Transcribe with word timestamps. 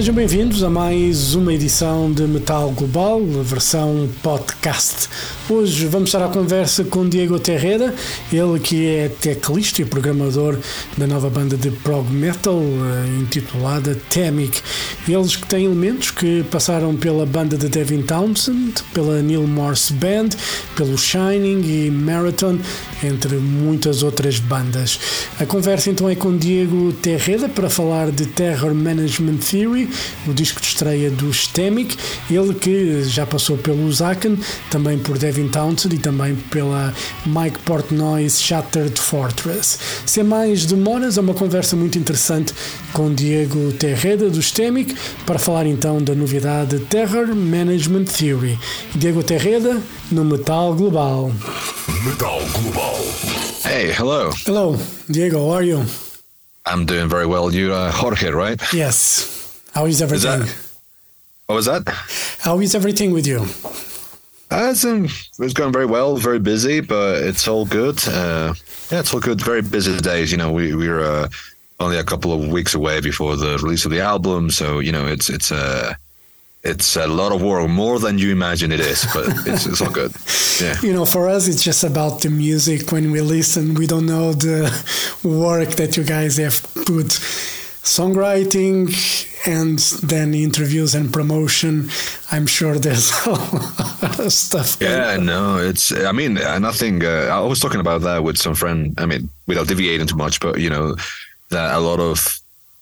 Sejam 0.00 0.14
bem-vindos 0.14 0.62
a 0.62 0.70
mais 0.70 1.34
uma 1.34 1.52
edição 1.52 2.10
de 2.10 2.22
Metal 2.22 2.70
Global, 2.70 3.22
versão 3.42 4.08
podcast. 4.22 5.10
Hoje 5.46 5.86
vamos 5.88 6.08
estar 6.08 6.24
à 6.24 6.28
conversa 6.30 6.84
com 6.84 7.06
Diego 7.06 7.38
Terreira, 7.38 7.94
ele 8.32 8.58
que 8.60 8.86
é 8.86 9.10
teclista 9.10 9.82
e 9.82 9.84
programador 9.84 10.56
da 10.96 11.06
nova 11.06 11.28
banda 11.28 11.54
de 11.54 11.70
prog 11.70 12.10
metal 12.10 12.56
eh, 12.56 13.20
intitulada 13.20 13.94
Temic. 14.08 14.62
Eles 15.06 15.36
que 15.36 15.46
têm 15.46 15.66
elementos 15.66 16.10
que 16.10 16.44
passaram 16.44 16.96
pela 16.96 17.26
banda 17.26 17.58
de 17.58 17.68
Devin 17.68 18.00
Townsend, 18.00 18.82
pela 18.94 19.20
Neil 19.20 19.46
Morse 19.46 19.92
Band, 19.92 20.30
pelo 20.76 20.96
Shining 20.96 21.60
e 21.60 21.90
Marathon, 21.90 22.58
entre 23.02 23.36
muitas 23.36 24.02
outras 24.02 24.38
bandas. 24.38 24.98
A 25.38 25.46
conversa 25.46 25.90
então 25.90 26.08
é 26.08 26.14
com 26.14 26.36
Diego 26.36 26.92
Terreira 26.94 27.48
para 27.48 27.70
falar 27.70 28.10
de 28.10 28.26
Terror 28.26 28.74
Management 28.74 29.38
Theory, 29.38 29.88
o 30.26 30.32
disco 30.32 30.60
de 30.60 30.66
estreia 30.66 31.10
do 31.10 31.32
Stemic, 31.32 31.96
ele 32.30 32.54
que 32.54 33.04
já 33.04 33.26
passou 33.26 33.56
pelo 33.56 33.90
Zaken, 33.92 34.38
também 34.70 34.98
por 34.98 35.18
Devin 35.18 35.48
Townsend 35.48 35.94
e 35.94 35.98
também 35.98 36.34
pela 36.50 36.92
Mike 37.26 37.58
Portnoy's 37.60 38.40
Shattered 38.40 39.00
Fortress. 39.00 39.78
Sem 40.06 40.24
mais 40.24 40.64
demoras, 40.64 41.18
é 41.18 41.20
uma 41.20 41.34
conversa 41.34 41.76
muito 41.76 41.98
interessante 41.98 42.52
com 42.92 43.12
Diego 43.12 43.72
Terreda 43.72 44.28
do 44.28 44.42
Stemic 44.42 44.94
para 45.24 45.38
falar 45.38 45.66
então 45.66 46.02
da 46.02 46.14
novidade 46.14 46.78
Terror 46.80 47.34
Management 47.34 48.04
Theory. 48.04 48.58
Diego 48.94 49.22
Terreda 49.22 49.80
no 50.10 50.24
Metal 50.24 50.74
Global. 50.74 51.32
Metal 52.04 52.40
Global. 52.52 52.89
Hey, 52.94 53.92
hello. 53.92 54.30
Hello, 54.44 54.76
Diego, 55.08 55.48
how 55.48 55.56
are 55.56 55.62
you? 55.62 55.84
I'm 56.66 56.86
doing 56.86 57.08
very 57.08 57.26
well. 57.26 57.52
You, 57.54 57.72
uh, 57.72 57.92
Jorge, 57.92 58.30
right? 58.30 58.60
Yes. 58.72 59.62
How 59.74 59.86
is 59.86 60.02
everything? 60.02 60.40
that- 60.40 60.54
What 61.46 61.54
was 61.56 61.66
that? 61.66 61.82
How 62.40 62.58
is 62.60 62.74
everything 62.74 63.12
with 63.12 63.26
you? 63.26 63.40
Uh, 64.50 64.70
it's, 64.72 64.84
um, 64.84 65.04
it's 65.38 65.54
going 65.54 65.72
very 65.72 65.86
well, 65.86 66.16
very 66.16 66.40
busy, 66.40 66.80
but 66.80 67.22
it's 67.22 67.46
all 67.46 67.64
good. 67.64 67.96
Uh, 68.08 68.54
yeah, 68.90 69.00
it's 69.00 69.14
all 69.14 69.20
good. 69.20 69.40
Very 69.40 69.62
busy 69.62 69.96
days. 70.00 70.32
You 70.32 70.38
know, 70.38 70.50
we, 70.50 70.74
we're 70.74 71.00
uh, 71.04 71.28
only 71.78 71.96
a 71.98 72.04
couple 72.04 72.32
of 72.32 72.48
weeks 72.48 72.74
away 72.74 73.00
before 73.00 73.36
the 73.36 73.58
release 73.62 73.84
of 73.84 73.92
the 73.92 74.00
album. 74.00 74.50
So, 74.50 74.80
you 74.80 74.90
know, 74.90 75.06
it's, 75.06 75.28
it's, 75.30 75.52
uh, 75.52 75.94
it's 76.62 76.96
a 76.96 77.06
lot 77.06 77.32
of 77.32 77.40
work, 77.42 77.68
more 77.70 77.98
than 77.98 78.18
you 78.18 78.32
imagine 78.32 78.70
it 78.70 78.80
is, 78.80 79.06
but 79.14 79.26
it's, 79.46 79.66
it's 79.66 79.80
all 79.80 79.90
good. 79.90 80.12
Yeah. 80.60 80.76
You 80.82 80.92
know, 80.92 81.06
for 81.06 81.26
us, 81.26 81.48
it's 81.48 81.62
just 81.64 81.84
about 81.84 82.20
the 82.20 82.28
music. 82.28 82.92
When 82.92 83.12
we 83.12 83.22
listen, 83.22 83.72
we 83.72 83.86
don't 83.86 84.04
know 84.04 84.34
the 84.34 84.68
work 85.24 85.70
that 85.76 85.96
you 85.96 86.04
guys 86.04 86.36
have 86.36 86.60
put. 86.74 87.06
Songwriting 87.82 88.92
and 89.46 89.78
then 90.02 90.34
interviews 90.34 90.94
and 90.94 91.10
promotion. 91.10 91.88
I'm 92.30 92.46
sure 92.46 92.78
there's 92.78 93.10
a 93.26 93.30
lot 93.30 94.18
of 94.20 94.32
stuff. 94.34 94.76
Yeah, 94.82 95.16
no, 95.16 95.56
it's. 95.56 95.92
I 95.92 96.12
mean, 96.12 96.36
uh, 96.36 96.58
nothing. 96.58 97.02
Uh, 97.02 97.30
I 97.32 97.40
was 97.40 97.58
talking 97.58 97.80
about 97.80 98.02
that 98.02 98.22
with 98.22 98.36
some 98.36 98.54
friend. 98.54 98.94
I 98.98 99.06
mean, 99.06 99.30
without 99.46 99.66
deviating 99.66 100.08
too 100.08 100.16
much, 100.16 100.40
but 100.40 100.60
you 100.60 100.68
know, 100.68 100.94
that 101.50 101.74
a 101.74 101.80
lot 101.80 102.00
of, 102.00 102.38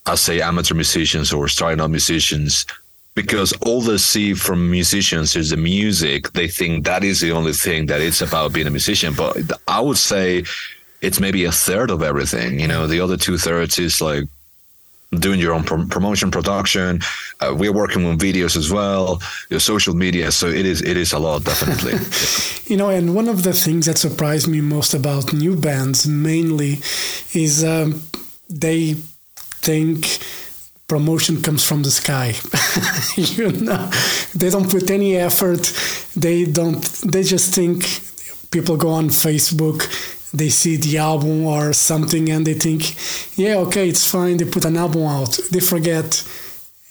I'll 0.06 0.16
say, 0.16 0.40
amateur 0.40 0.74
musicians 0.74 1.32
or 1.32 1.46
starting 1.46 1.80
out 1.80 1.90
musicians, 1.90 2.66
because 3.22 3.52
all 3.66 3.80
they 3.80 3.98
see 3.98 4.32
from 4.32 4.70
musicians 4.70 5.34
is 5.34 5.50
the 5.50 5.56
music. 5.56 6.30
They 6.34 6.46
think 6.46 6.84
that 6.84 7.02
is 7.02 7.18
the 7.20 7.32
only 7.32 7.52
thing 7.52 7.86
that 7.86 8.00
it's 8.00 8.22
about 8.22 8.52
being 8.52 8.68
a 8.68 8.70
musician. 8.70 9.12
But 9.12 9.34
I 9.66 9.80
would 9.80 9.98
say, 9.98 10.44
it's 11.00 11.18
maybe 11.18 11.44
a 11.44 11.50
third 11.50 11.90
of 11.90 12.00
everything. 12.00 12.60
You 12.60 12.68
know, 12.68 12.86
the 12.86 13.00
other 13.00 13.16
two 13.16 13.36
thirds 13.36 13.76
is 13.80 14.00
like 14.00 14.24
doing 15.24 15.40
your 15.40 15.52
own 15.52 15.64
prom- 15.64 15.88
promotion 15.88 16.30
production 16.30 17.00
uh, 17.40 17.54
we're 17.60 17.72
working 17.72 18.04
on 18.04 18.18
videos 18.18 18.58
as 18.58 18.70
well 18.70 19.22
your 19.48 19.58
social 19.58 19.94
media 19.94 20.30
so 20.30 20.46
it 20.48 20.66
is 20.66 20.82
it 20.82 20.98
is 20.98 21.14
a 21.14 21.18
lot 21.18 21.42
definitely 21.44 21.94
You 22.68 22.76
know, 22.76 22.90
and 22.90 23.14
one 23.14 23.28
of 23.28 23.44
the 23.44 23.54
things 23.54 23.86
that 23.86 23.96
surprised 23.96 24.46
me 24.46 24.60
most 24.60 24.92
about 24.92 25.32
new 25.32 25.56
bands 25.56 26.06
mainly 26.06 26.72
is 27.32 27.64
um, 27.64 28.02
they 28.50 28.92
think 29.68 30.18
promotion 30.88 31.42
comes 31.42 31.64
from 31.64 31.82
the 31.82 31.90
sky. 31.90 32.34
you 33.16 33.52
know, 33.64 33.90
they 34.34 34.50
don't 34.50 34.70
put 34.70 34.90
any 34.90 35.16
effort. 35.16 35.72
They 36.16 36.44
don't. 36.44 36.82
They 37.12 37.22
just 37.22 37.54
think 37.54 37.84
people 38.50 38.76
go 38.76 38.88
on 38.90 39.08
Facebook. 39.08 39.86
They 40.32 40.50
see 40.50 40.76
the 40.76 40.98
album 40.98 41.46
or 41.46 41.72
something 41.72 42.28
and 42.30 42.46
they 42.46 42.54
think, 42.54 42.96
yeah, 43.38 43.56
okay, 43.56 43.88
it's 43.88 44.06
fine. 44.06 44.36
They 44.36 44.44
put 44.44 44.64
an 44.64 44.76
album 44.76 45.04
out. 45.04 45.38
They 45.50 45.60
forget 45.60 46.22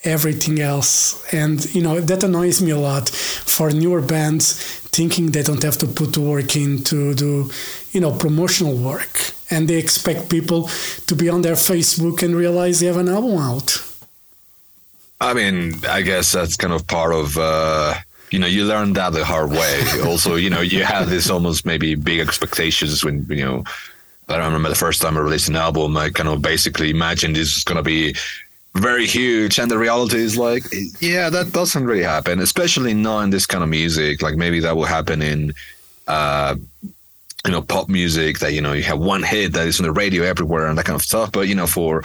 everything 0.04 0.60
else. 0.60 1.24
And, 1.34 1.64
you 1.76 1.84
know, 1.84 2.00
that 2.00 2.24
annoys 2.24 2.62
me 2.62 2.72
a 2.72 2.80
lot 2.80 3.10
for 3.10 3.70
newer 3.72 4.02
bands 4.02 4.54
thinking 4.90 5.28
they 5.28 5.44
don't 5.44 5.62
have 5.62 5.78
to 5.78 5.88
put 5.88 6.18
work 6.18 6.56
in 6.56 6.84
to 6.86 7.14
do, 7.14 7.52
you 7.92 8.02
know, 8.02 8.12
promotional 8.12 8.76
work. 8.76 9.34
And 9.52 9.68
they 9.68 9.76
expect 9.78 10.30
people 10.30 10.70
to 11.06 11.16
be 11.16 11.30
on 11.30 11.42
their 11.44 11.54
Facebook 11.54 12.24
and 12.24 12.36
realize 12.36 12.80
they 12.80 12.88
have 12.88 12.98
an 12.98 13.10
album 13.10 13.38
out. 13.38 13.87
I 15.20 15.34
mean 15.34 15.74
i 15.90 16.02
guess 16.02 16.32
that's 16.32 16.56
kind 16.56 16.74
of 16.74 16.86
part 16.88 17.14
of 17.14 17.38
uh 17.38 17.94
you 18.32 18.40
know 18.40 18.48
you 18.48 18.66
learn 18.66 18.94
that 18.94 19.14
the 19.14 19.24
hard 19.24 19.52
way. 19.52 19.84
Also 20.06 20.36
you 20.36 20.50
know 20.50 20.62
you 20.62 20.84
have 20.84 21.10
this 21.10 21.30
almost 21.30 21.66
maybe 21.66 21.96
big 21.96 22.20
expectations 22.20 23.04
when 23.04 23.26
you 23.30 23.46
know 23.46 23.64
i 24.30 24.36
don't 24.36 24.46
remember 24.46 24.70
the 24.70 24.76
first 24.76 25.02
time 25.02 25.18
i 25.18 25.20
released 25.22 25.50
an 25.50 25.56
album. 25.56 25.96
I 25.98 26.10
kind 26.10 26.30
of 26.30 26.42
basically 26.42 26.90
imagined 26.90 27.36
this 27.36 27.56
is 27.58 27.64
going 27.64 27.78
to 27.78 27.84
be 27.84 28.16
very 28.76 29.08
huge 29.08 29.58
and 29.60 29.72
the 29.72 29.78
reality 29.78 30.18
is 30.18 30.38
like 30.38 30.64
yeah 31.00 31.30
that 31.30 31.52
doesn't 31.52 31.86
really 31.86 32.04
happen 32.04 32.40
especially 32.40 32.94
not 32.94 33.22
in 33.22 33.30
this 33.30 33.46
kind 33.46 33.64
of 33.64 33.70
music. 33.70 34.22
Like 34.22 34.36
maybe 34.36 34.60
that 34.60 34.76
will 34.76 34.86
happen 34.86 35.22
in 35.22 35.54
uh 36.08 36.56
you 37.46 37.52
know 37.52 37.62
pop 37.62 37.88
music 37.88 38.40
that 38.40 38.54
you 38.54 38.62
know 38.62 38.74
you 38.74 38.84
have 38.84 39.00
one 39.00 39.24
hit 39.24 39.54
that 39.54 39.68
is 39.68 39.80
on 39.80 39.86
the 39.86 39.92
radio 39.92 40.24
everywhere 40.24 40.68
and 40.68 40.78
that 40.78 40.86
kind 40.86 40.96
of 40.96 41.02
stuff. 41.02 41.32
But 41.32 41.48
you 41.48 41.56
know 41.56 41.68
for 41.68 42.04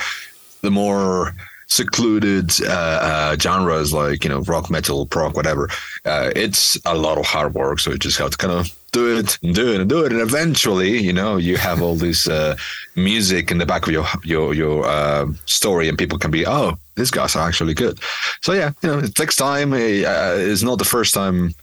the 0.62 0.70
more 0.70 1.34
secluded 1.72 2.50
uh, 2.62 2.98
uh 3.10 3.36
genres 3.38 3.92
like 3.92 4.24
you 4.24 4.30
know 4.30 4.40
rock 4.42 4.70
metal 4.70 5.06
prog 5.06 5.34
whatever 5.34 5.70
uh 6.04 6.30
it's 6.36 6.78
a 6.84 6.94
lot 6.94 7.18
of 7.18 7.24
hard 7.24 7.54
work. 7.54 7.80
So 7.80 7.92
you 7.92 7.98
just 7.98 8.18
have 8.18 8.30
to 8.30 8.36
kind 8.36 8.52
of 8.52 8.68
do 8.92 9.16
it 9.16 9.38
and 9.42 9.54
do 9.54 9.72
it 9.72 9.80
and 9.80 9.88
do 9.88 10.04
it. 10.04 10.12
And 10.12 10.20
eventually 10.20 10.98
you 10.98 11.12
know 11.12 11.38
you 11.38 11.56
have 11.56 11.80
all 11.80 11.94
this 11.94 12.28
uh 12.28 12.56
music 12.94 13.50
in 13.50 13.58
the 13.58 13.66
back 13.66 13.86
of 13.86 13.92
your 13.92 14.06
your 14.22 14.54
your 14.54 14.84
uh, 14.86 15.26
story 15.46 15.88
and 15.88 15.96
people 15.96 16.18
can 16.18 16.30
be 16.30 16.46
oh 16.46 16.76
these 16.96 17.10
guys 17.10 17.34
are 17.36 17.48
actually 17.48 17.74
good. 17.74 17.98
So 18.42 18.52
yeah 18.52 18.72
you 18.82 18.88
know 18.90 18.98
it 18.98 19.14
takes 19.14 19.36
time. 19.36 19.72
Uh, 19.72 20.36
it's 20.52 20.62
not 20.62 20.78
the 20.78 20.92
first 20.96 21.14
time 21.14 21.54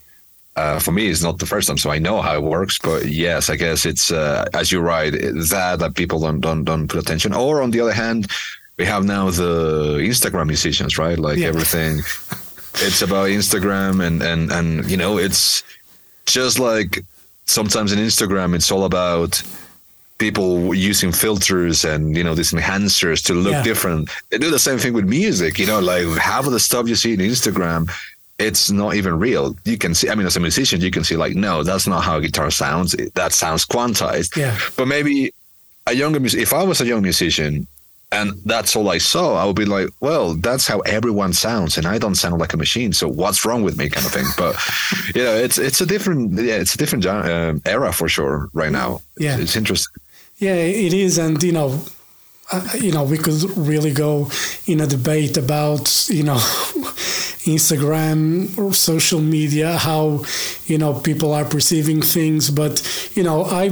for 0.86 0.92
me 0.92 1.08
it's 1.08 1.24
not 1.24 1.40
the 1.40 1.46
first 1.46 1.70
time 1.70 1.78
so 1.78 1.90
i 1.90 2.00
know 2.00 2.22
how 2.22 2.36
it 2.36 2.44
works. 2.44 2.80
But 2.80 3.06
yes 3.06 3.50
i 3.50 3.56
guess 3.56 3.86
it's 3.86 4.12
as 4.60 4.72
you 4.72 4.80
write 4.80 5.14
that 5.54 5.76
that 5.82 5.94
people 5.96 6.20
don't 6.20 6.42
don't 6.42 6.64
don't 6.64 6.88
put 6.88 7.00
attention. 7.00 7.34
Or 7.34 7.62
on 7.62 7.72
the 7.72 7.82
other 7.82 7.98
hand 8.04 8.28
we 8.80 8.86
have 8.86 9.04
now 9.06 9.30
the 9.30 9.98
instagram 10.12 10.48
musicians 10.48 10.98
right 10.98 11.20
like 11.20 11.38
Yeah. 11.38 11.50
everything 11.50 12.00
it's 12.88 13.02
about 13.02 13.28
instagram 13.28 13.94
and 14.06 14.22
and 14.24 14.52
and 14.52 14.90
you 14.90 14.98
know 14.98 15.18
it's 15.20 15.64
just 16.26 16.58
like 16.60 17.04
sometimes 17.46 17.92
in 17.92 18.00
instagram 18.00 18.56
it's 18.56 18.72
all 18.72 18.86
about 18.86 19.32
people 20.18 20.74
using 20.74 21.12
filters 21.12 21.86
and 21.86 22.16
you 22.18 22.24
know 22.24 22.34
these 22.36 22.52
enhancers 22.52 23.24
to 23.28 23.34
look 23.34 23.54
Yeah. 23.54 23.64
different 23.64 24.10
they 24.30 24.38
do 24.38 24.50
the 24.50 24.60
same 24.68 24.78
thing 24.78 24.94
with 24.94 25.06
music 25.06 25.60
you 25.60 25.68
know 25.68 25.80
like 25.80 26.06
half 26.18 26.46
of 26.46 26.52
the 26.54 26.60
stuff 26.60 26.88
you 26.88 26.96
see 26.96 27.14
in 27.14 27.20
instagram 27.20 27.90
it's 28.38 28.72
not 28.72 28.96
even 28.96 29.20
real 29.20 29.56
you 29.66 29.78
can 29.78 29.94
see 29.94 30.10
i 30.10 30.16
mean 30.16 30.26
as 30.28 30.38
a 30.38 30.40
musician 30.40 30.80
you 30.82 30.92
can 30.92 31.04
see 31.04 31.18
like 31.18 31.36
no 31.36 31.64
that's 31.64 31.88
not 31.88 32.02
how 32.08 32.18
a 32.18 32.22
guitar 32.22 32.50
sounds 32.52 32.96
that 33.16 33.32
sounds 33.34 33.66
quantized 33.66 34.36
Yeah. 34.38 34.58
but 34.78 34.88
maybe 34.88 35.34
a 35.88 35.94
younger 35.94 36.20
if 36.48 36.54
i 36.54 36.64
was 36.64 36.80
a 36.82 36.86
young 36.86 37.02
musician 37.02 37.68
and 38.12 38.34
that's 38.46 38.76
all 38.76 38.90
I 38.90 38.98
saw. 38.98 39.36
I 39.36 39.46
would 39.46 39.56
be 39.56 39.66
like, 39.66 39.90
well, 40.00 40.34
that's 40.34 40.68
how 40.68 40.80
everyone 40.80 41.34
sounds, 41.34 41.78
and 41.78 41.86
I 41.86 41.98
don't 42.00 42.16
sound 42.16 42.40
like 42.40 42.54
a 42.54 42.58
machine. 42.58 42.92
So 42.94 43.08
what's 43.08 43.46
wrong 43.46 43.62
with 43.64 43.78
me, 43.78 43.90
kind 43.90 44.06
of 44.06 44.12
thing. 44.12 44.26
But 44.38 44.56
you 45.16 45.24
know, 45.24 45.36
it's 45.36 45.58
it's 45.58 45.82
a 45.82 45.86
different 45.86 46.34
yeah, 46.34 46.56
it's 46.56 46.76
a 46.76 46.78
different 46.78 47.06
um 47.06 47.62
era 47.66 47.92
for 47.94 48.08
sure 48.08 48.50
right 48.54 48.72
now. 48.72 49.02
Yeah. 49.18 49.34
it's, 49.34 49.42
it's 49.44 49.56
interesting. 49.56 50.02
Yeah, 50.38 50.56
it 50.56 50.94
is, 50.94 51.18
and 51.18 51.42
you 51.44 51.52
know, 51.52 51.80
uh, 52.52 52.68
you 52.76 52.92
know, 52.92 53.04
we 53.04 53.18
could 53.18 53.44
really 53.58 53.92
go 53.92 54.30
in 54.66 54.80
a 54.80 54.88
debate 54.88 55.38
about 55.38 56.10
you 56.10 56.24
know 56.24 56.36
Instagram 57.46 58.58
or 58.58 58.74
social 58.74 59.20
media, 59.20 59.78
how 59.78 60.24
you 60.66 60.78
know 60.78 60.94
people 60.94 61.34
are 61.34 61.46
perceiving 61.46 62.02
things. 62.02 62.50
But 62.50 62.82
you 63.16 63.24
know, 63.24 63.44
I 63.44 63.70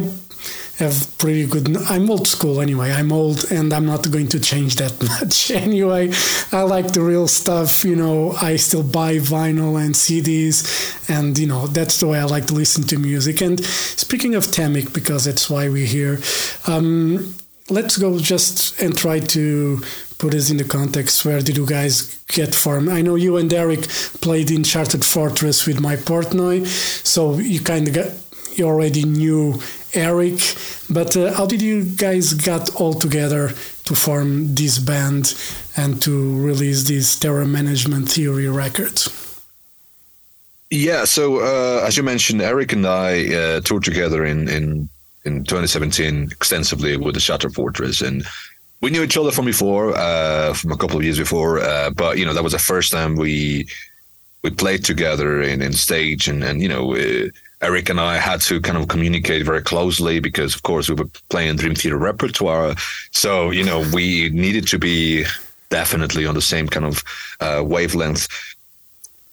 have 0.78 1.18
pretty 1.18 1.46
good. 1.46 1.76
I'm 1.90 2.10
old 2.10 2.28
school 2.28 2.62
anyway. 2.62 2.92
I'm 2.92 3.12
old, 3.12 3.52
and 3.52 3.74
I'm 3.74 3.86
not 3.86 4.10
going 4.12 4.28
to 4.30 4.40
change 4.40 4.76
that 4.76 5.02
much 5.22 5.52
anyway. 5.52 6.12
I 6.52 6.64
like 6.64 6.94
the 6.94 7.02
real 7.02 7.28
stuff. 7.28 7.84
You 7.84 7.96
know, 7.96 8.32
I 8.34 8.56
still 8.58 8.84
buy 8.84 9.18
vinyl 9.18 9.84
and 9.84 9.96
CDs, 9.96 11.10
and 11.10 11.38
you 11.38 11.48
know 11.48 11.68
that's 11.68 12.00
the 12.00 12.08
way 12.08 12.20
I 12.20 12.26
like 12.26 12.46
to 12.48 12.54
listen 12.54 12.84
to 12.88 12.98
music. 12.98 13.42
And 13.42 13.64
speaking 13.64 14.36
of 14.36 14.52
Temic, 14.52 14.94
because 14.94 15.26
that's 15.26 15.50
why 15.50 15.70
we're 15.70 15.86
here. 15.86 16.20
Um, 16.68 17.36
let's 17.70 17.98
go 17.98 18.18
just 18.20 18.80
and 18.82 18.98
try 18.98 19.20
to 19.20 19.82
put 20.20 20.34
us 20.34 20.50
in 20.50 20.58
the 20.58 20.64
context 20.64 21.26
where 21.26 21.42
did 21.42 21.58
you 21.58 21.66
guys 21.66 22.18
get 22.28 22.56
from 22.56 22.88
i 22.90 23.02
know 23.02 23.16
you 23.16 23.38
and 23.38 23.54
eric 23.54 23.82
played 24.22 24.50
in 24.50 24.64
Shattered 24.64 25.04
Fortress 25.04 25.68
with 25.68 25.82
Mike 25.82 26.00
Portnoy 26.00 26.66
so 27.06 27.38
you 27.38 27.60
kind 27.60 27.88
of 27.88 27.94
got 27.94 28.08
you 28.56 28.66
already 28.66 29.04
knew 29.04 29.60
eric 29.94 30.40
but 30.90 31.16
uh, 31.16 31.34
how 31.34 31.46
did 31.46 31.62
you 31.62 31.84
guys 31.84 32.34
got 32.34 32.74
all 32.76 32.94
together 32.94 33.50
to 33.86 33.96
form 33.96 34.56
this 34.56 34.80
band 34.80 35.34
and 35.76 36.02
to 36.02 36.42
release 36.42 36.88
this 36.88 37.20
terror 37.20 37.46
management 37.46 38.10
theory 38.10 38.48
records 38.48 39.10
yeah 40.70 41.06
so 41.06 41.40
uh, 41.40 41.86
as 41.86 41.96
you 41.98 42.04
mentioned 42.04 42.42
eric 42.42 42.74
and 42.74 42.86
i 42.86 43.34
uh, 43.34 43.62
toured 43.62 43.84
together 43.84 44.26
in 44.26 44.48
in 44.50 44.90
in 45.28 45.44
2017 45.44 46.32
extensively 46.32 46.98
with 46.98 47.14
the 47.14 47.20
Shattered 47.20 47.54
Fortress, 47.54 48.02
and 48.02 48.26
we 48.82 48.90
knew 48.90 49.04
each 49.04 49.18
other 49.18 49.32
from 49.32 49.46
before, 49.46 49.96
uh, 49.96 50.54
from 50.54 50.72
a 50.72 50.78
couple 50.78 50.98
of 50.98 51.04
years 51.04 51.20
before. 51.20 51.60
Uh, 51.60 51.92
but 51.92 52.18
you 52.18 52.26
know, 52.26 52.34
that 52.34 52.44
was 52.44 52.54
the 52.54 52.60
first 52.60 52.92
time 52.92 53.16
we 53.16 53.68
we 54.44 54.50
played 54.50 54.86
together 54.86 55.42
in, 55.42 55.62
in 55.62 55.74
stage, 55.74 56.28
and 56.28 56.44
and 56.44 56.62
you 56.64 56.70
know. 56.70 56.96
Eric 57.62 57.90
and 57.90 58.00
I 58.00 58.18
had 58.18 58.42
to 58.42 58.62
kind 58.62 58.78
of 58.78 58.88
communicate 58.88 59.46
very 59.46 59.62
closely 59.62 60.20
because, 60.20 60.54
of 60.54 60.64
course, 60.64 60.90
we 60.90 60.96
were 60.96 61.10
playing 61.30 61.56
Dream 61.56 61.76
Theater 61.76 61.98
repertoire. 61.98 62.76
So, 63.12 63.50
you 63.52 63.64
know, 63.64 63.84
we 63.94 64.30
needed 64.30 64.68
to 64.68 64.78
be 64.78 65.26
definitely 65.70 66.26
on 66.26 66.36
the 66.36 66.42
same 66.42 66.68
kind 66.68 66.86
of 66.86 67.04
uh, 67.40 67.64
wavelength. 67.66 68.28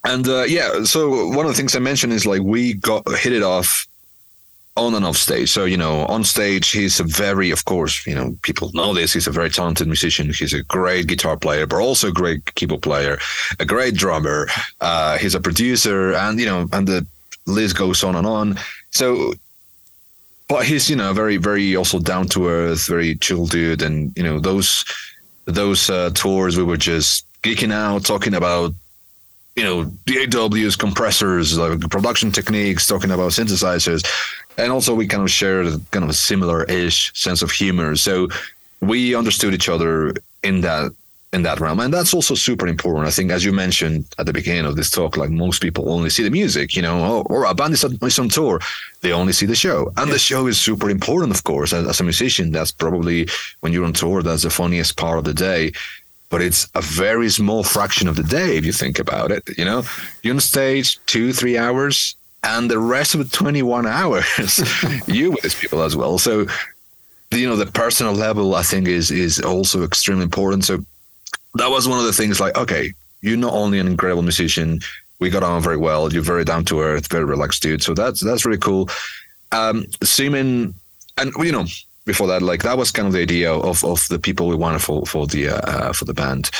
And 0.03 0.27
uh, 0.27 0.43
yeah, 0.43 0.83
so 0.83 1.27
one 1.29 1.45
of 1.45 1.51
the 1.51 1.57
things 1.57 1.75
I 1.75 1.79
mentioned 1.79 2.13
is 2.13 2.25
like 2.25 2.41
we 2.41 2.73
got 2.73 3.07
hit 3.17 3.33
it 3.33 3.43
off 3.43 3.87
on 4.77 4.93
and 4.93 5.05
off 5.05 5.17
stage. 5.17 5.49
So, 5.49 5.65
you 5.65 5.77
know, 5.77 6.05
on 6.07 6.23
stage, 6.23 6.71
he's 6.71 6.99
a 6.99 7.03
very, 7.03 7.49
of 7.51 7.63
course, 7.65 8.05
you 8.05 8.13
know, 8.13 8.37
people 8.41 8.71
know 8.73 8.93
this. 8.93 9.13
He's 9.13 9.27
a 9.27 9.31
very 9.31 9.49
talented 9.49 9.87
musician. 9.87 10.33
He's 10.33 10.53
a 10.53 10.63
great 10.63 11.07
guitar 11.07 11.37
player, 11.37 11.65
but 11.65 11.77
also 11.77 12.09
a 12.09 12.11
great 12.11 12.53
keyboard 12.55 12.81
player, 12.81 13.17
a 13.59 13.65
great 13.65 13.95
drummer. 13.95 14.47
Uh, 14.81 15.17
he's 15.17 15.33
a 15.33 15.39
producer, 15.39 16.13
and, 16.13 16.39
you 16.39 16.45
know, 16.45 16.67
and 16.73 16.87
the 16.87 17.05
list 17.45 17.77
goes 17.77 18.03
on 18.03 18.15
and 18.15 18.27
on. 18.27 18.57
So, 18.91 19.33
but 20.47 20.65
he's, 20.65 20.89
you 20.89 20.95
know, 20.95 21.13
very, 21.13 21.37
very 21.37 21.75
also 21.75 21.99
down 21.99 22.27
to 22.29 22.47
earth, 22.47 22.87
very 22.87 23.15
chill 23.15 23.45
dude. 23.45 23.81
And, 23.81 24.15
you 24.15 24.23
know, 24.23 24.39
those, 24.39 24.85
those 25.45 25.89
uh, 25.89 26.11
tours, 26.13 26.57
we 26.57 26.63
were 26.63 26.77
just 26.77 27.25
geeking 27.41 27.73
out, 27.73 28.05
talking 28.05 28.33
about 28.35 28.73
you 29.55 29.63
know, 29.63 29.85
DAWs, 30.05 30.75
compressors, 30.75 31.57
like 31.57 31.79
production 31.89 32.29
techniques, 32.29 32.87
talking 32.87 33.11
about 33.11 33.31
synthesizers 33.31 34.03
and 34.57 34.71
also 34.71 34.93
we 34.93 35.07
kind 35.07 35.23
of 35.23 35.31
shared 35.31 35.67
kind 35.91 36.03
of 36.03 36.09
a 36.09 36.13
similar-ish 36.13 37.11
sense 37.13 37.41
of 37.41 37.51
humor. 37.51 37.95
So 37.95 38.29
we 38.81 39.15
understood 39.15 39.53
each 39.53 39.69
other 39.69 40.13
in 40.43 40.61
that 40.61 40.91
in 41.35 41.43
that 41.43 41.59
realm, 41.59 41.79
and 41.79 41.93
that's 41.93 42.13
also 42.13 42.33
super 42.33 42.67
important. 42.67 43.07
I 43.07 43.11
think, 43.11 43.31
as 43.31 43.43
you 43.45 43.51
mentioned 43.51 44.05
at 44.17 44.25
the 44.25 44.33
beginning 44.33 44.65
of 44.65 44.75
this 44.75 44.89
talk, 44.89 45.17
like 45.17 45.29
most 45.29 45.61
people 45.61 45.91
only 45.91 46.09
see 46.09 46.23
the 46.23 46.31
music, 46.31 46.75
you 46.75 46.81
know, 46.81 46.97
or, 47.05 47.23
or 47.23 47.45
a 47.45 47.53
band 47.53 47.73
is 47.73 47.83
on, 47.83 47.97
is 48.01 48.19
on 48.19 48.29
tour, 48.29 48.59
they 49.01 49.11
only 49.11 49.33
see 49.33 49.45
the 49.45 49.55
show, 49.55 49.91
and 49.97 50.07
yeah. 50.07 50.13
the 50.13 50.19
show 50.19 50.47
is 50.47 50.59
super 50.59 50.89
important, 50.89 51.31
of 51.35 51.43
course. 51.43 51.73
As, 51.73 51.87
as 51.87 51.99
a 51.99 52.03
musician, 52.03 52.51
that's 52.51 52.71
probably 52.71 53.27
when 53.59 53.73
you're 53.73 53.85
on 53.85 53.93
tour, 53.93 54.23
that's 54.23 54.43
the 54.43 54.49
funniest 54.49 54.97
part 54.97 55.19
of 55.19 55.25
the 55.25 55.33
day 55.33 55.71
but 56.29 56.41
it's 56.41 56.67
a 56.73 56.81
very 56.81 57.29
small 57.29 57.63
fraction 57.63 58.07
of 58.07 58.15
the 58.15 58.23
day 58.23 58.57
if 58.57 58.65
you 58.65 58.73
think 58.73 58.97
about 58.97 59.31
it. 59.31 59.43
You 59.59 59.63
know, 59.63 59.83
you're 60.23 60.33
on 60.33 60.39
stage 60.41 60.99
two, 61.05 61.31
three 61.31 61.55
hours, 61.55 62.15
and 62.45 62.69
the 62.69 62.79
rest 62.79 63.15
of 63.15 63.19
the 63.19 63.35
21 63.35 63.87
hours 63.87 64.59
you 65.07 65.31
with 65.31 65.41
these 65.41 65.55
people 65.55 65.81
as 65.81 65.95
well 65.95 66.17
so 66.17 66.45
you 67.31 67.47
know 67.47 67.55
the 67.55 67.65
personal 67.65 68.13
level 68.13 68.55
i 68.55 68.61
think 68.61 68.87
is 68.87 69.11
is 69.11 69.39
also 69.41 69.83
extremely 69.83 70.23
important 70.23 70.63
so 70.63 70.85
that 71.55 71.69
was 71.69 71.87
one 71.87 71.99
of 71.99 72.05
the 72.05 72.13
things 72.13 72.39
like 72.39 72.57
okay 72.57 72.93
you're 73.21 73.37
not 73.37 73.53
only 73.53 73.79
an 73.79 73.87
incredible 73.87 74.21
musician 74.21 74.79
we 75.19 75.29
got 75.29 75.43
on 75.43 75.61
very 75.61 75.77
well 75.77 76.11
you're 76.11 76.21
very 76.21 76.45
down 76.45 76.63
to 76.65 76.81
earth 76.81 77.11
very 77.11 77.25
relaxed 77.25 77.61
dude 77.61 77.83
so 77.83 77.93
that's 77.93 78.23
that's 78.23 78.45
really 78.45 78.57
cool 78.57 78.89
um 79.51 79.83
Simen 80.03 80.73
and 81.17 81.31
you 81.39 81.51
know 81.51 81.65
before 82.05 82.27
that 82.27 82.41
like 82.41 82.63
that 82.63 82.77
was 82.77 82.91
kind 82.91 83.07
of 83.07 83.13
the 83.13 83.21
idea 83.21 83.51
of 83.51 83.83
of 83.83 84.07
the 84.09 84.19
people 84.19 84.47
we 84.47 84.55
wanted 84.55 84.81
for 84.81 85.05
for 85.05 85.25
the 85.25 85.49
uh, 85.49 85.91
for 85.91 86.05
the 86.05 86.13
band 86.13 86.51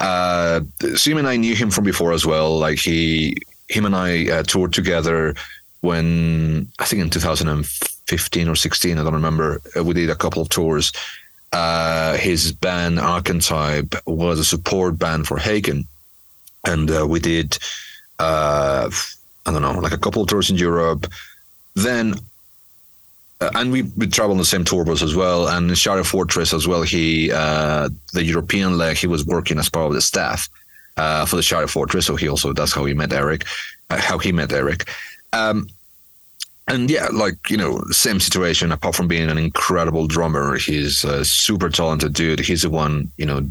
uh 0.00 0.60
Simen 0.80 1.26
I 1.26 1.36
knew 1.36 1.54
him 1.54 1.70
from 1.70 1.84
before 1.84 2.12
as 2.12 2.24
well 2.24 2.58
like 2.58 2.78
he 2.78 3.36
him 3.70 3.86
and 3.86 3.94
I 3.94 4.28
uh, 4.30 4.42
toured 4.42 4.72
together 4.72 5.34
when 5.80 6.70
I 6.78 6.84
think 6.84 7.02
in 7.02 7.10
2015 7.10 8.48
or 8.48 8.56
16, 8.56 8.98
I 8.98 9.02
don't 9.02 9.14
remember. 9.14 9.62
Uh, 9.76 9.84
we 9.84 9.94
did 9.94 10.10
a 10.10 10.16
couple 10.16 10.42
of 10.42 10.48
tours. 10.48 10.92
Uh, 11.52 12.16
his 12.16 12.52
band 12.52 12.98
Arkentype 12.98 14.00
was 14.06 14.38
a 14.38 14.44
support 14.44 14.98
band 14.98 15.26
for 15.26 15.36
Haken, 15.36 15.86
and 16.64 16.90
uh, 16.90 17.06
we 17.06 17.18
did 17.18 17.58
uh, 18.20 18.88
I 19.46 19.52
don't 19.52 19.62
know 19.62 19.72
like 19.80 19.92
a 19.92 19.98
couple 19.98 20.22
of 20.22 20.28
tours 20.28 20.50
in 20.50 20.56
Europe. 20.56 21.06
Then 21.74 22.14
uh, 23.40 23.50
and 23.54 23.72
we, 23.72 23.82
we 23.82 24.06
traveled 24.06 24.32
on 24.32 24.38
the 24.38 24.44
same 24.44 24.64
tour 24.64 24.84
bus 24.84 25.02
as 25.02 25.14
well. 25.14 25.48
And 25.48 25.70
in 25.70 25.74
Shattered 25.74 26.06
Fortress 26.06 26.52
as 26.52 26.68
well, 26.68 26.82
he 26.82 27.32
uh, 27.32 27.88
the 28.12 28.24
European 28.24 28.76
leg, 28.76 28.96
he 28.96 29.06
was 29.06 29.24
working 29.24 29.58
as 29.58 29.68
part 29.68 29.86
of 29.86 29.94
the 29.94 30.02
staff 30.02 30.48
uh, 30.96 31.24
for 31.24 31.36
the 31.36 31.42
Shattered 31.42 31.70
Fortress. 31.70 32.06
So 32.06 32.16
he 32.16 32.28
also 32.28 32.52
that's 32.52 32.72
how 32.72 32.84
he 32.84 32.94
met 32.94 33.12
Eric, 33.12 33.46
uh, 33.88 34.00
how 34.00 34.18
he 34.18 34.30
met 34.30 34.52
Eric. 34.52 34.88
Um, 35.32 35.68
and 36.70 36.90
yeah, 36.90 37.08
like 37.12 37.50
you 37.50 37.56
know, 37.56 37.82
same 37.90 38.20
situation. 38.20 38.72
Apart 38.72 38.94
from 38.94 39.08
being 39.08 39.28
an 39.28 39.38
incredible 39.38 40.06
drummer, 40.06 40.56
he's 40.56 41.04
a 41.04 41.24
super 41.24 41.68
talented 41.68 42.14
dude. 42.14 42.40
He's 42.40 42.62
the 42.62 42.70
one, 42.70 43.10
you 43.16 43.26
know, 43.26 43.48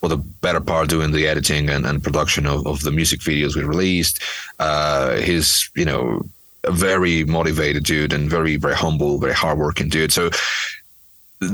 for 0.00 0.08
the 0.08 0.18
better 0.18 0.60
part 0.60 0.88
doing 0.88 1.12
the 1.12 1.26
editing 1.26 1.70
and, 1.70 1.86
and 1.86 2.02
production 2.02 2.46
of, 2.46 2.66
of 2.66 2.82
the 2.82 2.90
music 2.90 3.20
videos 3.20 3.56
we 3.56 3.62
released. 3.64 4.22
Uh, 4.58 5.16
he's 5.16 5.70
you 5.74 5.84
know 5.84 6.22
a 6.64 6.72
very 6.72 7.24
motivated 7.24 7.84
dude 7.84 8.12
and 8.12 8.28
very 8.28 8.56
very 8.56 8.74
humble, 8.74 9.18
very 9.18 9.34
hardworking 9.34 9.88
dude. 9.88 10.12
So 10.12 10.30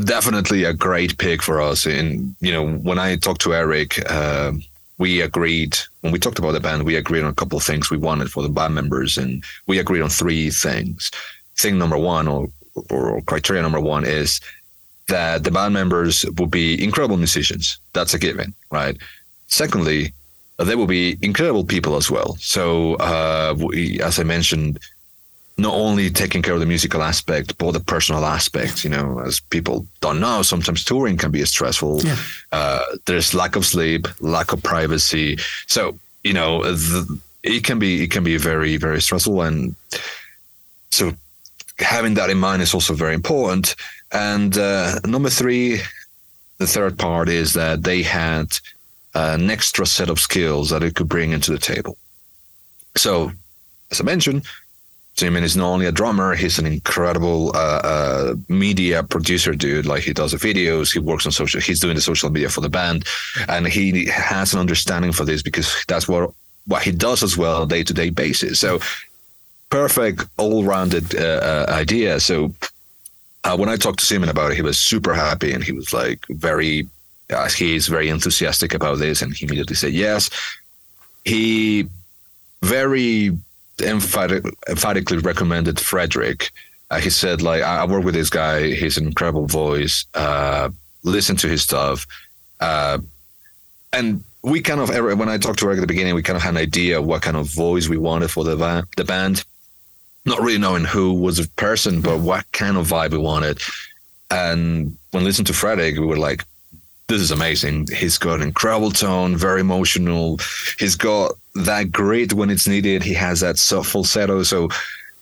definitely 0.04 0.64
a 0.64 0.74
great 0.74 1.16
pick 1.18 1.42
for 1.42 1.60
us. 1.60 1.86
And 1.86 2.34
you 2.40 2.52
know, 2.52 2.66
when 2.66 2.98
I 2.98 3.16
talked 3.16 3.40
to 3.42 3.54
Eric, 3.54 4.02
uh, 4.10 4.52
we 4.98 5.20
agreed 5.20 5.78
when 6.00 6.12
we 6.12 6.18
talked 6.18 6.38
about 6.38 6.52
the 6.52 6.60
band, 6.60 6.82
we 6.82 6.96
agreed 6.96 7.22
on 7.22 7.30
a 7.30 7.34
couple 7.34 7.56
of 7.56 7.64
things 7.64 7.90
we 7.90 7.96
wanted 7.96 8.30
for 8.30 8.42
the 8.42 8.48
band 8.48 8.74
members, 8.74 9.16
and 9.16 9.44
we 9.66 9.78
agreed 9.78 10.02
on 10.02 10.10
three 10.10 10.50
things. 10.50 11.10
Thing 11.56 11.78
number 11.78 11.98
one, 11.98 12.28
or 12.28 12.48
or 12.90 13.20
criteria 13.22 13.62
number 13.62 13.80
one, 13.80 14.04
is 14.04 14.40
that 15.08 15.44
the 15.44 15.50
band 15.50 15.74
members 15.74 16.24
will 16.36 16.46
be 16.46 16.82
incredible 16.82 17.16
musicians. 17.16 17.78
That's 17.92 18.14
a 18.14 18.18
given, 18.18 18.54
right? 18.70 18.96
Secondly, 19.46 20.12
they 20.58 20.74
will 20.74 20.86
be 20.86 21.16
incredible 21.22 21.64
people 21.64 21.96
as 21.96 22.10
well. 22.10 22.36
So, 22.40 22.94
uh, 22.96 23.54
we, 23.56 24.00
as 24.02 24.18
I 24.18 24.24
mentioned, 24.24 24.78
not 25.58 25.74
only 25.74 26.08
taking 26.08 26.40
care 26.40 26.54
of 26.54 26.60
the 26.60 26.66
musical 26.66 27.02
aspect, 27.02 27.58
but 27.58 27.72
the 27.72 27.80
personal 27.80 28.24
aspect. 28.24 28.84
You 28.84 28.90
know, 28.90 29.20
as 29.20 29.40
people 29.40 29.86
don't 30.00 30.20
know, 30.20 30.42
sometimes 30.42 30.84
touring 30.84 31.16
can 31.16 31.30
be 31.30 31.44
stressful. 31.44 32.00
Yeah. 32.02 32.16
Uh, 32.52 32.84
there's 33.06 33.34
lack 33.34 33.56
of 33.56 33.66
sleep, 33.66 34.06
lack 34.20 34.52
of 34.52 34.62
privacy. 34.62 35.38
So 35.66 35.98
you 36.22 36.32
know, 36.32 36.62
the, 36.62 37.18
it 37.42 37.64
can 37.64 37.78
be 37.78 38.04
it 38.04 38.10
can 38.10 38.24
be 38.24 38.36
very 38.36 38.76
very 38.76 39.02
stressful, 39.02 39.42
and 39.42 39.74
so 40.90 41.12
having 41.78 42.14
that 42.14 42.30
in 42.30 42.38
mind 42.38 42.62
is 42.62 42.74
also 42.74 42.94
very 42.94 43.14
important. 43.14 43.74
And 44.12 44.56
uh, 44.56 45.00
number 45.04 45.28
three, 45.28 45.80
the 46.58 46.66
third 46.66 46.98
part 46.98 47.28
is 47.28 47.52
that 47.54 47.82
they 47.82 48.02
had 48.02 48.58
an 49.14 49.50
extra 49.50 49.86
set 49.86 50.08
of 50.08 50.20
skills 50.20 50.70
that 50.70 50.82
it 50.82 50.94
could 50.94 51.08
bring 51.08 51.32
into 51.32 51.52
the 51.52 51.58
table. 51.58 51.96
So, 52.96 53.32
as 53.90 54.00
I 54.00 54.04
mentioned, 54.04 54.44
Simen 55.18 55.42
is 55.42 55.56
not 55.56 55.66
only 55.66 55.86
a 55.86 55.90
drummer, 55.90 56.36
he's 56.36 56.60
an 56.60 56.66
incredible 56.66 57.50
uh, 57.56 57.80
uh, 57.82 58.34
media 58.48 59.02
producer 59.02 59.52
dude. 59.52 59.84
Like 59.84 60.04
he 60.04 60.12
does 60.12 60.30
the 60.30 60.38
videos, 60.38 60.92
he 60.92 61.00
works 61.00 61.26
on 61.26 61.32
social, 61.32 61.60
he's 61.60 61.80
doing 61.80 61.96
the 61.96 62.00
social 62.00 62.30
media 62.30 62.48
for 62.48 62.60
the 62.60 62.68
band, 62.68 63.04
and 63.48 63.66
he 63.66 64.06
has 64.06 64.54
an 64.54 64.60
understanding 64.60 65.10
for 65.10 65.24
this 65.24 65.42
because 65.42 65.84
that's 65.88 66.06
what 66.06 66.30
what 66.66 66.82
he 66.82 66.92
does 66.92 67.24
as 67.24 67.36
well 67.36 67.66
day 67.66 67.82
to 67.82 67.92
day 67.92 68.10
basis. 68.10 68.60
So 68.60 68.78
perfect 69.70 70.24
all 70.36 70.62
rounded 70.62 71.16
uh, 71.16 71.40
uh, 71.50 71.66
idea. 71.68 72.20
So 72.20 72.54
uh, 73.42 73.56
when 73.56 73.68
I 73.68 73.76
talked 73.76 73.98
to 73.98 74.04
Simen 74.04 74.28
about 74.28 74.52
it, 74.52 74.56
he 74.56 74.62
was 74.62 74.78
super 74.78 75.14
happy 75.14 75.52
and 75.52 75.64
he 75.64 75.72
was 75.72 75.92
like 75.92 76.24
very, 76.28 76.86
uh, 77.30 77.48
he's 77.48 77.88
very 77.88 78.08
enthusiastic 78.08 78.72
about 78.72 78.98
this, 78.98 79.20
and 79.22 79.34
he 79.34 79.46
immediately 79.46 79.74
said 79.74 79.94
yes. 79.94 80.30
He 81.24 81.88
very 82.62 83.36
emphatic, 83.80 84.44
emphatically 84.68 85.18
recommended 85.18 85.76
Fredrik 85.78 86.50
uh, 86.90 87.00
he 87.00 87.10
said 87.10 87.42
like 87.42 87.62
I, 87.62 87.78
I 87.78 87.86
work 87.86 88.04
with 88.04 88.14
this 88.14 88.30
guy. 88.30 88.72
He's 88.72 88.96
an 88.96 89.06
incredible 89.06 89.46
voice. 89.46 90.06
Uh, 90.14 90.70
listen 91.02 91.36
to 91.36 91.48
his 91.48 91.62
stuff, 91.62 92.06
uh, 92.60 92.98
and 93.92 94.24
we 94.42 94.60
kind 94.60 94.80
of 94.80 94.88
when 94.88 95.28
I 95.28 95.38
talked 95.38 95.58
to 95.60 95.66
Eric 95.66 95.78
at 95.78 95.80
the 95.82 95.86
beginning, 95.86 96.14
we 96.14 96.22
kind 96.22 96.36
of 96.36 96.42
had 96.42 96.54
an 96.54 96.56
idea 96.56 96.98
of 96.98 97.06
what 97.06 97.22
kind 97.22 97.36
of 97.36 97.52
voice 97.52 97.88
we 97.88 97.98
wanted 97.98 98.30
for 98.30 98.44
the 98.44 98.56
va- 98.56 98.86
the 98.96 99.04
band. 99.04 99.44
Not 100.24 100.40
really 100.40 100.58
knowing 100.58 100.84
who 100.84 101.14
was 101.14 101.38
a 101.38 101.48
person, 101.50 102.00
but 102.00 102.18
what 102.18 102.50
kind 102.52 102.76
of 102.76 102.88
vibe 102.88 103.12
we 103.12 103.18
wanted. 103.18 103.60
And 104.30 104.96
when 105.10 105.24
listening 105.24 105.46
to 105.46 105.54
Fredrik, 105.54 105.98
we 105.98 106.04
were 106.04 106.18
like, 106.18 106.44
"This 107.08 107.20
is 107.20 107.30
amazing. 107.30 107.88
He's 107.94 108.18
got 108.18 108.36
an 108.36 108.42
incredible 108.42 108.90
tone, 108.90 109.36
very 109.36 109.60
emotional. 109.60 110.38
He's 110.78 110.94
got 110.94 111.32
that 111.54 111.90
grit 111.90 112.32
when 112.32 112.50
it's 112.50 112.68
needed. 112.68 113.02
He 113.02 113.14
has 113.14 113.40
that 113.40 113.58
soft 113.58 113.90
falsetto. 113.90 114.42
So 114.44 114.68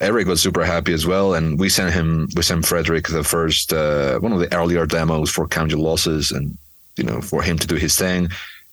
Eric 0.00 0.26
was 0.26 0.42
super 0.42 0.64
happy 0.64 0.92
as 0.92 1.06
well, 1.06 1.34
and 1.34 1.58
we 1.58 1.68
sent 1.68 1.92
him, 1.94 2.28
we 2.36 2.42
sent 2.42 2.66
Fredrik 2.66 3.08
the 3.08 3.24
first 3.24 3.72
uh, 3.72 4.18
one 4.18 4.32
of 4.32 4.40
the 4.40 4.54
earlier 4.54 4.84
demos 4.84 5.30
for 5.30 5.48
Count 5.48 5.70
Your 5.70 5.80
Losses, 5.80 6.30
and 6.30 6.56
you 6.96 7.04
know 7.04 7.20
for 7.22 7.42
him 7.42 7.58
to 7.58 7.66
do 7.66 7.76
his 7.76 7.96
thing, 7.96 8.28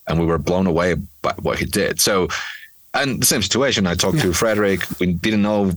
and 0.07 0.19
we 0.19 0.25
were 0.25 0.37
blown 0.37 0.67
away 0.67 0.95
by 1.21 1.33
what 1.41 1.59
he 1.59 1.65
did. 1.65 2.01
So, 2.01 2.27
and 2.93 3.21
the 3.21 3.25
same 3.25 3.41
situation. 3.41 3.87
I 3.87 3.95
talked 3.95 4.17
yeah. 4.17 4.23
to 4.23 4.33
Fredrik. 4.33 4.99
We 4.99 5.13
didn't 5.13 5.43
know 5.43 5.71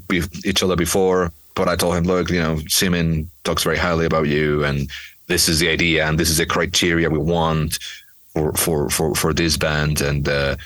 each 0.44 0.62
other 0.64 0.74
before, 0.74 1.30
but 1.54 1.68
I 1.68 1.76
told 1.76 1.94
him, 1.94 2.04
look, 2.04 2.28
you 2.28 2.40
know, 2.40 2.56
Simen 2.66 3.26
talks 3.44 3.62
very 3.62 3.78
highly 3.78 4.04
about 4.04 4.26
you, 4.26 4.64
and 4.64 4.90
this 5.26 5.48
is 5.48 5.58
the 5.58 5.68
idea, 5.68 6.06
and 6.06 6.18
this 6.18 6.30
is 6.30 6.38
the 6.38 6.46
criteria 6.46 7.10
we 7.10 7.18
want 7.18 7.78
for 8.32 8.52
for 8.52 8.90
for 8.90 9.14
for 9.14 9.34
this 9.34 9.56
band, 9.56 10.00
and 10.00 10.28
uh, 10.28 10.56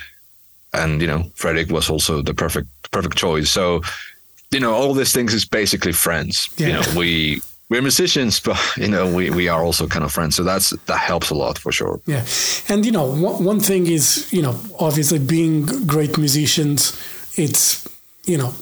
and 0.73 1.00
you 1.00 1.07
know, 1.07 1.25
Fredrik 1.35 1.71
was 1.71 1.90
also 1.90 2.23
the 2.23 2.35
perfect 2.35 2.69
perfect 2.90 3.17
choice. 3.17 3.50
So 3.50 3.83
you 4.50 4.61
know, 4.61 4.73
all 4.73 4.95
these 4.95 5.12
things 5.12 5.33
is 5.33 5.45
basically 5.45 5.93
friends. 5.93 6.50
Yeah. 6.57 6.67
You 6.67 6.73
know, 6.75 6.83
we 6.97 7.40
we're 7.69 7.83
musicians, 7.83 8.40
but 8.45 8.59
you 8.76 8.88
know, 8.88 9.12
we, 9.12 9.31
we 9.31 9.49
are 9.49 9.62
also 9.62 9.87
kind 9.87 10.05
of 10.05 10.12
friends. 10.12 10.37
So 10.37 10.43
that's 10.43 10.71
that 10.71 10.99
helps 10.99 11.31
a 11.31 11.35
lot 11.35 11.59
for 11.59 11.73
sure. 11.73 12.00
Yeah, 12.07 12.25
and 12.69 12.85
you 12.85 12.93
know, 12.93 13.05
one, 13.05 13.45
one 13.45 13.61
thing 13.61 13.87
is 13.87 14.31
you 14.33 14.43
know, 14.43 14.59
obviously 14.79 15.19
being 15.19 15.67
great 15.87 16.19
musicians, 16.19 16.93
it's 17.37 17.88
you 18.25 18.37
know, 18.37 18.52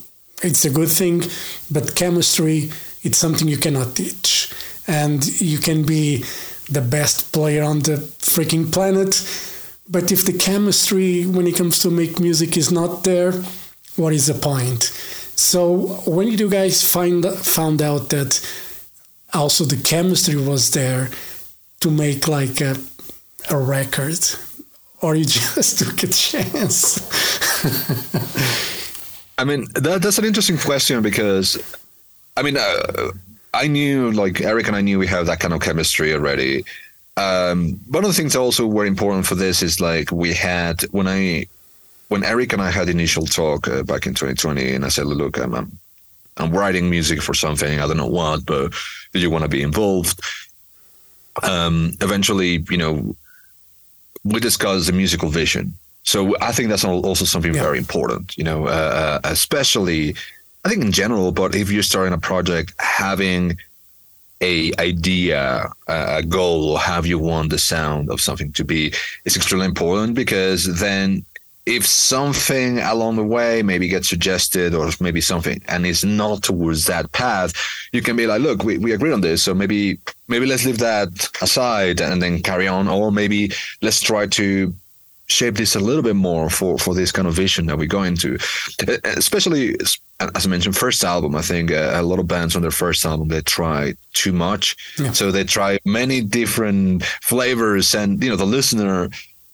it's 0.43 0.65
a 0.65 0.71
good 0.71 0.89
thing, 0.91 1.23
but 1.71 1.95
chemistry, 1.97 2.71
it's 3.03 3.19
something 3.19 3.49
you 3.49 3.59
cannot 3.59 3.97
teach, 3.97 4.53
and 4.89 5.41
you 5.41 5.59
can 5.59 5.85
be 5.85 6.25
the 6.71 6.81
best 6.81 7.33
player 7.33 7.63
on 7.63 7.81
the 7.81 7.97
freaking 8.19 8.73
planet, 8.73 9.23
but 9.89 10.11
if 10.11 10.25
the 10.25 10.33
chemistry 10.33 11.25
when 11.27 11.47
it 11.47 11.57
comes 11.57 11.79
to 11.81 11.91
make 11.91 12.19
music 12.19 12.57
is 12.57 12.73
not 12.73 13.05
there, 13.05 13.33
what 13.97 14.13
is 14.13 14.27
the 14.27 14.35
point? 14.35 14.85
So 15.39 16.01
when 16.07 16.31
did 16.31 16.41
you 16.41 16.51
guys 16.51 16.83
find 16.83 17.25
found 17.25 17.81
out 17.81 18.09
that 18.11 18.41
also 19.33 19.65
the 19.65 19.77
chemistry 19.77 20.37
was 20.37 20.71
there 20.73 21.11
to 21.81 21.91
make 21.91 22.27
like 22.27 22.61
a, 22.61 22.77
a 23.51 23.57
record, 23.57 24.19
or 25.01 25.15
you 25.15 25.25
just 25.27 25.79
took 25.79 26.03
a 26.03 26.09
chance? 26.09 26.99
I 29.39 29.45
mean, 29.45 29.67
that, 29.75 30.03
that's 30.03 30.19
an 30.19 30.25
interesting 30.25 30.59
question 30.59 31.01
because, 31.01 31.57
I 32.37 32.43
mean, 32.43 32.57
uh, 32.57 33.13
I 33.55 33.67
knew 33.67 34.11
like 34.13 34.41
Eric 34.41 34.67
and 34.69 34.77
I 34.77 34.81
knew 34.81 34.99
we 34.99 35.07
have 35.07 35.27
that 35.27 35.41
kind 35.41 35.55
of 35.55 35.61
chemistry 35.61 36.13
already. 36.13 36.65
Um, 37.17 37.81
one 37.89 38.05
of 38.05 38.11
the 38.11 38.15
things 38.15 38.37
also 38.37 38.67
were 38.67 38.87
important 38.87 39.27
for 39.27 39.35
this 39.35 39.63
is 39.63 39.81
like 39.81 40.13
we 40.13 40.35
had 40.35 40.83
when 40.93 41.09
I 41.09 41.47
when 42.09 42.25
Eric 42.25 42.53
and 42.53 42.63
I 42.63 42.71
had 42.71 42.89
initial 42.89 43.27
talk 43.27 43.69
uh, 43.69 43.83
back 43.83 44.07
in 44.07 44.15
2020, 44.15 44.75
and 44.75 44.85
I 44.85 44.89
said, 44.89 45.07
"Look, 45.07 45.37
I'm, 45.39 45.55
I'm, 45.55 45.79
I'm 46.37 46.53
writing 46.53 46.89
music 46.89 47.21
for 47.21 47.35
something. 47.35 47.81
I 47.81 47.87
don't 47.87 47.97
know 47.97 48.07
what, 48.07 48.47
but 48.47 48.73
do 49.13 49.19
you 49.19 49.31
want 49.31 49.43
to 49.43 49.49
be 49.49 49.63
involved?" 49.63 50.21
Um, 51.43 51.93
eventually, 52.01 52.65
you 52.71 52.77
know, 52.77 53.17
we 54.25 54.41
discussed 54.41 54.87
the 54.87 54.93
musical 54.93 55.29
vision. 55.29 55.75
So 56.05 56.37
I 56.41 56.53
think 56.53 56.71
that's 56.71 56.85
also 56.85 57.25
something 57.25 57.55
yeah. 57.55 57.63
very 57.63 57.79
important. 57.79 58.37
You 58.39 58.45
know, 58.45 58.67
uh, 58.67 59.21
uh, 59.21 59.21
especially 59.25 60.15
I 60.65 60.69
think 60.69 60.83
in 60.83 60.93
general, 60.93 61.33
but 61.33 61.55
if 61.55 61.71
you're 61.71 61.83
starting 61.83 62.13
a 62.13 62.19
project, 62.19 62.75
having 62.79 63.59
a 64.41 64.73
idea, 64.79 65.71
a 65.89 66.23
goal, 66.23 66.71
or 66.71 66.79
have 66.79 67.07
you 67.07 67.19
want 67.19 67.51
the 67.51 67.59
sound 67.59 68.11
of 68.11 68.21
something 68.21 68.53
to 68.53 68.65
be 68.65 68.93
is 69.25 69.37
extremely 69.37 69.67
important 69.67 70.15
because 70.15 70.79
then 70.79 71.25
if 71.67 71.87
something 71.87 72.79
along 72.79 73.17
the 73.17 73.25
way 73.25 73.63
maybe 73.63 73.89
gets 73.89 74.09
suggested 74.09 74.75
or 74.75 74.91
maybe 75.01 75.21
something 75.21 75.61
and 75.69 75.87
it's 75.87 76.03
not 76.03 76.43
towards 76.43 76.87
that 76.87 77.13
path, 77.13 77.53
you 77.93 78.01
can 78.01 78.17
be 78.17 78.27
like, 78.27 78.41
look, 78.41 78.65
we, 78.65 78.79
we 78.79 78.93
agreed 78.93 79.13
on 79.13 79.21
this. 79.21 79.43
So 79.43 79.55
maybe 79.55 79.99
maybe 80.29 80.47
let's 80.47 80.65
leave 80.65 80.79
that 80.79 81.29
aside 81.43 82.01
and 82.01 82.23
then 82.23 82.43
carry 82.43 82.67
on. 82.67 82.89
Or 82.89 83.13
maybe 83.13 83.53
let's 83.83 84.01
try 84.01 84.27
to 84.27 84.73
shape 85.27 85.57
this 85.57 85.77
a 85.77 85.81
little 85.81 86.03
bit 86.03 86.17
more 86.17 86.49
for 86.49 86.79
for 86.79 86.95
this 86.95 87.13
kind 87.13 87.29
of 87.29 87.35
vision 87.35 87.67
that 87.67 87.77
we 87.77 87.87
go 87.87 88.03
into 88.03 88.39
especially 89.05 89.77
as 90.21 90.47
i 90.47 90.49
mentioned 90.49 90.77
first 90.77 91.05
album 91.05 91.35
i 91.37 91.43
think 91.43 91.71
uh, 91.71 91.93
a 91.95 92.03
lot 92.03 92.19
of 92.19 92.27
bands 92.27 92.57
on 92.57 92.63
their 92.63 92.71
first 92.71 93.05
album 93.05 93.29
they 93.29 93.41
try 93.43 93.95
too 94.15 94.33
much 94.33 94.77
yeah. 94.99 95.13
so 95.13 95.31
they 95.31 95.45
try 95.45 95.79
many 95.85 96.21
different 96.21 97.05
flavors 97.23 97.95
and 97.95 98.23
you 98.23 98.29
know 98.29 98.37
the 98.37 98.45
listener 98.45 99.09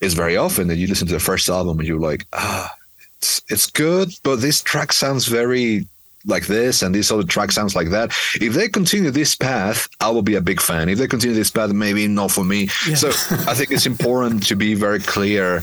is 0.05 0.15
very 0.15 0.37
often 0.37 0.69
that 0.69 0.77
you 0.77 0.87
listen 0.87 1.07
to 1.09 1.15
the 1.15 1.21
first 1.21 1.49
album 1.49 1.79
and 1.79 1.89
you're 1.89 1.99
like, 1.99 2.27
ah, 2.33 2.73
it's, 3.19 3.43
it's 3.49 3.71
good, 3.71 4.11
but 4.23 4.37
this 4.37 4.63
track 4.63 4.93
sounds 4.93 5.27
very 5.27 5.87
like 6.27 6.47
this 6.47 6.83
and 6.83 6.95
this 6.95 7.11
other 7.11 7.23
track 7.23 7.53
sounds 7.53 7.77
like 7.77 7.91
that. 7.91 8.11
If 8.41 8.55
they 8.55 8.69
continue 8.69 9.11
this 9.11 9.35
path, 9.35 9.89
I 10.01 10.11
will 10.11 10.23
be 10.23 10.37
a 10.37 10.41
big 10.41 10.61
fan. 10.61 10.89
If 10.89 10.99
they 10.99 11.07
continue 11.07 11.35
this 11.35 11.51
path, 11.51 11.73
maybe 11.73 12.07
not 12.09 12.31
for 12.31 12.45
me. 12.45 12.69
Yeah. 12.89 12.95
So 12.95 13.09
I 13.49 13.55
think 13.55 13.73
it's 13.73 13.87
important 13.95 14.47
to 14.47 14.57
be 14.57 14.75
very 14.75 15.01
clear 15.01 15.63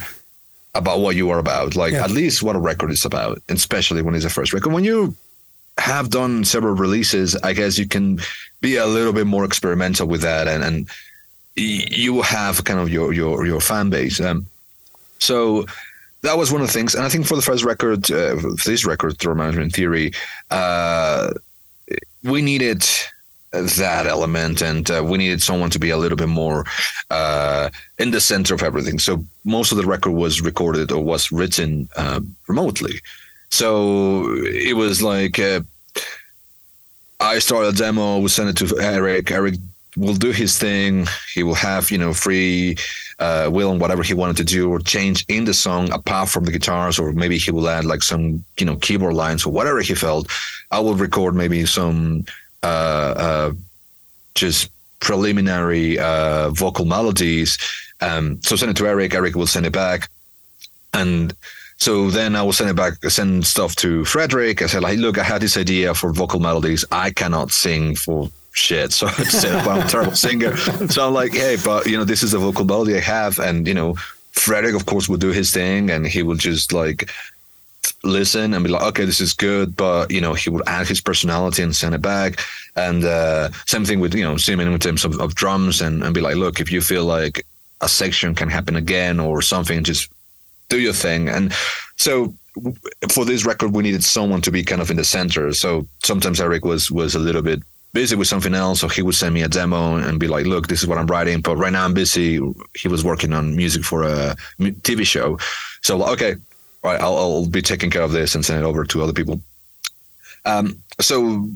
about 0.73 0.99
what 0.99 1.15
you 1.15 1.29
are 1.29 1.39
about, 1.39 1.75
like 1.75 1.93
yeah. 1.93 2.03
at 2.03 2.11
least 2.11 2.43
what 2.43 2.55
a 2.55 2.59
record 2.59 2.91
is 2.91 3.05
about, 3.05 3.41
especially 3.49 4.01
when 4.01 4.15
it's 4.15 4.25
a 4.25 4.29
first 4.29 4.53
record. 4.53 4.71
When 4.71 4.83
you 4.83 5.15
have 5.77 6.09
done 6.09 6.45
several 6.45 6.75
releases, 6.75 7.35
I 7.35 7.53
guess 7.53 7.77
you 7.77 7.87
can 7.87 8.19
be 8.61 8.77
a 8.77 8.85
little 8.85 9.13
bit 9.13 9.27
more 9.27 9.43
experimental 9.43 10.07
with 10.07 10.21
that 10.21 10.47
and, 10.47 10.63
and 10.63 10.89
you 11.55 12.21
have 12.21 12.63
kind 12.63 12.79
of 12.79 12.89
your 12.89 13.13
your 13.13 13.45
your 13.45 13.59
fan 13.59 13.89
base. 13.89 14.21
Um, 14.21 14.45
so 15.19 15.65
that 16.21 16.37
was 16.37 16.51
one 16.51 16.61
of 16.61 16.67
the 16.67 16.73
things, 16.73 16.95
and 16.95 17.03
I 17.03 17.09
think 17.09 17.25
for 17.25 17.35
the 17.35 17.41
first 17.41 17.63
record, 17.63 18.09
uh, 18.11 18.37
for 18.37 18.69
this 18.69 18.85
record, 18.85 19.19
Terror 19.19 19.35
Management 19.35 19.73
Theory, 19.73 20.13
uh, 20.49 21.33
we 22.23 22.41
needed 22.41 22.85
that 23.51 24.07
element, 24.07 24.61
and 24.61 24.89
uh, 24.89 25.03
we 25.05 25.17
needed 25.17 25.41
someone 25.41 25.69
to 25.71 25.79
be 25.79 25.89
a 25.89 25.97
little 25.97 26.17
bit 26.17 26.29
more 26.29 26.65
uh, 27.09 27.69
in 27.97 28.11
the 28.11 28.21
center 28.21 28.53
of 28.53 28.63
everything. 28.63 28.99
So 28.99 29.23
most 29.43 29.71
of 29.71 29.77
the 29.77 29.85
record 29.85 30.11
was 30.11 30.41
recorded 30.41 30.91
or 30.91 31.03
was 31.03 31.31
written 31.31 31.89
uh, 31.95 32.21
remotely. 32.47 32.99
So 33.49 34.33
it 34.43 34.75
was 34.75 35.01
like. 35.01 35.39
Uh, 35.39 35.61
I 37.21 37.37
started 37.37 37.75
a 37.75 37.77
demo, 37.77 38.17
we 38.17 38.29
sent 38.29 38.49
it 38.49 38.67
to 38.67 38.79
Eric. 38.79 39.29
Eric 39.29 39.53
will 39.95 40.15
do 40.15 40.31
his 40.31 40.57
thing. 40.57 41.05
He 41.33 41.43
will 41.43 41.55
have 41.55 41.91
you 41.91 41.97
know 41.97 42.13
free 42.13 42.77
uh, 43.19 43.49
will 43.51 43.69
on 43.69 43.79
whatever 43.79 44.03
he 44.03 44.13
wanted 44.13 44.37
to 44.37 44.43
do 44.43 44.69
or 44.69 44.79
change 44.79 45.25
in 45.27 45.45
the 45.45 45.53
song 45.53 45.91
apart 45.91 46.29
from 46.29 46.45
the 46.45 46.51
guitars, 46.51 46.97
or 46.97 47.11
maybe 47.11 47.37
he 47.37 47.51
will 47.51 47.69
add 47.69 47.85
like 47.85 48.03
some 48.03 48.43
you 48.57 48.65
know 48.65 48.75
keyboard 48.77 49.13
lines 49.13 49.45
or 49.45 49.53
whatever 49.53 49.81
he 49.81 49.93
felt. 49.93 50.27
I 50.71 50.79
will 50.79 50.95
record 50.95 51.35
maybe 51.35 51.65
some 51.65 52.25
just 54.35 54.71
preliminary 54.99 55.99
uh, 55.99 56.49
vocal 56.51 56.85
melodies. 56.85 57.57
Um, 58.01 58.41
so 58.41 58.55
send 58.55 58.71
it 58.71 58.77
to 58.77 58.87
Eric. 58.87 59.13
Eric 59.13 59.35
will 59.35 59.47
send 59.47 59.65
it 59.65 59.73
back, 59.73 60.09
and 60.93 61.33
so 61.81 62.11
then 62.11 62.35
I 62.35 62.43
will 62.43 62.53
send 62.53 62.69
it 62.69 62.75
back, 62.75 63.03
send 63.09 63.43
stuff 63.43 63.75
to 63.77 64.05
Fredrik. 64.05 64.61
I 64.61 64.67
said, 64.67 64.83
like, 64.83 64.99
look, 64.99 65.17
I 65.17 65.23
had 65.23 65.41
this 65.41 65.57
idea 65.57 65.95
for 65.95 66.13
vocal 66.13 66.39
melodies. 66.39 66.85
I 66.91 67.09
cannot 67.09 67.51
sing 67.51 67.95
for 67.95 68.29
shit. 68.51 68.91
So 69.01 69.07
I 69.07 69.23
said, 69.23 69.65
well, 69.65 69.79
I'm 69.79 69.87
a 69.87 69.89
terrible 69.89 70.15
singer. 70.15 70.55
So 70.57 71.07
I'm 71.07 71.13
like, 71.15 71.33
hey, 71.33 71.57
but 71.65 71.87
you 71.87 71.97
know, 71.97 72.03
this 72.03 72.21
is 72.21 72.33
the 72.33 72.37
vocal 72.37 72.65
melody 72.65 72.95
I 72.95 72.99
have. 72.99 73.39
And, 73.39 73.67
you 73.67 73.73
know, 73.73 73.95
Fredrik, 74.33 74.75
of 74.75 74.85
course, 74.85 75.09
will 75.09 75.17
do 75.17 75.31
his 75.31 75.51
thing 75.51 75.89
and 75.89 76.05
he 76.05 76.21
will 76.21 76.35
just 76.35 76.71
like 76.71 77.09
listen 78.03 78.53
and 78.53 78.63
be 78.63 78.69
like, 78.69 78.81
okay, 78.83 79.05
this 79.05 79.21
is 79.21 79.33
good. 79.33 79.75
But, 79.75 80.11
you 80.11 80.21
know, 80.21 80.33
he 80.33 80.49
would 80.49 80.67
add 80.67 80.87
his 80.87 81.01
personality 81.01 81.63
and 81.63 81.75
send 81.75 81.95
it 81.95 82.01
back. 82.01 82.39
And 82.75 83.03
uh, 83.03 83.49
same 83.65 83.85
thing 83.85 83.99
with, 83.99 84.13
you 84.15 84.23
know, 84.23 84.35
Simen 84.35 84.71
in 84.71 84.79
terms 84.79 85.05
of, 85.05 85.19
of 85.19 85.35
drums 85.35 85.81
and, 85.81 86.03
and 86.03 86.13
be 86.13 86.21
like, 86.21 86.35
look, 86.35 86.59
if 86.59 86.71
you 86.71 86.81
feel 86.81 87.05
like 87.05 87.45
a 87.81 87.89
section 87.89 88.35
can 88.35 88.49
happen 88.49 88.75
again 88.75 89.19
or 89.19 89.41
something, 89.41 89.83
just 89.83 90.09
do 90.69 90.79
your 90.79 90.93
thing. 90.93 91.29
And 91.29 91.53
so 91.97 92.33
for 93.09 93.25
this 93.25 93.45
record, 93.45 93.73
we 93.73 93.83
needed 93.83 94.03
someone 94.03 94.41
to 94.41 94.51
be 94.51 94.63
kind 94.63 94.81
of 94.81 94.89
in 94.89 94.97
the 94.97 95.03
center. 95.03 95.53
So 95.53 95.87
sometimes 96.03 96.41
Eric 96.41 96.65
was 96.65 96.91
was 96.91 97.15
a 97.15 97.19
little 97.19 97.41
bit 97.41 97.61
busy 97.93 98.15
with 98.15 98.27
something 98.27 98.53
else, 98.53 98.79
so 98.79 98.87
he 98.87 99.01
would 99.01 99.15
send 99.15 99.33
me 99.33 99.41
a 99.41 99.47
demo 99.47 99.95
and 99.95 100.19
be 100.19 100.27
like, 100.27 100.45
"Look, 100.45 100.67
this 100.67 100.81
is 100.81 100.87
what 100.87 100.97
I'm 100.97 101.07
writing." 101.07 101.41
But 101.41 101.57
right 101.57 101.71
now 101.71 101.85
I'm 101.85 101.93
busy. 101.93 102.39
He 102.75 102.87
was 102.87 103.03
working 103.03 103.33
on 103.33 103.55
music 103.55 103.83
for 103.83 104.03
a 104.03 104.35
TV 104.59 105.05
show, 105.05 105.39
so 105.81 106.03
okay, 106.09 106.35
right, 106.83 106.99
I'll, 107.01 107.17
I'll 107.17 107.45
be 107.47 107.61
taking 107.61 107.89
care 107.89 108.01
of 108.03 108.11
this 108.11 108.35
and 108.35 108.43
send 108.45 108.63
it 108.63 108.65
over 108.65 108.83
to 108.85 109.03
other 109.03 109.13
people. 109.13 109.39
Um, 110.45 110.77
so 110.99 111.47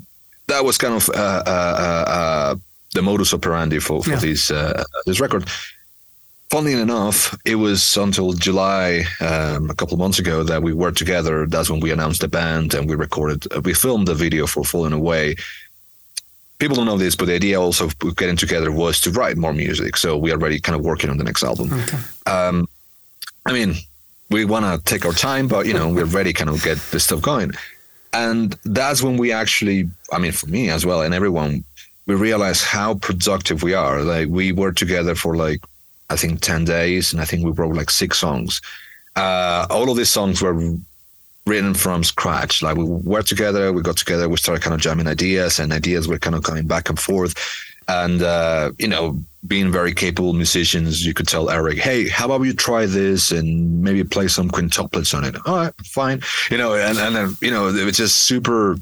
that 0.46 0.64
was 0.64 0.78
kind 0.78 0.94
of 0.94 1.08
uh, 1.08 1.42
uh, 1.46 2.04
uh, 2.08 2.54
the 2.94 3.02
modus 3.02 3.34
operandi 3.34 3.80
for, 3.80 4.02
for 4.02 4.10
Yeah. 4.10 4.16
this 4.20 4.50
uh, 4.50 4.84
this 5.06 5.20
record. 5.20 5.48
Funnily 6.50 6.74
enough, 6.80 7.36
it 7.44 7.56
was 7.56 7.96
until 7.96 8.32
July, 8.32 9.04
um, 9.20 9.68
a 9.68 9.74
couple 9.74 9.94
of 9.94 9.98
months 9.98 10.20
ago, 10.20 10.44
that 10.44 10.62
we 10.62 10.72
were 10.72 10.92
together. 10.92 11.44
That's 11.44 11.68
when 11.68 11.80
we 11.80 11.90
announced 11.90 12.20
the 12.20 12.28
band 12.28 12.72
and 12.74 12.88
we 12.88 12.94
recorded, 12.94 13.52
uh, 13.52 13.60
we 13.62 13.74
filmed 13.74 14.06
the 14.06 14.14
video 14.14 14.46
for 14.46 14.62
Falling 14.62 14.92
Away. 14.92 15.34
People 16.60 16.76
don't 16.76 16.86
know 16.86 16.96
this, 16.96 17.16
but 17.16 17.26
the 17.26 17.34
idea 17.34 17.60
also 17.60 17.86
of 17.86 17.98
getting 18.16 18.36
together 18.36 18.70
was 18.70 19.00
to 19.00 19.10
write 19.10 19.36
more 19.36 19.52
music. 19.52 19.96
So 19.96 20.16
we 20.16 20.30
are 20.30 20.34
already 20.36 20.60
kind 20.60 20.78
of 20.78 20.84
working 20.84 21.10
on 21.10 21.18
the 21.18 21.24
next 21.24 21.42
album. 21.42 21.72
Okay. 21.72 21.98
Um, 22.26 22.68
I 23.44 23.52
mean, 23.52 23.74
we 24.30 24.44
want 24.44 24.64
to 24.64 24.82
take 24.90 25.04
our 25.04 25.12
time, 25.12 25.48
but 25.48 25.66
you 25.66 25.74
know, 25.74 25.88
we're 25.88 26.04
ready 26.04 26.32
kind 26.32 26.50
of 26.50 26.62
get 26.62 26.78
this 26.90 27.04
stuff 27.04 27.22
going. 27.22 27.52
And 28.12 28.56
that's 28.64 29.02
when 29.02 29.16
we 29.16 29.32
actually, 29.32 29.88
I 30.12 30.18
mean, 30.18 30.32
for 30.32 30.46
me 30.46 30.70
as 30.70 30.86
well, 30.86 31.02
and 31.02 31.14
everyone, 31.14 31.64
we 32.06 32.14
realized 32.14 32.64
how 32.64 32.94
productive 32.94 33.62
we 33.62 33.74
are. 33.74 34.02
Like 34.02 34.28
we 34.28 34.52
were 34.52 34.72
together 34.72 35.14
for 35.14 35.36
like, 35.36 35.60
I 36.08 36.16
think 36.16 36.40
10 36.40 36.64
days, 36.64 37.12
and 37.12 37.20
I 37.20 37.24
think 37.24 37.44
we 37.44 37.50
wrote 37.50 37.74
like 37.74 37.90
six 37.90 38.18
songs. 38.18 38.60
Uh, 39.16 39.66
all 39.70 39.90
of 39.90 39.96
these 39.96 40.10
songs 40.10 40.40
were 40.40 40.76
written 41.46 41.74
from 41.74 42.04
scratch. 42.04 42.62
Like 42.62 42.76
we 42.76 42.84
were 42.84 43.22
together, 43.22 43.72
we 43.72 43.82
got 43.82 43.96
together, 43.96 44.28
we 44.28 44.36
started 44.36 44.62
kind 44.62 44.74
of 44.74 44.80
jamming 44.80 45.08
ideas, 45.08 45.58
and 45.58 45.72
ideas 45.72 46.08
were 46.08 46.18
kind 46.18 46.36
of 46.36 46.42
coming 46.42 46.66
back 46.66 46.88
and 46.88 46.98
forth. 46.98 47.34
And 47.88 48.22
uh, 48.22 48.72
you 48.78 48.88
know, 48.88 49.18
being 49.46 49.70
very 49.70 49.94
capable 49.94 50.32
musicians, 50.32 51.06
you 51.06 51.14
could 51.14 51.28
tell 51.28 51.50
Eric, 51.50 51.78
"Hey, 51.78 52.08
how 52.08 52.26
about 52.26 52.42
you 52.42 52.52
try 52.52 52.86
this 52.86 53.30
and 53.30 53.82
maybe 53.82 54.02
play 54.02 54.28
some 54.28 54.50
quintuplets 54.50 55.14
on 55.14 55.24
it?" 55.24 55.36
All 55.46 55.56
right, 55.56 55.74
fine. 55.84 56.20
You 56.50 56.58
know, 56.58 56.74
and 56.74 56.98
and 56.98 57.14
then 57.14 57.36
you 57.40 57.50
know, 57.50 57.68
it 57.68 57.84
was 57.84 57.96
just 57.96 58.16
super 58.22 58.76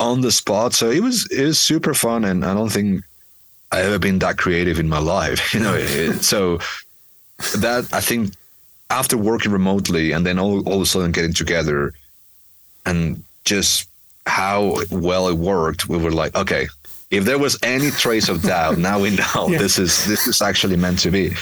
on 0.00 0.20
the 0.20 0.32
spot. 0.32 0.74
So 0.74 0.90
it 0.90 1.00
was 1.00 1.30
it 1.30 1.44
was 1.44 1.60
super 1.60 1.94
fun, 1.94 2.24
and 2.24 2.44
I 2.44 2.54
don't 2.54 2.70
think 2.70 3.04
I 3.70 3.82
ever 3.82 3.98
been 3.98 4.18
that 4.20 4.38
creative 4.38 4.78
in 4.78 4.88
my 4.88 4.98
life. 4.98 5.54
You 5.58 5.60
know, 5.60 5.74
it, 5.74 6.22
so 6.22 6.58
that 7.58 7.88
I 7.92 8.00
think 8.00 8.32
after 8.90 9.16
working 9.16 9.52
remotely 9.52 10.12
and 10.12 10.24
then 10.24 10.38
all, 10.38 10.66
all 10.68 10.76
of 10.76 10.82
a 10.82 10.86
sudden 10.86 11.12
getting 11.12 11.32
together 11.32 11.92
and 12.86 13.22
just 13.44 13.88
how 14.26 14.76
well 14.90 15.28
it 15.28 15.36
worked, 15.36 15.88
we 15.88 15.98
were 15.98 16.10
like, 16.10 16.34
okay, 16.34 16.68
if 17.10 17.24
there 17.24 17.38
was 17.38 17.58
any 17.62 17.90
trace 17.90 18.28
of 18.28 18.42
doubt, 18.42 18.78
now 18.88 19.00
we 19.00 19.10
know 19.16 19.48
Yeah. 19.48 19.58
this 19.58 19.78
is 19.78 20.04
this 20.06 20.26
is 20.26 20.42
actually 20.42 20.76
meant 20.76 20.98
to 21.00 21.10
be. 21.10 21.34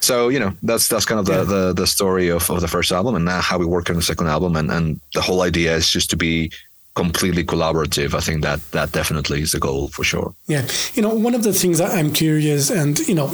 So 0.00 0.28
you 0.30 0.40
know 0.40 0.52
that's 0.62 0.88
that's 0.88 1.04
kind 1.04 1.20
of 1.20 1.26
the, 1.26 1.44
the 1.44 1.72
the 1.74 1.86
story 1.86 2.28
of, 2.30 2.48
of 2.50 2.60
the 2.60 2.68
first 2.68 2.90
album 2.90 3.14
and 3.16 3.24
now 3.24 3.40
how 3.42 3.58
we 3.58 3.66
work 3.66 3.90
on 3.90 3.96
the 3.96 4.02
second 4.02 4.28
album 4.28 4.56
and 4.56 4.70
and 4.70 5.00
the 5.14 5.20
whole 5.20 5.42
idea 5.42 5.76
is 5.76 5.90
just 5.90 6.08
to 6.10 6.16
be 6.16 6.50
completely 6.94 7.44
collaborative. 7.44 8.14
I 8.14 8.20
think 8.20 8.42
that 8.42 8.60
that 8.72 8.92
definitely 8.92 9.42
is 9.42 9.52
the 9.52 9.58
goal 9.60 9.88
for 9.88 10.02
sure. 10.04 10.34
Yeah, 10.46 10.66
you 10.94 11.02
know, 11.02 11.10
one 11.14 11.34
of 11.34 11.42
the 11.42 11.52
things 11.52 11.78
that 11.78 11.90
I'm 11.98 12.12
curious, 12.12 12.70
and 12.70 12.98
you 13.00 13.14
know, 13.14 13.28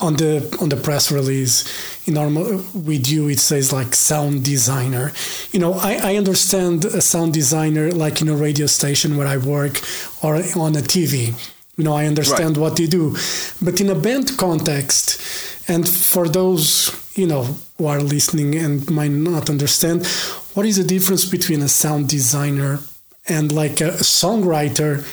on 0.00 0.14
the 0.14 0.56
on 0.60 0.68
the 0.68 0.76
press 0.76 1.10
release, 1.10 1.64
in 2.06 2.14
normal 2.14 2.62
with 2.74 3.08
you, 3.08 3.28
it 3.28 3.40
says 3.40 3.72
like 3.72 3.94
sound 3.94 4.44
designer. 4.44 5.12
You 5.52 5.60
know, 5.60 5.74
I, 5.74 6.12
I 6.12 6.16
understand 6.16 6.84
a 6.84 7.00
sound 7.00 7.32
designer 7.32 7.90
like 7.90 8.20
in 8.20 8.28
a 8.28 8.36
radio 8.36 8.66
station 8.66 9.16
where 9.16 9.26
I 9.26 9.38
work 9.38 9.80
or 10.22 10.36
on 10.36 10.76
a 10.76 10.82
TV. 10.82 11.34
You 11.76 11.84
know, 11.84 11.94
I 11.94 12.06
understand 12.06 12.56
what 12.56 12.76
they 12.76 12.86
do, 12.86 13.16
but 13.60 13.80
in 13.80 13.90
a 13.90 13.94
band 13.94 14.38
context, 14.38 15.20
and 15.68 15.86
for 15.86 16.28
those 16.28 16.90
you 17.14 17.26
know 17.26 17.44
who 17.76 17.86
are 17.86 18.00
listening 18.00 18.54
and 18.54 18.90
might 18.90 19.10
not 19.10 19.50
understand, 19.50 20.06
what 20.54 20.66
is 20.66 20.76
the 20.76 20.84
difference 20.84 21.24
between 21.24 21.62
a 21.62 21.68
sound 21.68 22.08
designer 22.08 22.80
and 23.28 23.52
like 23.52 23.80
a 23.80 23.90
songwriter 24.02 25.04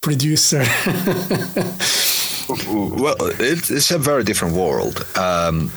producer 0.00 0.62
Well, 2.48 3.16
it, 3.20 3.70
it's 3.70 3.90
a 3.90 3.98
very 3.98 4.24
different 4.24 4.54
world. 4.54 5.06
Um, 5.16 5.72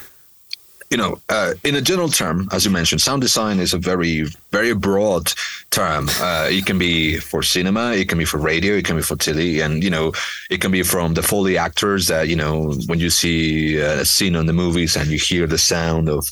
you 0.89 0.97
know, 0.97 1.19
uh, 1.29 1.53
in 1.63 1.75
a 1.75 1.81
general 1.81 2.09
term, 2.09 2.49
as 2.51 2.65
you 2.65 2.71
mentioned, 2.71 3.01
sound 3.01 3.21
design 3.21 3.59
is 3.59 3.73
a 3.73 3.77
very, 3.77 4.25
very 4.51 4.73
broad 4.73 5.31
term. 5.69 6.09
Uh, 6.19 6.47
it 6.49 6.65
can 6.65 6.79
be 6.79 7.17
for 7.17 7.43
cinema, 7.43 7.93
it 7.93 8.09
can 8.09 8.17
be 8.17 8.25
for 8.25 8.39
radio, 8.39 8.73
it 8.73 8.85
can 8.85 8.95
be 8.95 9.03
for 9.03 9.15
TV, 9.15 9.63
and 9.63 9.83
you 9.83 9.89
know, 9.89 10.11
it 10.49 10.61
can 10.61 10.71
be 10.71 10.81
from 10.81 11.13
the 11.13 11.21
Foley 11.21 11.57
actors 11.57 12.07
that 12.07 12.27
you 12.27 12.35
know 12.35 12.73
when 12.87 12.99
you 12.99 13.11
see 13.11 13.77
a 13.77 14.03
scene 14.03 14.35
on 14.35 14.47
the 14.47 14.53
movies 14.53 14.95
and 14.95 15.09
you 15.11 15.19
hear 15.19 15.45
the 15.45 15.59
sound 15.59 16.09
of 16.09 16.31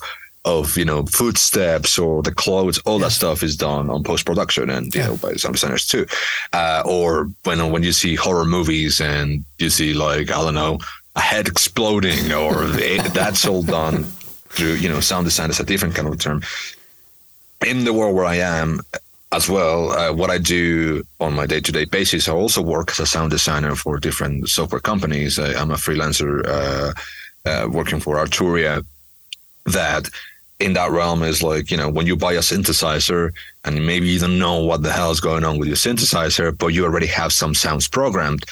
of 0.56 0.78
you 0.78 0.86
know 0.86 1.04
footsteps 1.20 2.00
or 2.00 2.24
the 2.24 2.34
clothes 2.44 2.78
all 2.86 3.00
that 3.00 3.12
stuff 3.12 3.44
is 3.44 3.56
done 3.58 3.90
on 3.94 4.04
post 4.04 4.26
production 4.26 4.70
and 4.70 4.86
you 4.96 5.02
Yeah. 5.02 5.08
know 5.08 5.18
by 5.18 5.34
sound 5.36 5.56
designers 5.56 5.86
too. 5.88 6.06
Uh, 6.54 6.82
or 6.86 7.30
when 7.46 7.60
when 7.74 7.84
you 7.84 7.94
see 8.02 8.16
horror 8.16 8.46
movies 8.46 9.02
and 9.02 9.28
you 9.60 9.70
see 9.70 9.94
like 9.94 10.28
I 10.32 10.40
don't 10.44 10.56
know 10.64 10.80
a 11.16 11.22
head 11.32 11.48
exploding 11.48 12.32
or 12.44 12.54
it, 12.94 13.14
that's 13.14 13.46
all 13.50 13.64
done 13.64 14.04
through 14.56 14.76
you 14.84 14.90
know 14.90 15.02
sound 15.02 15.26
design 15.26 15.50
is 15.50 15.60
a 15.60 15.64
different 15.72 15.96
kind 15.96 16.08
of 16.08 16.18
term. 16.20 16.42
In 17.66 17.84
the 17.86 17.94
world 17.94 18.16
where 18.16 18.26
I 18.36 18.38
am 18.62 18.80
as 19.32 19.50
well 19.50 19.80
uh, 20.00 20.14
what 20.20 20.30
I 20.30 20.38
do 20.38 21.04
on 21.20 21.34
my 21.40 21.46
day-to-day 21.46 21.86
basis 21.86 22.30
I 22.30 22.34
also 22.34 22.62
work 22.62 22.88
as 22.92 23.00
a 23.00 23.06
sound 23.06 23.32
designer 23.32 23.76
for 23.76 24.00
different 24.00 24.48
software 24.48 24.82
companies. 24.92 25.38
I, 25.40 25.50
I'm 25.60 25.72
a 25.72 25.76
freelancer 25.86 26.32
uh, 26.58 26.92
uh, 27.50 27.68
working 27.80 28.00
for 28.00 28.16
Arturia 28.26 28.86
that 29.66 30.10
in 30.60 30.74
that 30.74 30.92
realm 30.92 31.22
is 31.22 31.44
like 31.44 31.70
you 31.70 31.78
know 31.78 31.90
when 31.90 32.08
you 32.08 32.16
buy 32.16 32.34
a 32.34 32.40
synthesizer 32.40 33.32
and 33.64 33.86
maybe 33.86 34.08
you 34.08 34.20
don't 34.20 34.40
know 34.40 34.64
what 34.64 34.82
the 34.82 34.92
hell 34.92 35.12
is 35.12 35.20
going 35.20 35.44
on 35.44 35.60
with 35.60 35.68
your 35.68 35.78
synthesizer 35.78 36.58
but 36.58 36.68
you 36.68 36.84
already 36.84 37.06
have 37.06 37.32
some 37.32 37.54
sounds 37.54 37.88
programmed 37.88 38.44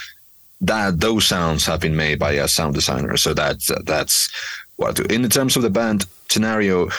that 0.62 1.00
those 1.00 1.28
sounds 1.28 1.66
have 1.66 1.80
been 1.80 1.96
made 1.96 2.20
by 2.20 2.34
a 2.34 2.48
sound 2.48 2.74
designer. 2.74 3.18
So 3.18 3.34
that's 3.34 3.72
that's 3.84 4.30
what 4.78 5.00
in 5.12 5.28
terms 5.30 5.56
of 5.56 5.64
the 5.64 5.70
band 5.70 6.06
scenario 6.30 6.90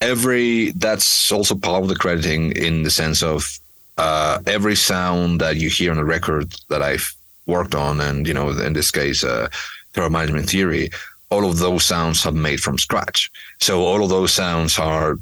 every 0.00 0.70
that's 0.72 1.30
also 1.30 1.54
part 1.54 1.82
of 1.82 1.88
the 1.88 1.94
crediting 1.94 2.52
in 2.52 2.82
the 2.82 2.90
sense 2.90 3.22
of 3.22 3.58
uh, 3.98 4.38
every 4.46 4.74
sound 4.74 5.40
that 5.40 5.56
you 5.56 5.68
hear 5.68 5.90
on 5.90 5.96
the 5.96 6.04
record 6.04 6.54
that 6.68 6.82
I've 6.82 7.14
worked 7.46 7.74
on, 7.74 8.00
and 8.00 8.26
you 8.26 8.34
know, 8.34 8.48
in 8.50 8.72
this 8.72 8.90
case, 8.90 9.22
uh, 9.22 9.48
Management 9.96 10.48
Theory, 10.48 10.90
all 11.32 11.48
of 11.48 11.58
those 11.58 11.84
sounds 11.84 12.26
are 12.26 12.32
made 12.32 12.60
from 12.60 12.76
scratch. 12.76 13.30
So 13.58 13.80
all 13.80 14.02
of 14.04 14.10
those 14.10 14.32
sounds 14.32 14.78
are 14.78 15.18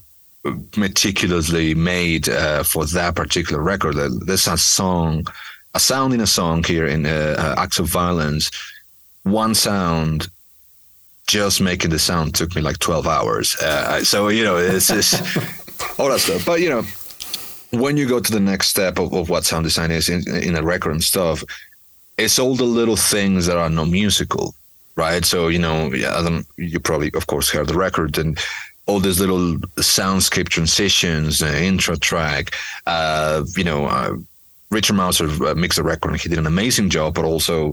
meticulously 0.77 1.75
made 1.75 2.29
uh, 2.29 2.65
for 2.65 2.85
that 2.87 3.15
particular 3.15 3.63
record. 3.63 3.95
There's 4.27 4.49
a 4.49 4.59
song, 4.59 5.27
a 5.75 5.81
sound 5.81 6.13
in 6.13 6.21
a 6.21 6.27
song 6.27 6.65
here 6.65 6.87
in 6.87 7.07
uh, 7.07 7.37
uh, 7.39 7.63
Acts 7.63 7.79
of 7.79 7.87
Violence. 7.87 8.51
One 9.23 9.55
sound 9.55 10.29
just 11.29 11.61
making 11.61 11.91
the 11.91 11.99
sound 11.99 12.35
took 12.35 12.57
me 12.57 12.63
like 12.63 12.79
12 12.79 13.07
hours. 13.07 13.57
Uh, 13.57 14.03
so, 14.03 14.29
you 14.29 14.43
know, 14.43 14.57
it's 14.57 14.89
just 14.89 15.15
all 15.99 16.09
that 16.09 16.21
stuff. 16.21 16.45
But, 16.45 16.61
you 16.61 16.71
know, 16.71 16.83
when 17.71 17.97
you 17.97 18.09
go 18.09 18.19
to 18.19 18.33
the 18.33 18.41
next 18.41 18.69
step 18.69 18.99
of, 18.99 19.15
of 19.15 19.29
what 19.31 19.45
sound 19.45 19.65
design 19.65 19.93
is 19.93 20.09
in, 20.09 20.23
in 20.43 20.57
a 20.57 20.63
record 20.63 20.91
and 20.91 21.05
stuff, 21.05 21.45
it's 22.19 22.39
all 22.41 22.57
the 22.57 22.65
little 22.65 22.97
things 22.97 23.47
that 23.47 23.57
are 23.57 23.71
not 23.71 23.89
musical, 23.89 24.55
right? 25.01 25.25
So, 25.25 25.49
you 25.49 25.59
know, 25.59 25.77
don't- 26.25 26.47
you 26.57 26.79
probably, 26.79 27.11
of 27.21 27.27
course, 27.27 27.49
heard 27.55 27.69
the 27.69 27.83
record 27.89 28.19
and 28.23 28.39
all 28.87 29.01
these 29.01 29.21
little 29.25 29.47
soundscape 29.99 30.49
transitions, 30.49 31.43
uh, 31.43 31.47
intro 31.71 31.95
track, 31.97 32.45
uh, 32.87 33.45
you 33.57 33.65
know, 33.65 33.81
uh, 33.87 34.13
Richard 34.71 34.97
Mouser 34.97 35.29
uh, 35.49 35.55
mixed 35.55 35.79
the 35.79 35.83
record 35.93 36.11
and 36.13 36.21
he 36.21 36.29
did 36.29 36.39
an 36.39 36.47
amazing 36.47 36.91
job, 36.91 37.15
but 37.15 37.25
also 37.25 37.73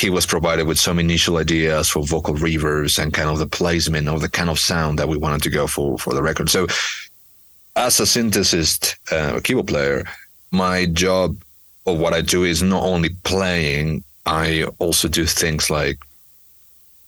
he 0.00 0.08
was 0.10 0.26
provided 0.26 0.66
with 0.66 0.78
some 0.86 0.98
initial 0.98 1.36
ideas 1.36 1.84
for 1.90 2.02
vocal 2.16 2.34
reverbs 2.34 2.98
and 2.98 3.12
kind 3.18 3.28
of 3.32 3.38
the 3.38 3.46
placement 3.60 4.08
of 4.08 4.20
the 4.20 4.28
kind 4.38 4.50
of 4.50 4.58
sound 4.58 4.98
that 4.98 5.08
we 5.08 5.16
wanted 5.24 5.42
to 5.42 5.50
go 5.58 5.66
for 5.74 5.98
for 5.98 6.12
the 6.14 6.22
record. 6.22 6.48
So, 6.50 6.66
as 7.86 8.00
a 8.00 8.06
synthesist, 8.14 8.82
uh, 9.14 9.40
keyboard 9.44 9.68
player, 9.72 9.98
my 10.50 10.86
job 11.04 11.28
or 11.84 11.94
what 12.02 12.14
I 12.20 12.22
do 12.34 12.40
is 12.52 12.62
not 12.62 12.82
only 12.92 13.10
playing, 13.32 13.86
I 14.42 14.46
also 14.78 15.06
do 15.08 15.24
things 15.26 15.64
like 15.78 15.98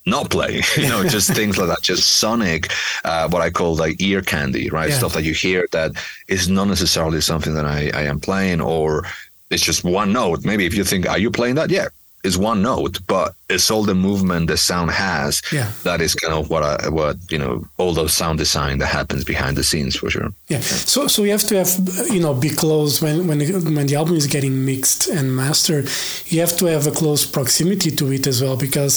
not 0.07 0.31
playing, 0.31 0.63
you 0.77 0.89
know, 0.89 1.07
just 1.07 1.35
things 1.35 1.59
like 1.59 1.69
that, 1.69 1.83
just 1.83 2.15
sonic, 2.15 2.73
uh, 3.05 3.29
what 3.29 3.43
I 3.43 3.51
call 3.51 3.75
like 3.75 4.01
ear 4.01 4.23
candy, 4.23 4.71
right? 4.71 4.89
Yeah. 4.89 4.99
Stuff 4.99 5.15
that 5.15 5.25
you 5.25 5.35
hear 5.35 5.67
that 5.73 5.93
is 6.29 6.49
not 6.49 6.69
necessarily 6.69 7.21
something 7.21 7.55
that 7.55 7.67
I, 7.67 7.91
I 7.93 8.03
am 8.03 8.21
playing 8.21 8.61
or 8.61 9.05
it's 9.51 9.63
just 9.63 9.85
one 9.85 10.13
note. 10.13 10.45
Maybe 10.45 10.67
if 10.67 10.75
you 10.75 10.85
think, 10.85 11.09
are 11.09 11.19
you 11.19 11.31
playing 11.31 11.57
that? 11.57 11.71
Yeah, 11.71 11.89
is 12.27 12.37
one 12.37 12.61
note, 12.63 12.99
but 13.07 13.35
it's 13.49 13.71
all 13.71 13.85
the 13.85 13.95
movement 13.95 14.49
the 14.49 14.57
sound 14.57 14.91
has. 14.91 15.41
Yeah. 15.53 15.71
That 15.85 16.01
is 16.01 16.15
kind 16.15 16.35
of 16.35 16.51
what 16.51 16.63
I, 16.63 16.89
what 16.89 17.17
you 17.31 17.39
know 17.39 17.65
all 17.79 17.93
those 17.93 18.13
sound 18.13 18.39
design 18.39 18.79
that 18.79 18.89
happens 18.89 19.25
behind 19.25 19.57
the 19.57 19.63
scenes 19.63 19.95
for 19.97 20.11
sure. 20.11 20.31
Yeah. 20.49 20.61
So 20.61 21.07
so 21.07 21.23
you 21.23 21.31
have 21.31 21.45
to 21.45 21.57
have 21.57 21.71
you 22.11 22.21
know 22.21 22.35
be 22.35 22.51
close 22.51 23.01
when 23.01 23.29
when 23.29 23.39
the, 23.39 23.53
when 23.77 23.87
the 23.87 23.97
album 23.97 24.17
is 24.17 24.27
getting 24.27 24.65
mixed 24.65 25.09
and 25.09 25.35
mastered. 25.35 25.89
You 26.27 26.41
have 26.41 26.57
to 26.59 26.67
have 26.67 26.87
a 26.87 26.91
close 26.91 27.25
proximity 27.25 27.91
to 27.93 28.13
it 28.13 28.27
as 28.27 28.43
well 28.43 28.57
because 28.57 28.95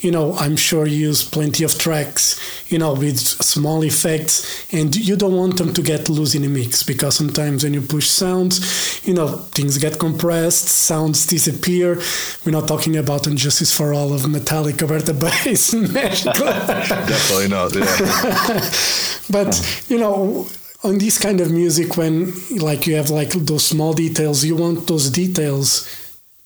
you 0.00 0.10
know 0.10 0.34
I'm 0.34 0.56
sure 0.56 0.86
you 0.86 1.08
use 1.08 1.22
plenty 1.22 1.62
of 1.64 1.78
tracks 1.78 2.40
you 2.72 2.78
know 2.78 2.94
with 2.94 3.18
small 3.18 3.84
effects 3.84 4.66
and 4.72 4.96
you 4.96 5.14
don't 5.14 5.36
want 5.36 5.58
them 5.58 5.72
to 5.74 5.82
get 5.82 6.08
loose 6.08 6.34
in 6.34 6.42
the 6.42 6.48
mix 6.48 6.82
because 6.82 7.14
sometimes 7.14 7.62
when 7.62 7.74
you 7.74 7.82
push 7.82 8.08
sounds 8.08 9.06
you 9.06 9.14
know 9.14 9.28
things 9.56 9.78
get 9.78 9.98
compressed 9.98 10.68
sounds 10.68 11.26
disappear 11.26 12.00
we're 12.44 12.52
not 12.52 12.70
talking 12.72 12.96
about 12.96 13.26
And 13.26 13.36
Justice 13.36 13.70
for 13.70 13.92
All 13.92 14.14
of 14.14 14.22
Metallica 14.22 14.88
where 14.88 15.02
the 15.02 15.12
bass 15.24 15.72
Definitely 17.12 17.48
not. 17.48 17.74
Yeah. 17.74 18.60
but 19.36 19.52
you 19.90 19.98
know 19.98 20.48
on 20.82 20.96
this 20.96 21.18
kind 21.18 21.42
of 21.42 21.50
music 21.50 21.98
when 21.98 22.32
like 22.68 22.86
you 22.86 22.96
have 22.96 23.10
like 23.10 23.32
those 23.50 23.66
small 23.66 23.92
details 23.92 24.42
you 24.42 24.56
want 24.56 24.86
those 24.86 25.10
details 25.10 25.68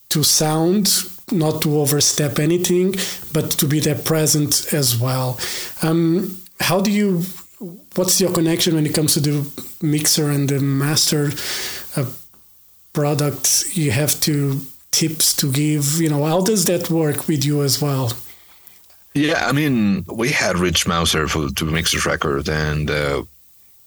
to 0.08 0.24
sound 0.24 0.84
not 1.30 1.62
to 1.62 1.78
overstep 1.78 2.40
anything 2.40 2.94
but 3.32 3.46
to 3.60 3.66
be 3.68 3.78
there 3.78 3.94
present 3.94 4.72
as 4.72 4.98
well 4.98 5.38
um, 5.82 6.36
how 6.58 6.80
do 6.80 6.90
you 6.90 7.22
what's 7.94 8.20
your 8.20 8.32
connection 8.32 8.74
when 8.74 8.84
it 8.84 8.94
comes 8.94 9.14
to 9.14 9.20
the 9.20 9.36
mixer 9.80 10.28
and 10.28 10.48
the 10.48 10.58
master 10.58 11.30
uh, 11.96 12.04
product 12.92 13.76
you 13.76 13.92
have 13.92 14.18
to 14.20 14.60
tips 14.98 15.26
to 15.40 15.46
give 15.52 15.86
you 16.02 16.08
know 16.12 16.24
how 16.24 16.40
does 16.50 16.64
that 16.64 16.84
work 16.90 17.18
with 17.28 17.42
you 17.48 17.62
as 17.62 17.76
well 17.80 18.08
Yeah, 19.16 19.46
I 19.48 19.52
mean, 19.52 20.04
we 20.12 20.28
had 20.28 20.58
Rich 20.58 20.86
Mouser 20.86 21.26
for 21.26 21.48
to 21.48 21.64
mix 21.64 21.92
this 21.92 22.04
record, 22.04 22.48
and 22.50 22.90
uh, 22.90 23.22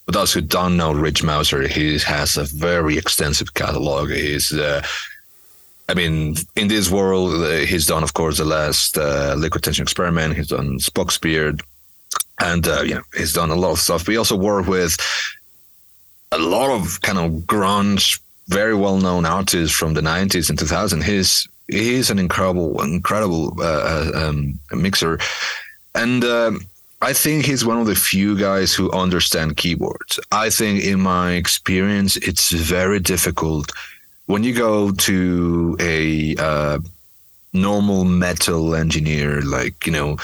for 0.06 0.12
those 0.12 0.34
who 0.34 0.42
don't 0.42 0.76
know 0.76 0.92
Rich 0.92 1.22
Mouser, 1.22 1.68
he 1.68 2.00
has 2.00 2.36
a 2.36 2.46
very 2.46 2.98
extensive 2.98 3.54
catalog. 3.54 4.10
He's, 4.10 4.52
uh, 4.52 4.82
I 5.88 5.94
mean, 5.94 6.36
in 6.56 6.68
this 6.68 6.90
world, 6.90 7.44
uh, 7.44 7.58
he's 7.72 7.86
done, 7.86 8.02
of 8.02 8.16
course, 8.16 8.38
the 8.40 8.46
last 8.46 8.98
uh, 8.98 9.36
Liquid 9.38 9.64
Tension 9.64 9.84
Experiment. 9.84 10.36
He's 10.36 10.48
done 10.48 10.80
Spock's 10.80 11.20
Beard, 11.20 11.62
and 12.40 12.68
uh, 12.68 12.82
you 12.82 12.96
know, 12.96 13.04
he's 13.16 13.34
done 13.34 13.52
a 13.52 13.56
lot 13.64 13.74
of 13.74 13.80
stuff. 13.80 14.08
We 14.08 14.18
also 14.18 14.36
work 14.36 14.66
with 14.66 14.98
a 16.32 16.40
lot 16.40 16.72
of 16.72 17.02
kind 17.02 17.20
of 17.20 17.46
grunge, 17.46 18.20
very 18.50 18.76
well-known 18.76 19.26
artists 19.26 19.76
from 19.78 19.94
the 19.94 20.02
'90s 20.02 20.50
and 20.50 20.60
2000s. 20.60 21.04
He's 21.04 21.48
he's 21.68 22.10
an 22.10 22.20
incredible, 22.20 22.82
incredible 22.82 23.56
uh, 23.62 24.12
um, 24.16 24.60
mixer, 24.72 25.20
and 25.96 26.24
um, 26.26 26.66
I 27.02 27.14
think 27.14 27.46
he's 27.46 27.64
one 27.64 27.80
of 27.80 27.88
the 27.88 27.96
few 27.96 28.38
guys 28.38 28.74
who 28.74 28.92
understand 28.92 29.56
keyboards. 29.58 30.20
I 30.32 30.50
think, 30.50 30.84
in 30.84 31.00
my 31.00 31.34
experience, 31.34 32.18
it's 32.18 32.52
very 32.52 33.00
difficult 33.00 33.72
when 34.26 34.44
you 34.44 34.54
go 34.54 34.92
to 34.92 35.78
a 35.80 36.36
uh, 36.38 36.80
normal 37.54 38.04
metal 38.04 38.76
engineer, 38.76 39.42
like 39.42 39.86
you 39.86 39.94
know. 39.94 40.18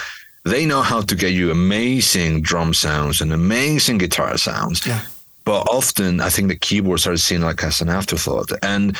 They 0.48 0.64
know 0.68 0.84
how 0.84 1.02
to 1.02 1.16
get 1.16 1.32
you 1.32 1.50
amazing 1.50 2.44
drum 2.44 2.76
sounds 2.76 3.20
and 3.20 3.34
amazing 3.34 3.98
guitar 3.98 4.38
sounds, 4.38 4.86
Yeah. 4.86 5.02
But 5.46 5.62
often 5.70 6.20
I 6.20 6.30
think 6.30 6.48
the 6.50 6.56
keyboards 6.68 7.08
are 7.08 7.18
seen 7.18 7.42
like 7.42 7.64
as 7.64 7.82
an 7.82 7.90
afterthought. 7.90 8.52
And 8.64 8.98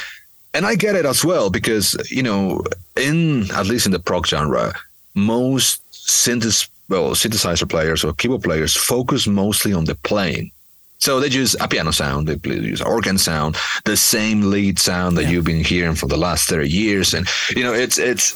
and 0.54 0.66
I 0.66 0.76
get 0.76 0.96
it 0.96 1.06
as 1.06 1.26
well 1.26 1.50
because 1.50 1.96
you 2.10 2.24
know, 2.24 2.64
in 2.96 3.52
at 3.52 3.66
least 3.68 3.86
in 3.86 3.92
the 3.92 4.00
prog 4.00 4.26
genre, 4.28 4.74
most 5.16 5.82
synthes 5.92 6.70
well 6.88 7.12
synthesizer 7.16 7.68
players 7.68 8.04
or 8.04 8.14
keyboard 8.14 8.44
players 8.44 8.76
focus 8.76 9.28
mostly 9.28 9.74
on 9.74 9.86
the 9.86 9.96
playing. 9.96 10.52
So 11.00 11.20
they 11.20 11.28
use 11.28 11.56
a 11.60 11.68
piano 11.68 11.92
sound, 11.92 12.28
they 12.28 12.38
use 12.50 12.82
organ 12.82 13.18
sound, 13.18 13.58
the 13.84 13.98
same 13.98 14.50
lead 14.50 14.80
sound 14.80 15.18
that 15.18 15.24
Yeah. 15.24 15.32
you've 15.32 15.46
been 15.46 15.64
hearing 15.64 15.96
for 15.96 16.08
the 16.08 16.18
last 16.18 16.48
thirty 16.48 16.70
years, 16.70 17.14
and 17.14 17.28
you 17.56 17.64
know, 17.64 17.74
it's 17.74 17.98
it's 17.98 18.34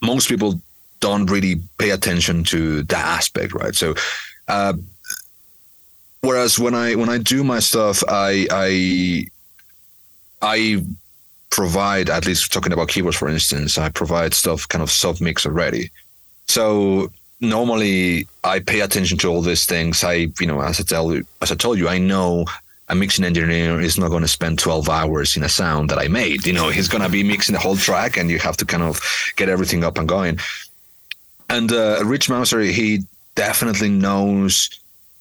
most 0.00 0.28
people 0.28 0.58
don't 1.00 1.30
really 1.30 1.56
pay 1.78 1.90
attention 1.90 2.44
to 2.44 2.82
that 2.84 3.04
aspect, 3.18 3.52
right? 3.52 3.74
So. 3.74 3.94
Uh, 4.48 4.74
whereas 6.26 6.58
when 6.58 6.74
I 6.74 6.94
when 6.94 7.08
I 7.08 7.18
do 7.18 7.44
my 7.44 7.60
stuff, 7.60 8.02
I 8.08 8.46
I 8.50 9.26
I 10.42 10.84
provide 11.50 12.10
at 12.10 12.26
least 12.26 12.52
talking 12.52 12.72
about 12.72 12.88
keyboards, 12.88 13.16
for 13.16 13.28
instance, 13.28 13.78
I 13.78 13.88
provide 13.88 14.34
stuff 14.34 14.68
kind 14.68 14.82
of 14.82 14.90
sub 14.90 15.20
mix 15.20 15.46
already. 15.46 15.90
So 16.48 17.10
normally 17.40 18.26
I 18.44 18.58
pay 18.60 18.80
attention 18.80 19.18
to 19.18 19.28
all 19.28 19.42
these 19.42 19.66
things. 19.66 20.02
I 20.04 20.28
you 20.40 20.46
know 20.46 20.60
as 20.60 20.80
I 20.80 20.82
tell 20.82 21.14
you 21.14 21.24
as 21.40 21.52
I 21.52 21.54
told 21.54 21.78
you, 21.78 21.88
I 21.88 21.98
know 21.98 22.44
a 22.88 22.94
mixing 22.94 23.24
engineer 23.24 23.80
is 23.80 23.98
not 23.98 24.10
going 24.10 24.22
to 24.22 24.28
spend 24.28 24.58
12 24.58 24.88
hours 24.88 25.36
in 25.36 25.42
a 25.42 25.48
sound 25.48 25.90
that 25.90 25.98
I 25.98 26.06
made. 26.06 26.46
You 26.46 26.52
know, 26.52 26.68
he's 26.68 26.86
going 26.86 27.02
to 27.02 27.08
be 27.08 27.24
mixing 27.24 27.52
the 27.52 27.58
whole 27.58 27.76
track, 27.76 28.16
and 28.16 28.30
you 28.30 28.38
have 28.38 28.56
to 28.58 28.64
kind 28.64 28.84
of 28.84 29.00
get 29.34 29.48
everything 29.48 29.82
up 29.82 29.98
and 29.98 30.08
going. 30.08 30.38
And 31.48 31.72
uh, 31.72 32.00
Rich 32.04 32.30
Mouser, 32.30 32.60
he 32.60 33.02
definitely 33.34 33.88
knows 33.88 34.70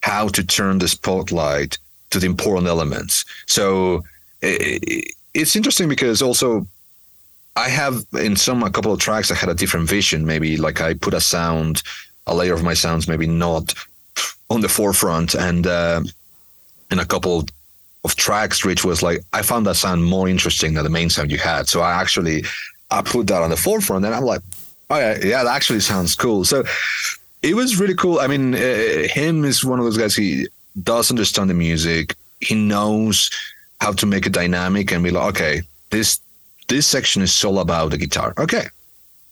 how 0.05 0.27
to 0.27 0.43
turn 0.43 0.77
the 0.77 0.87
spotlight 0.87 1.79
to 2.11 2.19
the 2.19 2.27
important 2.27 2.67
elements. 2.67 3.25
So 3.47 4.03
it's 4.41 5.55
interesting 5.55 5.89
because 5.89 6.21
also 6.21 6.67
I 7.55 7.69
have 7.69 8.05
in 8.13 8.35
some 8.35 8.61
a 8.61 8.69
couple 8.69 8.91
of 8.93 8.99
tracks 8.99 9.31
I 9.31 9.35
had 9.35 9.49
a 9.49 9.55
different 9.55 9.89
vision. 9.89 10.23
Maybe 10.23 10.57
like 10.57 10.79
I 10.79 10.93
put 10.93 11.15
a 11.15 11.19
sound, 11.19 11.81
a 12.27 12.35
layer 12.35 12.53
of 12.53 12.63
my 12.63 12.75
sounds, 12.75 13.07
maybe 13.07 13.25
not 13.25 13.73
on 14.51 14.61
the 14.61 14.69
forefront, 14.69 15.33
and 15.33 15.65
uh, 15.65 16.01
in 16.91 16.99
a 16.99 17.05
couple 17.05 17.43
of 18.03 18.15
tracks, 18.15 18.63
Rich 18.63 18.85
was 18.85 19.01
like, 19.01 19.23
I 19.33 19.41
found 19.41 19.65
that 19.65 19.75
sound 19.75 20.05
more 20.05 20.29
interesting 20.29 20.75
than 20.75 20.83
the 20.83 20.97
main 20.99 21.09
sound 21.09 21.31
you 21.31 21.39
had. 21.39 21.67
So 21.67 21.81
I 21.81 21.93
actually 21.99 22.43
I 22.91 23.01
put 23.01 23.25
that 23.27 23.41
on 23.41 23.49
the 23.49 23.57
forefront, 23.57 24.05
and 24.05 24.13
I'm 24.13 24.23
like, 24.23 24.41
oh 24.91 24.99
yeah, 24.99 25.17
yeah, 25.23 25.43
that 25.43 25.55
actually 25.55 25.79
sounds 25.79 26.13
cool. 26.15 26.45
So 26.45 26.63
it 27.45 27.55
was 27.55 27.79
really 27.79 27.95
cool. 27.95 28.19
I 28.19 28.27
mean, 28.27 28.55
uh, 28.55 29.07
him 29.07 29.45
is 29.45 29.63
one 29.63 29.79
of 29.79 29.85
those 29.85 29.97
guys. 29.97 30.15
He 30.15 30.47
does 30.81 31.11
understand 31.11 31.49
the 31.49 31.53
music. 31.53 32.15
He 32.39 32.55
knows 32.55 33.29
how 33.79 33.91
to 33.93 34.05
make 34.05 34.25
it 34.25 34.33
dynamic 34.33 34.91
and 34.91 35.03
be 35.03 35.11
like, 35.11 35.29
okay, 35.29 35.61
this 35.91 36.19
this 36.67 36.87
section 36.87 37.21
is 37.21 37.43
all 37.45 37.59
about 37.59 37.91
the 37.91 37.97
guitar. 37.97 38.33
Okay, 38.37 38.67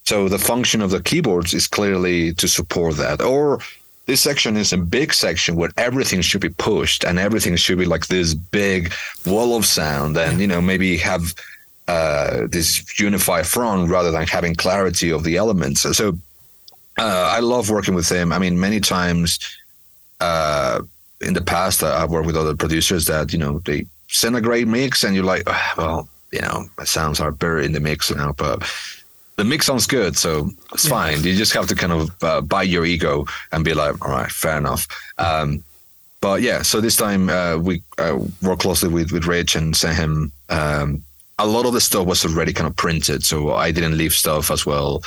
so 0.04 0.30
the 0.30 0.38
function 0.38 0.82
of 0.82 0.92
the 0.92 1.02
keyboards 1.02 1.54
is 1.54 1.68
clearly 1.68 2.34
to 2.36 2.48
support 2.48 2.98
that. 2.98 3.22
Or 3.22 3.60
this 4.06 4.22
section 4.22 4.58
is 4.58 4.72
a 4.74 4.78
big 4.78 5.14
section 5.14 5.56
where 5.56 5.72
everything 5.78 6.22
should 6.22 6.42
be 6.42 6.50
pushed 6.50 7.04
and 7.04 7.18
everything 7.18 7.56
should 7.56 7.80
be 7.80 7.86
like 7.86 8.08
this 8.08 8.36
big 8.36 8.94
wall 9.26 9.58
of 9.58 9.66
sound, 9.66 10.18
and 10.18 10.40
you 10.40 10.48
know 10.48 10.62
maybe 10.62 10.98
have 10.98 11.34
uh, 11.88 12.46
this 12.48 13.00
unified 13.00 13.48
front 13.48 13.90
rather 13.90 14.12
than 14.12 14.28
having 14.28 14.54
clarity 14.54 15.12
of 15.12 15.24
the 15.24 15.36
elements. 15.36 15.82
So. 15.82 15.92
so 15.94 16.18
uh, 16.98 17.30
I 17.32 17.40
love 17.40 17.70
working 17.70 17.96
with 17.96 18.10
him. 18.10 18.32
I 18.32 18.40
mean, 18.40 18.60
many 18.60 18.80
times 18.80 19.40
uh, 20.20 20.82
in 21.22 21.34
the 21.34 21.42
past, 21.42 21.84
I've 21.84 22.10
worked 22.12 22.28
with 22.28 22.38
other 22.38 22.56
producers 22.56 23.06
that 23.06 23.34
you 23.34 23.40
know 23.40 23.60
they 23.66 23.86
send 24.08 24.36
a 24.36 24.42
great 24.42 24.68
mix, 24.68 25.04
and 25.04 25.16
you're 25.16 25.24
like, 25.26 25.44
"Ah, 25.48 25.74
well, 25.78 26.10
you 26.32 26.42
know, 26.42 26.66
my 26.78 26.84
sounds 26.84 27.20
are 27.20 27.32
better 27.32 27.60
in 27.60 27.72
the 27.72 27.80
mix 27.80 28.12
now, 28.12 28.34
but 28.34 28.64
the 29.38 29.44
mix 29.44 29.66
sounds 29.66 29.88
good, 29.88 30.16
so 30.18 30.50
it's 30.74 30.86
Yeah. 30.86 30.90
fine. 30.92 31.24
You 31.24 31.36
just 31.36 31.54
have 31.54 31.68
to 31.68 31.76
kind 31.76 31.92
of 31.94 32.24
uh, 32.24 32.42
bite 32.42 32.70
your 32.70 32.86
ego 32.86 33.26
and 33.52 33.64
be 33.66 33.74
like, 33.74 33.96
all 34.06 34.12
right, 34.12 34.32
fair 34.32 34.58
enough. 34.58 34.88
Um, 35.18 35.64
but 36.22 36.42
yeah, 36.44 36.62
so 36.62 36.80
this 36.80 36.96
time 36.96 37.30
uh, 37.30 37.58
we 37.58 37.82
uh, 37.98 38.20
worked 38.44 38.62
closely 38.62 38.90
with 38.90 39.12
with 39.12 39.26
Rich 39.26 39.56
and 39.56 39.76
sent 39.76 39.98
him. 39.98 40.32
Um, 40.50 41.04
a 41.40 41.48
lot 41.48 41.66
of 41.66 41.74
the 41.74 41.82
stuff 41.82 42.06
was 42.06 42.24
already 42.26 42.54
kind 42.54 42.68
of 42.68 42.76
printed, 42.76 43.24
so 43.26 43.54
I 43.54 43.72
didn't 43.72 43.98
leave 43.98 44.14
stuff 44.14 44.52
as 44.52 44.66
well 44.66 45.02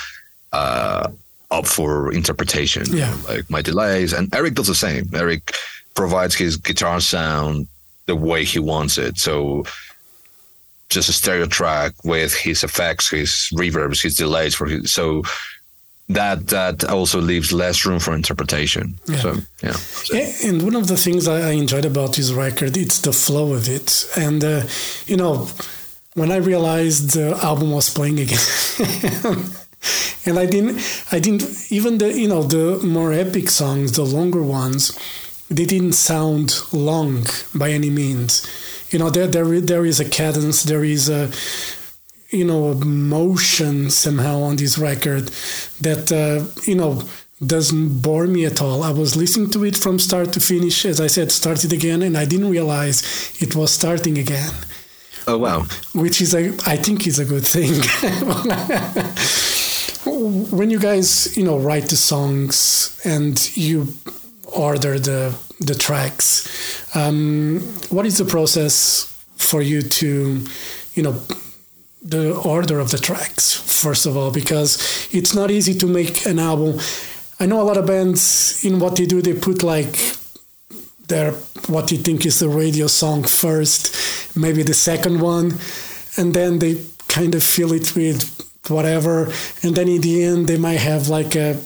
uh, 0.53 1.09
up 1.57 1.67
for 1.67 2.13
interpretation. 2.13 2.85
Yeah. 2.91 3.17
like 3.29 3.49
my 3.51 3.63
delays, 3.63 4.13
and 4.13 4.35
Eric 4.35 4.55
does 4.55 4.67
the 4.69 4.75
same. 4.75 5.09
Eric 5.15 5.55
provides 5.95 6.35
his 6.35 6.57
guitar 6.57 7.01
sound 7.01 7.67
the 8.07 8.17
way 8.17 8.45
he 8.45 8.59
wants 8.59 8.99
it. 8.99 9.19
So 9.19 9.65
just 10.89 11.09
a 11.09 11.13
stereo 11.13 11.47
track 11.47 11.93
with 12.05 12.33
his 12.35 12.63
effects, 12.63 13.11
his 13.11 13.51
reverbs, 13.53 14.03
his 14.03 14.17
delays 14.17 14.55
for 14.55 14.67
his, 14.67 14.93
so 14.93 15.23
that 16.09 16.47
that 16.49 16.85
also 16.85 17.21
leaves 17.21 17.53
less 17.53 17.85
room 17.85 17.99
for 17.99 18.15
interpretation. 18.15 18.95
Yeah. 19.09 19.17
So 19.19 19.35
yeah. 19.63 19.77
Yeah, 20.13 20.33
and 20.49 20.63
one 20.63 20.77
of 20.77 20.87
the 20.87 20.97
things 20.97 21.27
I 21.27 21.49
I 21.49 21.53
enjoyed 21.53 21.85
about 21.85 22.15
this 22.15 22.31
record, 22.33 22.77
it's 22.77 23.01
the 23.01 23.13
flow 23.13 23.53
of 23.55 23.69
it. 23.69 24.07
And, 24.17 24.45
uh, 24.45 24.63
you 25.07 25.17
know, 25.17 25.49
when 26.15 26.31
I 26.31 26.37
realized 26.37 27.11
the 27.15 27.37
album 27.43 27.73
was 27.73 27.91
playing 27.93 28.21
again, 28.21 28.39
and 30.27 30.39
I 30.39 30.47
didn't, 30.47 30.81
I 31.13 31.19
didn't, 31.19 31.71
even 31.71 31.99
the, 31.99 32.13
you 32.13 32.29
know, 32.29 32.43
the 32.43 32.79
more 32.85 33.13
epic 33.13 33.51
songs, 33.51 33.93
the 33.93 34.05
longer 34.05 34.43
ones, 34.43 34.99
they 35.51 35.65
didn't 35.65 35.93
sound 35.93 36.61
long 36.73 37.27
by 37.55 37.71
any 37.71 37.91
means. 37.91 38.47
You 38.91 38.99
know, 38.99 39.11
there, 39.11 39.27
there, 39.27 39.61
there 39.61 39.85
is 39.85 40.01
a 40.01 40.09
cadence, 40.09 40.63
there 40.65 40.85
is 40.85 41.09
a, 41.09 41.31
you 42.31 42.45
know 42.45 42.73
emotion 42.73 43.91
somehow 43.91 44.43
on 44.43 44.57
this 44.57 44.79
record 44.79 45.29
that 45.81 46.11
uh, 46.11 46.45
you 46.67 46.75
know 46.75 47.03
doesn't 47.45 48.01
bore 48.01 48.27
me 48.27 48.47
at 48.47 48.63
all. 48.63 48.83
I 48.83 48.91
was 48.91 49.15
listening 49.15 49.51
to 49.51 49.65
it 49.65 49.77
from 49.77 49.99
start 49.99 50.33
to 50.33 50.41
finish. 50.41 50.87
As 50.87 51.01
I 51.01 51.07
said, 51.07 51.31
started 51.31 51.73
again, 51.73 52.03
and 52.03 52.17
I 52.17 52.25
didn't 52.25 52.51
realize 52.51 53.03
it 53.41 53.55
was 53.55 53.73
starting 53.73 54.19
again. 54.19 54.53
Oh 55.27 55.39
wow! 55.39 55.67
Which 55.95 56.21
is 56.21 56.35
a, 56.35 56.49
I 56.67 56.77
think, 56.77 57.07
is 57.07 57.19
a 57.19 57.25
good 57.25 57.47
thing. 57.47 57.75
when 60.07 60.71
you 60.71 60.79
guys, 60.79 61.37
you 61.37 61.45
know, 61.45 61.59
write 61.59 61.89
the 61.89 61.97
songs 61.97 63.01
and 63.05 63.57
you 63.57 63.89
order 64.45 64.99
the 64.99 65.37
the 65.59 65.75
tracks, 65.75 66.95
um, 66.95 67.61
what 67.89 68.07
is 68.07 68.19
the 68.19 68.25
process 68.25 69.13
for 69.37 69.63
you 69.63 69.83
to, 69.83 70.45
you 70.95 71.03
know, 71.03 71.21
the 72.03 72.35
order 72.35 72.79
of 72.79 72.91
the 72.91 72.99
tracks 72.99 73.55
first 73.55 74.07
of 74.07 74.17
all? 74.17 74.31
Because 74.31 74.79
it's 75.11 75.35
not 75.35 75.51
easy 75.51 75.75
to 75.75 75.87
make 75.87 76.27
an 76.27 76.39
album. 76.39 76.79
I 77.41 77.47
know 77.47 77.61
a 77.61 77.65
lot 77.65 77.77
of 77.77 77.87
bands 77.87 78.65
in 78.65 78.79
what 78.79 78.97
they 78.97 79.07
do 79.07 79.21
they 79.21 79.35
put 79.35 79.63
like 79.63 80.17
their 81.09 81.33
what 81.69 81.91
you 81.91 81.99
think 81.99 82.27
is 82.27 82.39
the 82.39 82.49
radio 82.49 82.87
song 82.87 83.25
first, 83.25 84.37
maybe 84.37 84.63
the 84.63 84.75
second 84.75 85.21
one, 85.21 85.55
and 86.17 86.35
then 86.35 86.59
they 86.59 86.83
kind 87.09 87.35
of 87.35 87.43
fill 87.43 87.73
it 87.73 87.95
with 87.95 88.36
whatever, 88.71 89.33
and 89.63 89.75
then 89.75 89.89
in 89.89 90.01
the 90.01 90.25
end 90.25 90.49
they 90.49 90.59
might 90.59 90.81
have 90.81 91.09
like 91.09 91.35
a 91.37 91.57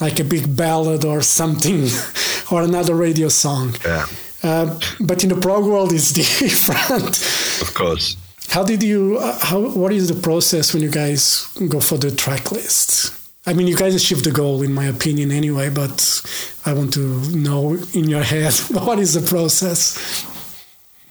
like 0.00 0.20
a 0.20 0.24
big 0.24 0.56
ballad 0.56 1.04
or 1.04 1.22
something 1.22 1.88
or 2.50 2.62
another 2.62 2.94
radio 2.94 3.28
song. 3.28 3.74
Yeah. 3.84 4.06
Uh, 4.42 4.78
but 5.00 5.24
in 5.24 5.30
the 5.30 5.40
prog 5.40 5.64
world, 5.64 5.92
it's 5.92 6.12
different. 6.40 7.18
Of 7.60 7.74
course. 7.74 8.16
How 8.50 8.62
did 8.62 8.82
you? 8.82 9.18
Uh, 9.18 9.38
how? 9.40 9.60
What 9.60 9.92
is 9.92 10.08
the 10.08 10.20
process 10.20 10.72
when 10.72 10.82
you 10.82 10.90
guys 10.90 11.46
go 11.68 11.80
for 11.80 11.98
the 11.98 12.10
track 12.10 12.50
lists? 12.52 13.14
I 13.46 13.52
mean, 13.54 13.66
you 13.66 13.76
guys 13.76 13.94
achieved 13.94 14.24
the 14.24 14.30
goal, 14.30 14.62
in 14.62 14.72
my 14.72 14.86
opinion, 14.86 15.32
anyway. 15.32 15.70
But 15.70 16.22
I 16.64 16.72
want 16.72 16.92
to 16.94 17.00
know 17.36 17.76
in 17.92 18.08
your 18.08 18.22
head 18.22 18.54
what 18.70 18.98
is 18.98 19.14
the 19.14 19.28
process. 19.28 19.98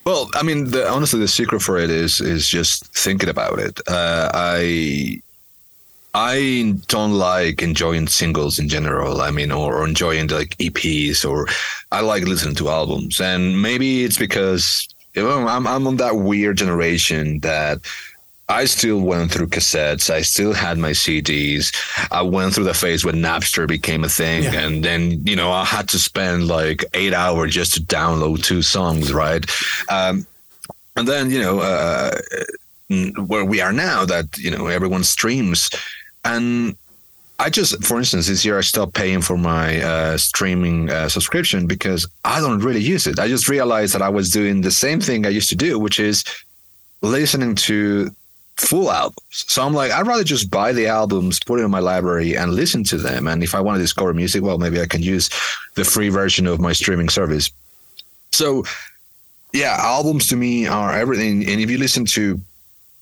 Well, 0.05 0.29
I 0.35 0.41
mean, 0.41 0.71
the, 0.71 0.87
honestly, 0.89 1.19
the 1.19 1.27
secret 1.27 1.61
for 1.61 1.77
it 1.77 1.89
is 1.89 2.21
is 2.21 2.47
just 2.47 2.85
thinking 2.95 3.29
about 3.29 3.59
it. 3.59 3.81
Uh, 3.87 4.31
I 4.33 5.21
I 6.13 6.75
don't 6.87 7.13
like 7.13 7.61
enjoying 7.61 8.07
singles 8.07 8.57
in 8.59 8.69
general. 8.69 9.21
I 9.21 9.31
mean, 9.31 9.51
or, 9.51 9.77
or 9.77 9.87
enjoying 9.87 10.27
like 10.27 10.57
EPs, 10.57 11.27
or 11.27 11.47
I 11.91 12.01
like 12.01 12.23
listening 12.23 12.55
to 12.55 12.69
albums. 12.69 13.21
And 13.21 13.61
maybe 13.61 14.03
it's 14.03 14.17
because 14.17 14.87
you 15.13 15.23
know, 15.23 15.47
I'm 15.47 15.67
I'm 15.67 15.87
on 15.87 15.97
that 15.97 16.15
weird 16.15 16.57
generation 16.57 17.39
that 17.39 17.79
I 18.49 18.65
still 18.65 19.01
went 19.01 19.31
through 19.31 19.47
cassettes. 19.47 20.09
I 20.09 20.21
still 20.21 20.53
had 20.53 20.77
my 20.77 20.91
CDs. 20.91 21.75
I 22.11 22.21
went 22.21 22.53
through 22.53 22.63
the 22.63 22.73
phase 22.73 23.03
when 23.03 23.15
Napster 23.15 23.67
became 23.67 24.05
a 24.05 24.09
thing. 24.09 24.43
Yeah. 24.43 24.61
And 24.61 24.83
then, 24.85 25.25
you 25.25 25.35
know, 25.35 25.51
I 25.51 25.65
had 25.65 25.89
to 25.89 25.99
spend 25.99 26.47
like 26.47 26.85
eight 26.93 27.13
hours 27.13 27.53
just 27.53 27.73
to 27.73 27.81
download 27.81 28.43
two 28.43 28.61
songs, 28.61 29.11
right? 29.11 29.45
Um, 29.89 30.25
and 30.95 31.07
then, 31.07 31.29
you 31.29 31.39
know, 31.39 31.59
uh, 31.59 32.17
where 33.25 33.43
we 33.43 33.59
are 33.59 33.73
now 33.73 34.05
that, 34.05 34.37
you 34.37 34.49
know, 34.49 34.67
everyone 34.67 35.03
streams. 35.03 35.69
And 36.27 36.75
I 37.39 37.49
just, 37.49 37.83
for 37.85 37.97
instance, 37.97 38.27
this 38.27 38.43
year 38.43 38.57
I 38.57 38.61
stopped 38.61 38.93
paying 38.93 39.21
for 39.21 39.37
my 39.37 39.81
uh, 39.81 40.17
streaming 40.17 40.89
uh, 40.89 41.07
subscription 41.07 41.67
because 41.67 42.05
I 42.25 42.41
don't 42.41 42.59
really 42.59 42.81
use 42.81 43.07
it. 43.07 43.17
I 43.17 43.27
just 43.29 43.47
realized 43.47 43.93
that 43.93 44.01
I 44.01 44.09
was 44.09 44.29
doing 44.29 44.61
the 44.61 44.71
same 44.71 44.99
thing 44.99 45.25
I 45.25 45.29
used 45.29 45.49
to 45.49 45.55
do, 45.55 45.79
which 45.79 45.99
is 45.99 46.25
listening 47.01 47.55
to 47.55 48.09
full 48.57 48.91
albums. 48.91 49.45
So 49.47 49.63
I'm 49.63 49.73
like, 49.73 49.91
I'd 49.91 50.05
rather 50.05 50.25
just 50.25 50.51
buy 50.51 50.73
the 50.73 50.87
albums, 50.87 51.39
put 51.39 51.59
it 51.61 51.63
in 51.63 51.71
my 51.71 51.79
library, 51.79 52.35
and 52.35 52.51
listen 52.53 52.83
to 52.85 52.97
them. 52.97 53.27
And 53.27 53.41
if 53.41 53.55
I 53.55 53.61
want 53.61 53.77
to 53.77 53.81
discover 53.81 54.13
music, 54.13 54.43
well, 54.43 54.57
maybe 54.57 54.81
I 54.81 54.85
can 54.85 55.01
use 55.01 55.29
the 55.75 55.85
free 55.85 56.09
version 56.09 56.45
of 56.45 56.59
my 56.59 56.73
streaming 56.73 57.07
service. 57.07 57.49
So, 58.33 58.65
yeah, 59.53 59.77
albums 59.79 60.27
to 60.27 60.35
me 60.35 60.67
are 60.67 60.91
everything. 60.91 61.47
And 61.47 61.61
if 61.61 61.69
you 61.69 61.77
listen 61.77 62.03
to 62.05 62.41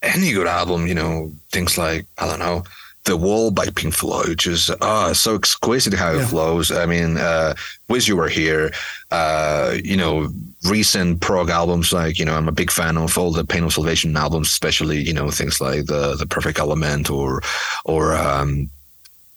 any 0.04 0.32
good 0.32 0.46
album, 0.46 0.86
you 0.86 0.94
know, 0.94 1.32
things 1.52 1.78
like, 1.78 2.06
I 2.20 2.28
don't 2.28 2.40
know, 2.40 2.64
the 3.06 3.16
Wall 3.16 3.52
by 3.52 3.68
Pink 3.68 3.94
Floyd, 3.94 4.40
just 4.40 4.72
oh, 4.82 5.14
so 5.14 5.36
exquisite 5.36 5.94
how 5.94 6.14
it 6.14 6.18
yeah. 6.18 6.28
flows. 6.28 6.72
I 6.72 6.86
mean, 6.86 7.18
uh, 7.18 7.54
Wish 7.88 8.08
You 8.08 8.18
Were 8.18 8.28
Here, 8.28 8.72
uh, 9.12 9.76
you 9.84 9.96
know, 9.96 10.30
recent 10.68 11.22
prog 11.22 11.50
albums 11.50 11.94
like, 11.94 12.18
you 12.20 12.26
know, 12.26 12.36
I'm 12.36 12.48
a 12.48 12.52
big 12.52 12.72
fan 12.72 12.98
of 12.98 13.18
all 13.18 13.32
the 13.32 13.46
Pain 13.46 13.64
of 13.64 13.74
Salvation 13.74 14.16
albums, 14.18 14.50
especially, 14.50 15.02
you 15.02 15.14
know, 15.14 15.30
things 15.30 15.62
like 15.62 15.86
the 15.86 16.16
the 16.16 16.26
Perfect 16.26 16.60
Element 16.60 17.10
or 17.10 17.42
or 17.86 18.16
um 18.16 18.70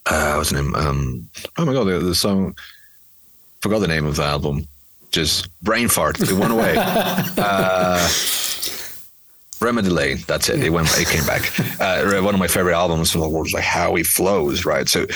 uh 0.06 0.34
what's 0.34 0.50
the 0.50 0.62
name? 0.62 0.74
Um 0.74 1.28
oh 1.58 1.64
my 1.64 1.72
god, 1.74 1.84
the, 1.84 1.98
the 1.98 2.14
song 2.14 2.56
forgot 3.60 3.80
the 3.80 3.88
name 3.88 4.06
of 4.06 4.16
the 4.16 4.24
album. 4.24 4.66
Just 5.10 5.48
brain 5.62 5.88
fart. 5.88 6.20
It 6.20 6.32
went 6.32 6.52
away. 6.52 6.74
uh 6.78 8.08
Remedy 9.60 9.88
Lane. 9.88 10.18
That's 10.26 10.48
it. 10.48 10.62
It 10.62 10.70
went. 10.70 10.88
It 10.98 11.08
came 11.08 11.26
back. 11.26 11.52
Uh, 11.80 12.20
one 12.22 12.34
of 12.34 12.40
my 12.40 12.48
favorite 12.48 12.74
albums 12.74 13.12
from 13.12 13.20
the 13.20 13.28
world 13.28 13.46
is 13.46 13.52
like 13.52 13.62
how 13.62 13.94
he 13.94 14.02
flows, 14.02 14.64
right? 14.64 14.88
So, 14.88 15.06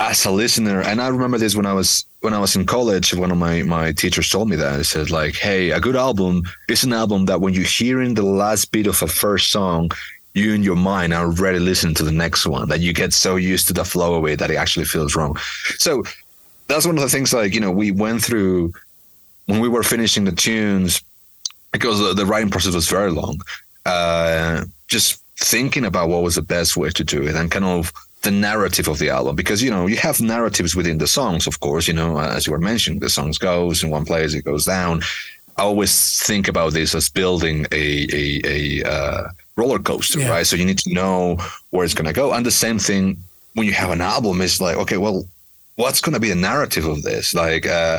as 0.00 0.24
a 0.26 0.30
listener, 0.30 0.82
and 0.82 1.00
I 1.00 1.08
remember 1.08 1.38
this 1.38 1.56
when 1.56 1.64
I 1.64 1.72
was 1.72 2.04
when 2.20 2.34
I 2.34 2.38
was 2.38 2.54
in 2.56 2.66
college. 2.66 3.14
One 3.14 3.30
of 3.30 3.38
my 3.38 3.62
my 3.62 3.92
teachers 3.92 4.28
told 4.28 4.50
me 4.50 4.56
that. 4.56 4.76
He 4.76 4.84
said 4.84 5.10
like, 5.10 5.34
"Hey, 5.34 5.70
a 5.70 5.80
good 5.80 5.96
album 5.96 6.42
is 6.68 6.84
an 6.84 6.92
album 6.92 7.24
that 7.26 7.40
when 7.40 7.54
you're 7.54 7.64
hearing 7.64 8.14
the 8.14 8.22
last 8.22 8.70
beat 8.70 8.86
of 8.86 9.00
a 9.02 9.06
first 9.06 9.50
song, 9.50 9.90
you 10.34 10.52
in 10.52 10.62
your 10.62 10.76
mind 10.76 11.14
are 11.14 11.24
already 11.24 11.58
listening 11.58 11.94
to 11.94 12.04
the 12.04 12.12
next 12.12 12.46
one. 12.46 12.68
That 12.68 12.80
you 12.80 12.92
get 12.92 13.14
so 13.14 13.36
used 13.36 13.66
to 13.68 13.72
the 13.72 13.84
flow 13.84 14.16
of 14.16 14.26
it 14.26 14.38
that 14.40 14.50
it 14.50 14.56
actually 14.56 14.86
feels 14.86 15.16
wrong." 15.16 15.38
So, 15.78 16.04
that's 16.68 16.86
one 16.86 16.96
of 16.96 17.02
the 17.02 17.08
things. 17.08 17.32
Like 17.32 17.54
you 17.54 17.60
know, 17.60 17.72
we 17.72 17.92
went 17.92 18.22
through 18.22 18.72
when 19.46 19.60
we 19.60 19.68
were 19.68 19.82
finishing 19.82 20.24
the 20.24 20.32
tunes 20.32 21.02
because 21.72 21.98
the, 21.98 22.14
the 22.14 22.26
writing 22.26 22.50
process 22.50 22.74
was 22.74 22.88
very 22.88 23.10
long. 23.10 23.40
Uh, 23.84 24.64
just 24.88 25.22
thinking 25.38 25.84
about 25.84 26.08
what 26.08 26.22
was 26.22 26.36
the 26.36 26.42
best 26.42 26.76
way 26.76 26.90
to 26.90 27.02
do 27.02 27.22
it 27.22 27.34
and 27.34 27.50
kind 27.50 27.64
of 27.64 27.92
the 28.22 28.30
narrative 28.30 28.86
of 28.86 28.98
the 28.98 29.10
album 29.10 29.34
because 29.34 29.60
you 29.62 29.70
know 29.70 29.86
you 29.86 29.96
have 29.96 30.20
narratives 30.20 30.76
within 30.76 30.98
the 30.98 31.06
songs 31.06 31.46
of 31.46 31.58
course 31.58 31.88
you 31.88 31.94
know 31.94 32.18
as 32.18 32.46
you 32.46 32.52
were 32.52 32.58
mentioning 32.58 33.00
the 33.00 33.08
songs 33.08 33.38
goes 33.38 33.82
in 33.82 33.90
one 33.90 34.04
place 34.04 34.34
it 34.34 34.44
goes 34.44 34.64
down 34.64 35.02
i 35.56 35.62
always 35.62 36.22
think 36.22 36.46
about 36.46 36.72
this 36.72 36.94
as 36.94 37.08
building 37.08 37.66
a 37.72 38.06
a, 38.12 38.40
a 38.44 38.88
uh, 38.88 39.28
roller 39.56 39.80
coaster 39.80 40.20
yeah. 40.20 40.30
right 40.30 40.46
so 40.46 40.54
you 40.54 40.64
need 40.64 40.78
to 40.78 40.92
know 40.92 41.36
where 41.70 41.84
it's 41.84 41.94
going 41.94 42.06
to 42.06 42.12
go 42.12 42.32
and 42.32 42.46
the 42.46 42.50
same 42.50 42.78
thing 42.78 43.16
when 43.54 43.66
you 43.66 43.72
have 43.72 43.90
an 43.90 44.00
album 44.00 44.40
is 44.40 44.60
like 44.60 44.76
okay 44.76 44.98
well 44.98 45.26
what's 45.76 46.00
going 46.00 46.14
to 46.14 46.20
be 46.20 46.28
the 46.28 46.36
narrative 46.36 46.84
of 46.84 47.02
this 47.02 47.34
like 47.34 47.66
uh, 47.66 47.98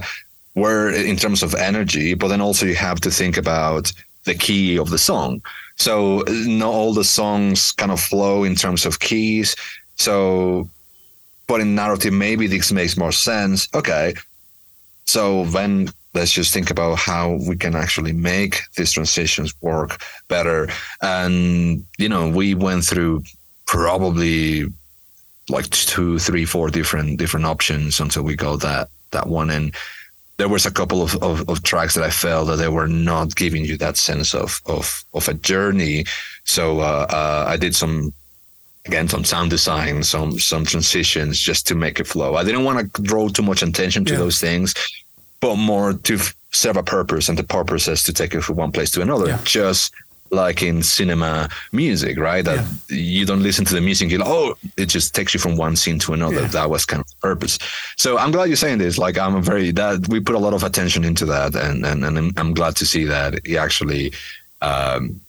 where 0.54 0.90
in 0.90 1.16
terms 1.16 1.44
of 1.44 1.56
energy, 1.56 2.14
but 2.14 2.28
then 2.28 2.42
also 2.42 2.66
you 2.66 2.76
have 2.76 3.02
to 3.02 3.12
think 3.12 3.38
about 3.38 3.92
the 4.26 4.36
key 4.36 4.78
of 4.78 4.90
the 4.90 4.98
song. 4.98 5.42
So 5.78 6.24
not 6.30 6.70
all 6.70 6.94
the 6.94 7.04
songs 7.04 7.72
kind 7.72 7.92
of 7.92 8.00
flow 8.00 8.44
in 8.44 8.56
terms 8.56 8.86
of 8.86 9.00
keys. 9.00 9.56
So, 9.96 10.70
but 11.48 11.62
in 11.62 11.76
narrative, 11.76 12.14
maybe 12.14 12.48
this 12.48 12.72
makes 12.72 12.98
more 12.98 13.12
sense. 13.12 13.68
Okay. 13.74 14.14
So 15.06 15.46
then 15.46 15.90
let's 16.14 16.32
just 16.32 16.54
think 16.54 16.70
about 16.70 17.00
how 17.00 17.40
we 17.48 17.56
can 17.58 17.76
actually 17.76 18.14
make 18.14 18.62
these 18.78 18.94
transitions 18.94 19.54
work 19.62 20.02
better. 20.28 20.70
And, 21.02 21.86
you 21.98 22.08
know, 22.08 22.30
we 22.30 22.54
went 22.54 22.86
through 22.86 23.24
probably 23.66 24.66
like 25.50 25.70
two, 25.72 26.20
three, 26.20 26.46
four 26.46 26.70
different, 26.70 27.18
different 27.18 27.46
options 27.46 28.00
until 28.00 28.24
we 28.24 28.36
got 28.36 28.62
that, 28.62 28.90
that 29.12 29.28
one 29.28 29.50
in 29.50 29.72
there 30.38 30.50
was 30.50 30.66
a 30.66 30.72
couple 30.72 31.02
of, 31.02 31.16
of, 31.22 31.48
of, 31.48 31.64
tracks 31.64 31.94
that 31.96 32.04
I 32.04 32.10
felt 32.10 32.48
that 32.48 32.56
they 32.56 32.68
were 32.68 32.88
not 32.88 33.36
giving 33.36 33.66
you 33.66 33.78
that 33.78 33.98
sense 33.98 34.34
of 34.34 34.62
of, 34.66 35.04
of 35.14 35.28
a 35.28 35.34
journey. 35.34 36.06
So 36.44 36.80
uh, 36.80 37.08
uh, 37.10 37.46
I 37.48 37.58
did 37.58 37.76
some 37.76 38.14
again 38.86 39.08
some 39.08 39.24
sound 39.24 39.50
design, 39.50 40.04
some 40.04 40.40
some 40.40 40.66
transitions 40.66 41.40
just 41.40 41.68
to 41.68 41.76
make 41.76 42.00
it 42.00 42.08
flow. 42.08 42.36
I 42.36 42.44
didn't 42.44 42.64
want 42.64 42.94
to 42.94 43.02
draw 43.02 43.30
too 43.30 43.44
much 43.44 43.62
attention 43.62 44.06
to 44.06 44.14
yeah. 44.14 44.20
those 44.20 44.40
things, 44.40 44.74
but 45.40 45.56
more 45.56 45.94
to 45.94 46.18
serve 46.52 46.78
a 46.78 46.84
purpose, 46.84 47.30
and 47.30 47.38
the 47.38 47.44
purpose 47.44 47.88
is 47.88 48.04
to 48.04 48.14
take 48.14 48.34
it 48.34 48.42
from 48.42 48.56
one 48.56 48.72
place 48.72 48.92
to 48.92 49.02
another. 49.02 49.28
Yeah. 49.28 49.40
Just 49.44 49.94
like 50.34 50.62
in 50.62 50.84
cinema 50.84 51.50
music, 51.72 52.18
right? 52.18 52.44
That 52.44 52.66
yeah. 52.90 52.98
you 52.98 53.26
don't 53.26 53.44
listen 53.44 53.66
to 53.66 53.74
the 53.74 53.82
music, 53.82 54.10
you 54.10 54.20
oh, 54.24 54.56
it 54.78 54.88
just 54.88 55.16
takes 55.16 55.34
you 55.34 55.40
from 55.40 55.56
one 55.58 55.76
scene 55.76 56.00
to 56.00 56.14
another. 56.14 56.42
Yeah. 56.42 56.48
That 56.48 56.70
was 56.70 56.86
kind 56.86 57.02
of 57.02 57.08
the 57.08 57.16
purpose. 57.22 57.60
So 57.98 58.18
I'm 58.18 58.32
glad 58.32 58.46
you're 58.46 58.56
saying 58.56 58.80
this. 58.80 58.98
Like 58.98 59.18
I'm 59.18 59.42
very 59.42 59.72
that 59.72 60.08
we 60.10 60.20
put 60.20 60.36
a 60.36 60.40
lot 60.40 60.54
of 60.54 60.64
attention 60.64 61.04
into 61.04 61.26
that, 61.28 61.56
and 61.56 61.86
and, 61.86 62.04
and 62.04 62.40
I'm 62.40 62.54
glad 62.54 62.76
to 62.78 62.86
see 62.86 63.06
that 63.06 63.46
he 63.46 63.58
actually. 63.58 64.14
Um, 64.62 65.20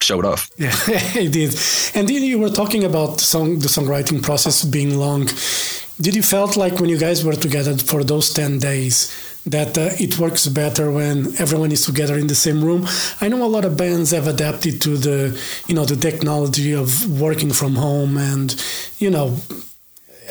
showed 0.00 0.24
off. 0.24 0.50
Yeah, 0.58 0.72
he 0.98 1.28
did. 1.28 1.54
And 1.94 2.08
then 2.08 2.24
you 2.24 2.40
were 2.40 2.50
talking 2.50 2.82
about 2.82 3.20
song, 3.20 3.60
the 3.60 3.68
songwriting 3.68 4.20
process 4.20 4.64
being 4.64 4.98
long. 4.98 5.28
Did 6.00 6.16
you 6.16 6.22
felt 6.24 6.56
like 6.56 6.80
when 6.80 6.90
you 6.90 6.98
guys 6.98 7.24
were 7.24 7.36
together 7.36 7.76
for 7.76 8.02
those 8.02 8.32
ten 8.32 8.58
days 8.58 9.31
that 9.46 9.76
uh, 9.76 9.90
it 9.98 10.18
works 10.18 10.46
better 10.46 10.90
when 10.90 11.34
everyone 11.38 11.72
is 11.72 11.84
together 11.84 12.16
in 12.16 12.28
the 12.28 12.34
same 12.34 12.64
room. 12.64 12.86
I 13.20 13.28
know 13.28 13.44
a 13.44 13.46
lot 13.46 13.64
of 13.64 13.76
bands 13.76 14.12
have 14.12 14.26
adapted 14.26 14.80
to 14.82 14.96
the 14.96 15.40
you 15.66 15.74
know 15.74 15.84
the 15.84 15.96
technology 15.96 16.72
of 16.72 17.20
working 17.20 17.52
from 17.52 17.74
home 17.76 18.16
and 18.16 18.54
you 18.98 19.10
know 19.10 19.38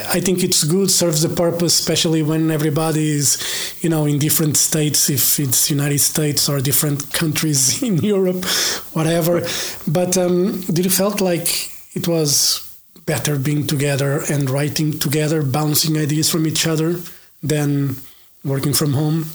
I 0.07 0.19
think 0.19 0.43
it's 0.43 0.63
good, 0.63 0.89
serves 0.89 1.21
the 1.21 1.29
purpose, 1.29 1.79
especially 1.79 2.23
when 2.23 2.49
everybody 2.49 3.11
is, 3.11 3.37
you 3.81 3.89
know, 3.89 4.05
in 4.05 4.19
different 4.19 4.57
states, 4.57 5.09
if 5.09 5.39
it's 5.39 5.69
United 5.69 5.99
States 5.99 6.49
or 6.49 6.59
different 6.59 7.13
countries 7.13 7.83
in 7.87 7.97
Europe, 7.97 8.45
whatever. 8.93 9.45
But 9.87 10.17
um, 10.17 10.61
did 10.61 10.85
you 10.85 10.91
felt 10.91 11.21
like 11.21 11.69
it 11.93 12.07
was 12.07 12.67
better 13.05 13.37
being 13.37 13.67
together 13.67 14.21
and 14.29 14.49
writing 14.49 14.97
together, 14.97 15.43
bouncing 15.43 15.97
ideas 15.97 16.29
from 16.29 16.47
each 16.47 16.65
other 16.65 16.99
than 17.43 17.97
working 18.43 18.73
from 18.73 18.93
home? 18.93 19.25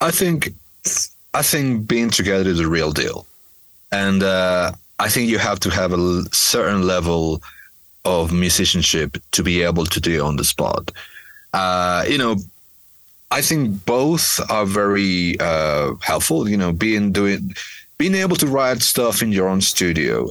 I 0.00 0.10
think, 0.10 0.54
I 1.34 1.42
think 1.42 1.88
being 1.88 2.10
together 2.10 2.48
is 2.48 2.60
a 2.60 2.68
real 2.68 2.92
deal, 2.92 3.26
and 3.90 4.22
uh, 4.22 4.72
I 4.98 5.08
think 5.08 5.28
you 5.28 5.38
have 5.38 5.60
to 5.60 5.70
have 5.70 5.92
a 5.92 6.24
certain 6.32 6.86
level 6.86 7.42
of 8.04 8.32
musicianship 8.32 9.18
to 9.32 9.42
be 9.42 9.62
able 9.62 9.84
to 9.86 10.00
do 10.00 10.14
it 10.14 10.20
on 10.20 10.36
the 10.36 10.44
spot. 10.44 10.90
Uh, 11.52 12.04
you 12.08 12.18
know, 12.18 12.36
I 13.30 13.42
think 13.42 13.84
both 13.84 14.40
are 14.50 14.64
very 14.64 15.38
uh, 15.40 15.94
helpful. 16.00 16.48
You 16.48 16.56
know, 16.56 16.72
being 16.72 17.12
doing, 17.12 17.54
being 17.98 18.14
able 18.14 18.36
to 18.36 18.46
write 18.46 18.82
stuff 18.82 19.22
in 19.22 19.32
your 19.32 19.48
own 19.48 19.60
studio. 19.60 20.30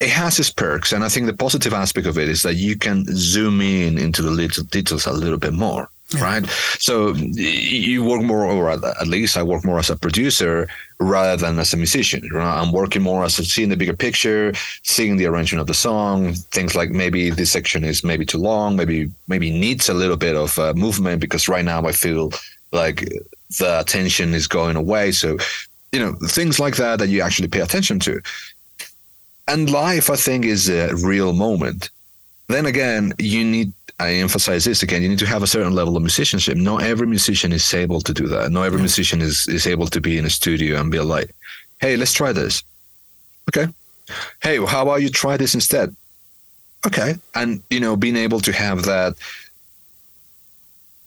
It 0.00 0.10
has 0.10 0.38
its 0.38 0.50
perks, 0.50 0.92
and 0.92 1.02
I 1.02 1.08
think 1.08 1.26
the 1.26 1.32
positive 1.32 1.72
aspect 1.72 2.06
of 2.06 2.18
it 2.18 2.28
is 2.28 2.42
that 2.42 2.54
you 2.54 2.76
can 2.76 3.04
zoom 3.08 3.60
in 3.60 3.98
into 3.98 4.22
the 4.22 4.30
little 4.30 4.62
details 4.62 5.06
a 5.06 5.12
little 5.12 5.38
bit 5.38 5.52
more. 5.52 5.88
Right? 6.14 6.46
So 6.78 7.14
you 7.14 8.04
work 8.04 8.22
more, 8.22 8.44
or 8.44 8.70
at 8.70 9.06
least 9.06 9.36
I 9.36 9.42
work 9.42 9.64
more 9.64 9.78
as 9.78 9.90
a 9.90 9.96
producer 9.96 10.68
rather 11.00 11.36
than 11.36 11.58
as 11.58 11.74
a 11.74 11.76
musician. 11.76 12.28
Right? 12.32 12.60
I'm 12.60 12.72
working 12.72 13.02
more 13.02 13.24
as 13.24 13.36
seeing 13.36 13.68
the 13.68 13.76
bigger 13.76 13.96
picture, 13.96 14.52
seeing 14.82 15.16
the 15.16 15.26
arrangement 15.26 15.60
of 15.60 15.66
the 15.66 15.74
song, 15.74 16.32
things 16.32 16.74
like 16.74 16.90
maybe 16.90 17.30
this 17.30 17.52
section 17.52 17.84
is 17.84 18.02
maybe 18.02 18.24
too 18.24 18.38
long, 18.38 18.76
maybe 18.76 19.10
maybe 19.26 19.50
needs 19.50 19.88
a 19.88 19.94
little 19.94 20.16
bit 20.16 20.36
of 20.36 20.58
uh, 20.58 20.72
movement 20.74 21.20
because 21.20 21.48
right 21.48 21.64
now 21.64 21.86
I 21.86 21.92
feel 21.92 22.32
like 22.72 23.08
the 23.58 23.80
attention 23.80 24.34
is 24.34 24.46
going 24.46 24.76
away. 24.76 25.12
So 25.12 25.36
you 25.92 26.00
know 26.00 26.14
things 26.26 26.58
like 26.58 26.76
that 26.76 26.98
that 27.00 27.08
you 27.08 27.20
actually 27.20 27.48
pay 27.48 27.60
attention 27.60 28.00
to. 28.00 28.20
And 29.46 29.70
life, 29.70 30.10
I 30.10 30.16
think, 30.16 30.44
is 30.44 30.68
a 30.68 30.94
real 30.94 31.32
moment. 31.32 31.88
Then 32.48 32.66
again, 32.66 33.12
you 33.18 33.44
need 33.44 33.72
I 34.00 34.12
emphasize 34.12 34.64
this 34.64 34.82
again. 34.82 35.02
You 35.02 35.08
need 35.08 35.18
to 35.18 35.26
have 35.26 35.42
a 35.42 35.46
certain 35.46 35.72
level 35.72 35.96
of 35.96 36.02
musicianship. 36.02 36.56
Not 36.56 36.82
every 36.82 37.06
musician 37.06 37.52
is 37.52 37.74
able 37.74 38.00
to 38.02 38.14
do 38.14 38.28
that. 38.28 38.52
Not 38.52 38.62
every 38.62 38.78
musician 38.78 39.20
is 39.20 39.46
is 39.48 39.66
able 39.66 39.88
to 39.88 40.00
be 40.00 40.18
in 40.18 40.24
a 40.24 40.30
studio 40.30 40.80
and 40.80 40.90
be 40.90 41.00
like, 41.00 41.34
"Hey, 41.80 41.96
let's 41.96 42.12
try 42.12 42.32
this." 42.32 42.62
Okay. 43.48 43.66
Hey, 44.42 44.64
how 44.64 44.82
about 44.82 45.02
you 45.02 45.08
try 45.08 45.36
this 45.36 45.54
instead? 45.54 45.94
Okay. 46.86 47.16
And 47.34 47.62
you 47.70 47.80
know, 47.80 47.96
being 47.96 48.16
able 48.16 48.40
to 48.40 48.52
have 48.52 48.84
that 48.84 49.14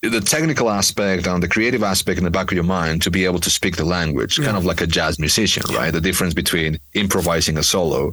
the 0.02 0.20
technical 0.20 0.68
aspect 0.68 1.26
and 1.26 1.42
the 1.42 1.48
creative 1.48 1.82
aspect 1.84 2.18
in 2.18 2.24
the 2.24 2.30
back 2.30 2.50
of 2.50 2.54
your 2.54 2.64
mind 2.64 3.00
to 3.02 3.10
be 3.10 3.24
able 3.24 3.38
to 3.38 3.50
speak 3.50 3.76
the 3.76 3.84
language, 3.84 4.38
yeah. 4.38 4.44
kind 4.44 4.56
of 4.56 4.64
like 4.64 4.80
a 4.80 4.86
jazz 4.86 5.18
musician, 5.18 5.62
right? 5.74 5.92
The 5.92 6.00
difference 6.00 6.34
between 6.34 6.78
improvising 6.94 7.56
a 7.56 7.62
solo 7.62 8.10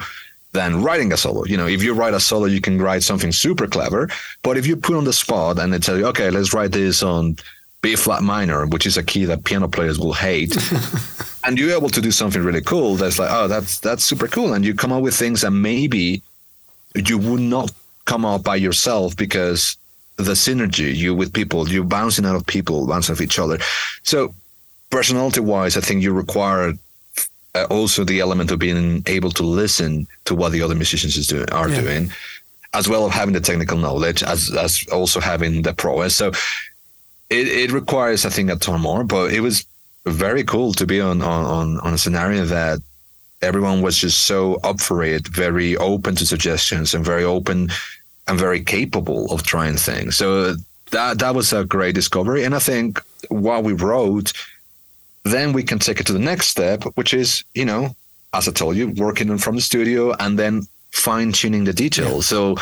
than 0.51 0.81
writing 0.81 1.13
a 1.13 1.17
solo. 1.17 1.45
You 1.45 1.57
know, 1.57 1.67
if 1.67 1.83
you 1.83 1.93
write 1.93 2.13
a 2.13 2.19
solo, 2.19 2.45
you 2.45 2.61
can 2.61 2.81
write 2.81 3.03
something 3.03 3.31
super 3.31 3.67
clever. 3.67 4.09
But 4.41 4.57
if 4.57 4.65
you 4.65 4.75
put 4.75 4.95
on 4.95 5.03
the 5.03 5.13
spot 5.13 5.59
and 5.59 5.71
they 5.71 5.79
tell 5.79 5.97
you, 5.97 6.07
okay, 6.07 6.29
let's 6.29 6.53
write 6.53 6.71
this 6.71 7.03
on 7.03 7.37
B 7.81 7.95
flat 7.95 8.23
minor, 8.23 8.65
which 8.65 8.85
is 8.85 8.97
a 8.97 9.03
key 9.03 9.25
that 9.25 9.43
piano 9.43 9.67
players 9.67 9.99
will 9.99 10.13
hate, 10.13 10.57
and 11.45 11.57
you're 11.57 11.75
able 11.75 11.89
to 11.89 12.01
do 12.01 12.11
something 12.11 12.43
really 12.43 12.61
cool, 12.61 12.95
that's 12.95 13.19
like, 13.19 13.29
oh, 13.31 13.47
that's 13.47 13.79
that's 13.79 14.03
super 14.03 14.27
cool, 14.27 14.53
and 14.53 14.65
you 14.65 14.73
come 14.73 14.91
up 14.91 15.01
with 15.01 15.15
things 15.15 15.41
that 15.41 15.51
maybe 15.51 16.21
you 16.95 17.17
would 17.17 17.39
not 17.39 17.71
come 18.05 18.25
up 18.25 18.43
by 18.43 18.55
yourself 18.55 19.15
because 19.15 19.77
the 20.17 20.33
synergy 20.33 20.93
you 20.93 21.15
with 21.15 21.31
people, 21.33 21.69
you 21.69 21.83
bouncing 21.83 22.25
out 22.25 22.35
of 22.35 22.45
people, 22.45 22.85
bouncing 22.85 23.13
off 23.13 23.21
each 23.21 23.39
other. 23.39 23.57
So 24.03 24.33
personality 24.89 25.39
wise, 25.39 25.77
I 25.77 25.81
think 25.81 26.01
you 26.01 26.11
require 26.11 26.73
uh, 27.55 27.65
also 27.69 28.03
the 28.03 28.19
element 28.19 28.51
of 28.51 28.59
being 28.59 29.03
able 29.07 29.31
to 29.31 29.43
listen 29.43 30.07
to 30.25 30.35
what 30.35 30.51
the 30.51 30.61
other 30.61 30.75
musicians 30.75 31.17
is 31.17 31.27
doing, 31.27 31.49
are 31.51 31.69
yeah. 31.69 31.81
doing, 31.81 32.11
as 32.73 32.87
well 32.87 33.07
as 33.07 33.13
having 33.13 33.33
the 33.33 33.39
technical 33.39 33.77
knowledge, 33.77 34.23
as 34.23 34.55
as 34.55 34.85
also 34.91 35.19
having 35.19 35.63
the 35.63 35.73
prowess. 35.73 36.15
So 36.15 36.31
it, 37.29 37.47
it 37.47 37.71
requires, 37.71 38.25
I 38.25 38.29
think, 38.29 38.49
a 38.49 38.55
ton 38.55 38.81
more. 38.81 39.03
But 39.03 39.33
it 39.33 39.41
was 39.41 39.65
very 40.05 40.43
cool 40.43 40.73
to 40.73 40.85
be 40.85 41.01
on 41.01 41.21
on 41.21 41.79
on 41.79 41.93
a 41.93 41.97
scenario 41.97 42.45
that 42.45 42.79
everyone 43.41 43.81
was 43.81 43.97
just 43.97 44.25
so 44.25 44.55
up 44.63 44.79
for 44.81 45.03
it, 45.03 45.27
very 45.27 45.77
open 45.77 46.15
to 46.15 46.25
suggestions, 46.25 46.93
and 46.93 47.05
very 47.05 47.23
open 47.23 47.69
and 48.27 48.39
very 48.39 48.61
capable 48.61 49.31
of 49.31 49.43
trying 49.43 49.77
things. 49.77 50.17
So 50.17 50.55
that 50.91 51.19
that 51.19 51.35
was 51.35 51.53
a 51.53 51.65
great 51.65 51.95
discovery. 51.95 52.43
And 52.43 52.53
I 52.53 52.59
think 52.59 53.01
while 53.29 53.63
we 53.63 53.73
wrote 53.73 54.33
then 55.29 55.53
we 55.53 55.63
can 55.63 55.79
take 55.79 55.99
it 55.99 56.07
to 56.07 56.13
the 56.13 56.19
next 56.19 56.47
step, 56.47 56.83
which 56.95 57.13
is, 57.13 57.43
you 57.53 57.65
know, 57.65 57.95
as 58.33 58.47
I 58.47 58.51
told 58.51 58.75
you, 58.75 58.89
working 58.89 59.29
in 59.29 59.37
from 59.37 59.55
the 59.55 59.61
studio 59.61 60.13
and 60.19 60.37
then 60.37 60.67
fine 60.91 61.31
tuning 61.31 61.63
the 61.63 61.73
details. 61.73 62.27
So 62.27 62.57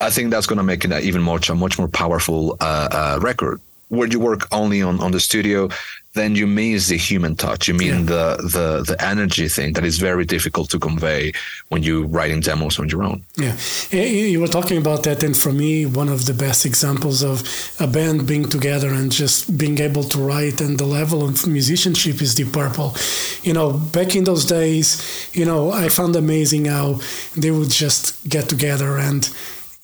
I 0.00 0.10
think 0.10 0.30
that's 0.30 0.46
going 0.46 0.58
to 0.58 0.62
make 0.62 0.84
it 0.84 0.92
even 1.04 1.22
much 1.22 1.50
a 1.50 1.54
much 1.54 1.78
more 1.78 1.88
powerful 1.88 2.56
uh, 2.60 2.88
uh, 2.90 3.18
record. 3.20 3.60
Where 3.88 4.06
you 4.08 4.20
work 4.20 4.46
only 4.52 4.82
on, 4.82 5.00
on 5.00 5.10
the 5.10 5.20
studio, 5.20 5.68
then 6.14 6.34
you 6.34 6.46
miss 6.46 6.88
the 6.88 6.96
human 6.96 7.36
touch. 7.36 7.68
You 7.68 7.74
mean 7.74 8.00
yeah. 8.00 8.12
the, 8.12 8.36
the 8.42 8.84
the 8.86 9.04
energy 9.04 9.48
thing 9.48 9.74
that 9.74 9.84
is 9.84 9.98
very 9.98 10.24
difficult 10.24 10.68
to 10.70 10.78
convey 10.78 11.32
when 11.68 11.82
you're 11.82 12.06
writing 12.06 12.40
demos 12.40 12.78
on 12.78 12.88
your 12.88 13.04
own. 13.04 13.24
Yeah, 13.36 13.54
you 13.92 14.40
were 14.40 14.48
talking 14.48 14.78
about 14.78 15.04
that, 15.04 15.22
and 15.22 15.36
for 15.36 15.52
me, 15.52 15.86
one 15.86 16.08
of 16.08 16.26
the 16.26 16.34
best 16.34 16.66
examples 16.66 17.22
of 17.22 17.42
a 17.78 17.86
band 17.86 18.26
being 18.26 18.48
together 18.48 18.88
and 18.88 19.12
just 19.12 19.56
being 19.56 19.78
able 19.78 20.02
to 20.04 20.18
write 20.18 20.60
and 20.60 20.78
the 20.78 20.84
level 20.84 21.22
of 21.22 21.46
musicianship 21.46 22.20
is 22.20 22.34
Deep 22.34 22.52
Purple. 22.52 22.94
You 23.42 23.52
know, 23.52 23.72
back 23.72 24.16
in 24.16 24.24
those 24.24 24.44
days, 24.44 25.30
you 25.32 25.44
know, 25.44 25.70
I 25.70 25.88
found 25.88 26.16
amazing 26.16 26.64
how 26.64 27.00
they 27.36 27.52
would 27.52 27.70
just 27.70 28.28
get 28.28 28.48
together 28.48 28.98
and 28.98 29.28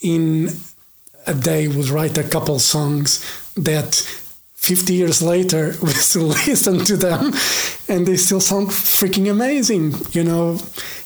in 0.00 0.50
a 1.26 1.34
day 1.34 1.68
would 1.68 1.88
write 1.88 2.18
a 2.18 2.22
couple 2.22 2.58
songs 2.58 3.24
that 3.56 4.02
50 4.56 4.94
years 4.94 5.22
later, 5.22 5.74
we 5.82 5.90
still 5.90 6.26
listen 6.26 6.84
to 6.84 6.96
them 6.96 7.32
and 7.88 8.06
they 8.06 8.16
still 8.16 8.40
sound 8.40 8.68
freaking 8.68 9.30
amazing. 9.30 9.94
You 10.10 10.24
know, 10.24 10.58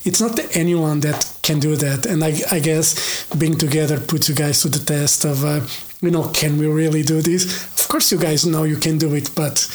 it's 0.04 0.20
not 0.20 0.38
anyone 0.56 1.00
that 1.00 1.30
can 1.42 1.58
do 1.58 1.76
that. 1.76 2.06
And 2.06 2.24
I, 2.24 2.40
I 2.50 2.60
guess 2.60 3.26
being 3.34 3.58
together 3.58 4.00
puts 4.00 4.28
you 4.28 4.34
guys 4.34 4.62
to 4.62 4.68
the 4.68 4.78
test 4.78 5.24
of, 5.24 5.44
uh, 5.44 5.60
you 6.00 6.10
know, 6.10 6.28
can 6.28 6.58
we 6.58 6.66
really 6.66 7.02
do 7.02 7.20
this? 7.20 7.44
Of 7.78 7.88
course, 7.88 8.10
you 8.12 8.18
guys 8.18 8.46
know 8.46 8.64
you 8.64 8.76
can 8.76 8.98
do 8.98 9.14
it, 9.14 9.30
but 9.34 9.68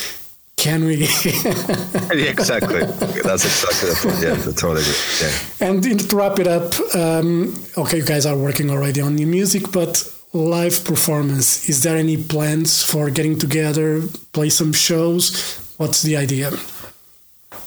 can 0.57 0.85
we? 0.85 0.95
yeah, 1.25 2.31
exactly. 2.31 2.79
That's 3.23 3.45
exactly 3.45 3.89
the 3.89 3.99
point. 4.01 4.23
Yeah, 4.23 4.53
totally 4.53 4.81
agree. 4.81 4.95
Yeah. 5.21 5.67
And 5.67 6.09
to 6.09 6.15
wrap 6.15 6.39
it 6.39 6.47
up, 6.47 6.73
um, 6.95 7.53
okay, 7.77 7.97
you 7.97 8.05
guys 8.05 8.25
are 8.25 8.37
working 8.37 8.71
already 8.71 9.01
on 9.01 9.15
new 9.15 9.27
music, 9.27 9.71
but 9.71 10.09
live 10.35 10.83
performance, 10.83 11.69
is 11.69 11.83
there 11.83 11.95
any 11.97 12.17
plans 12.17 12.83
for 12.83 13.09
getting 13.09 13.39
together, 13.39 14.01
play 14.33 14.49
some 14.49 14.73
shows? 14.73 15.57
What's 15.77 16.01
the 16.01 16.17
idea? 16.17 16.51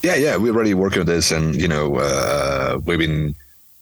Yeah, 0.03 0.15
yeah, 0.15 0.37
we're 0.37 0.55
already 0.55 0.75
working 0.75 1.01
on 1.01 1.07
this, 1.07 1.33
and 1.33 1.55
you 1.61 1.67
know, 1.67 1.97
uh, 1.97 2.79
we've 2.85 2.99
been 2.99 3.35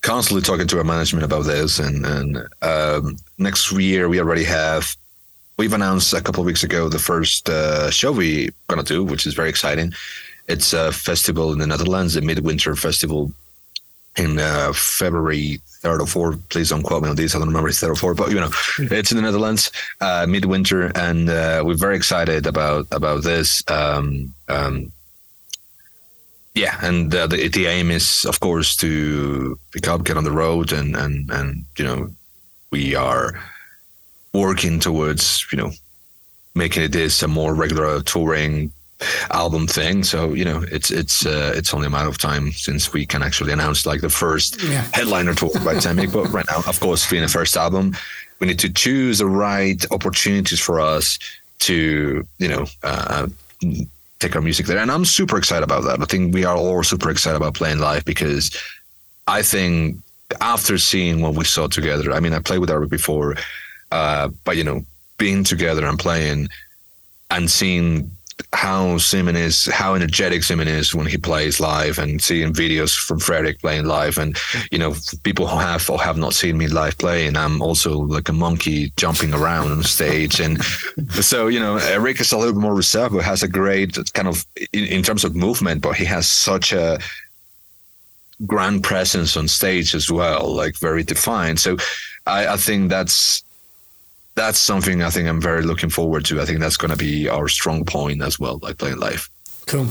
constantly 0.02 0.42
talking 0.42 0.68
to 0.68 0.78
our 0.78 0.84
management 0.84 1.24
about 1.24 1.44
this. 1.44 1.78
And, 1.80 2.06
and 2.06 2.48
um, 2.62 3.16
next 3.38 3.70
year, 3.72 4.08
we 4.08 4.20
already 4.20 4.44
have. 4.44 4.96
We've 5.58 5.72
announced 5.72 6.12
a 6.12 6.20
couple 6.20 6.40
of 6.40 6.46
weeks 6.46 6.62
ago 6.62 6.88
the 6.88 6.98
first 6.98 7.48
uh, 7.48 7.90
show 7.90 8.12
we're 8.12 8.50
gonna 8.68 8.82
do, 8.82 9.02
which 9.02 9.26
is 9.26 9.34
very 9.34 9.48
exciting. 9.48 9.92
It's 10.48 10.72
a 10.72 10.92
festival 10.92 11.52
in 11.52 11.58
the 11.58 11.66
Netherlands, 11.66 12.14
the 12.14 12.20
Midwinter 12.20 12.76
Festival 12.76 13.32
in 14.16 14.38
uh, 14.38 14.72
February 14.74 15.60
third 15.80 16.00
or 16.00 16.06
fourth. 16.06 16.48
Please 16.48 16.70
don't 16.70 16.82
quote 16.82 17.02
me 17.02 17.08
on 17.08 17.16
these. 17.16 17.34
I 17.34 17.38
don't 17.38 17.48
remember 17.48 17.68
it's 17.68 17.80
third 17.80 17.90
or 17.90 17.96
fourth, 17.96 18.16
but 18.16 18.30
you 18.30 18.40
know, 18.40 18.50
it's 18.78 19.10
in 19.10 19.16
the 19.16 19.22
Netherlands, 19.22 19.70
uh, 20.00 20.26
midwinter, 20.28 20.92
and 20.94 21.28
uh, 21.28 21.62
we're 21.64 21.74
very 21.74 21.96
excited 21.96 22.46
about 22.46 22.86
about 22.90 23.22
this. 23.22 23.62
Um, 23.68 24.34
um, 24.48 24.92
yeah, 26.54 26.78
and 26.82 27.14
uh, 27.14 27.26
the 27.26 27.48
the 27.48 27.66
aim 27.66 27.90
is, 27.90 28.24
of 28.24 28.40
course, 28.40 28.74
to 28.76 29.58
pick 29.72 29.86
up, 29.88 30.04
get 30.04 30.16
on 30.16 30.24
the 30.24 30.32
road, 30.32 30.72
and 30.72 30.96
and 30.96 31.30
and 31.30 31.64
you 31.78 31.84
know, 31.84 32.10
we 32.70 32.94
are 32.94 33.38
working 34.32 34.80
towards 34.80 35.46
you 35.52 35.58
know 35.58 35.70
making 36.54 36.82
it 36.82 36.92
this 36.92 37.22
a 37.22 37.28
more 37.28 37.54
regular 37.54 38.00
touring 38.02 38.72
album 39.30 39.66
thing. 39.66 40.02
So 40.02 40.32
you 40.32 40.44
know, 40.44 40.64
it's 40.70 40.90
it's 40.90 41.26
uh, 41.26 41.52
it's 41.54 41.74
only 41.74 41.86
a 41.86 41.90
matter 41.90 42.08
of 42.08 42.18
time 42.18 42.52
since 42.52 42.92
we 42.92 43.06
can 43.06 43.22
actually 43.22 43.52
announce 43.52 43.86
like 43.86 44.00
the 44.00 44.10
first 44.10 44.62
yeah. 44.62 44.86
headliner 44.92 45.34
tour 45.34 45.50
by 45.64 45.74
the 45.74 46.10
but 46.12 46.32
right 46.32 46.46
now, 46.50 46.62
of 46.66 46.80
course, 46.80 47.08
being 47.08 47.22
the 47.22 47.28
first 47.28 47.56
album, 47.56 47.96
we 48.40 48.46
need 48.46 48.58
to 48.60 48.72
choose 48.72 49.18
the 49.18 49.26
right 49.26 49.84
opportunities 49.90 50.60
for 50.60 50.80
us 50.80 51.18
to 51.60 52.26
you 52.38 52.48
know 52.48 52.66
uh, 52.82 53.26
take 54.18 54.34
our 54.34 54.42
music 54.42 54.66
there, 54.66 54.78
and 54.78 54.90
I'm 54.90 55.04
super 55.04 55.36
excited 55.36 55.64
about 55.64 55.84
that. 55.84 56.00
I 56.00 56.04
think 56.04 56.34
we 56.34 56.44
are 56.44 56.56
all 56.56 56.82
super 56.82 57.10
excited 57.10 57.36
about 57.36 57.54
playing 57.54 57.78
live 57.78 58.04
because 58.04 58.56
I 59.26 59.42
think 59.42 59.98
after 60.40 60.78
seeing 60.78 61.20
what 61.20 61.34
we 61.34 61.44
saw 61.44 61.66
together, 61.68 62.12
I 62.12 62.20
mean, 62.20 62.32
I 62.32 62.40
played 62.40 62.58
with 62.58 62.70
Eric 62.70 62.90
before, 62.90 63.36
uh, 63.92 64.28
but 64.44 64.56
you 64.56 64.64
know, 64.64 64.84
being 65.18 65.44
together 65.44 65.86
and 65.86 65.98
playing 65.98 66.48
and 67.30 67.50
seeing 67.50 68.10
how 68.52 68.96
Simen 68.96 69.34
is, 69.34 69.66
how 69.66 69.94
energetic 69.94 70.42
Simen 70.42 70.66
is 70.66 70.94
when 70.94 71.06
he 71.06 71.16
plays 71.16 71.58
live, 71.58 71.98
and 71.98 72.20
seeing 72.20 72.52
videos 72.52 72.94
from 72.94 73.18
Fredrik 73.18 73.60
playing 73.60 73.86
live, 73.86 74.18
and 74.18 74.36
you 74.70 74.78
know, 74.78 74.94
people 75.22 75.46
who 75.46 75.56
have 75.56 75.88
or 75.88 76.00
have 76.00 76.18
not 76.18 76.34
seen 76.34 76.58
me 76.58 76.66
live 76.66 76.98
play, 76.98 77.26
and 77.26 77.36
I'm 77.36 77.62
also 77.62 77.98
like 77.98 78.28
a 78.28 78.32
monkey 78.32 78.92
jumping 78.96 79.32
around 79.32 79.72
on 79.72 79.82
stage, 79.82 80.40
and 80.40 80.62
so 81.10 81.46
you 81.46 81.60
know, 81.60 81.76
Eric 81.76 82.20
is 82.20 82.32
a 82.32 82.38
little 82.38 82.52
bit 82.52 82.60
more 82.60 82.74
reserved, 82.74 83.14
but 83.14 83.24
has 83.24 83.42
a 83.42 83.48
great 83.48 83.98
kind 84.12 84.28
of 84.28 84.44
in, 84.72 84.84
in 84.84 85.02
terms 85.02 85.24
of 85.24 85.34
movement, 85.34 85.82
but 85.82 85.96
he 85.96 86.04
has 86.04 86.28
such 86.30 86.72
a 86.72 86.98
grand 88.44 88.84
presence 88.84 89.36
on 89.36 89.48
stage 89.48 89.94
as 89.94 90.10
well, 90.10 90.54
like 90.54 90.76
very 90.76 91.02
defined. 91.02 91.58
So 91.58 91.78
I, 92.26 92.48
I 92.48 92.56
think 92.56 92.90
that's 92.90 93.42
that's 94.36 94.58
something 94.58 95.02
I 95.02 95.10
think 95.10 95.28
I'm 95.28 95.40
very 95.40 95.62
looking 95.62 95.90
forward 95.90 96.24
to. 96.26 96.40
I 96.40 96.44
think 96.44 96.60
that's 96.60 96.76
going 96.76 96.90
to 96.90 96.96
be 96.96 97.28
our 97.28 97.48
strong 97.48 97.84
point 97.84 98.22
as 98.22 98.38
well, 98.38 98.60
like 98.62 98.78
playing 98.78 98.98
live. 98.98 99.28
Cool. 99.66 99.86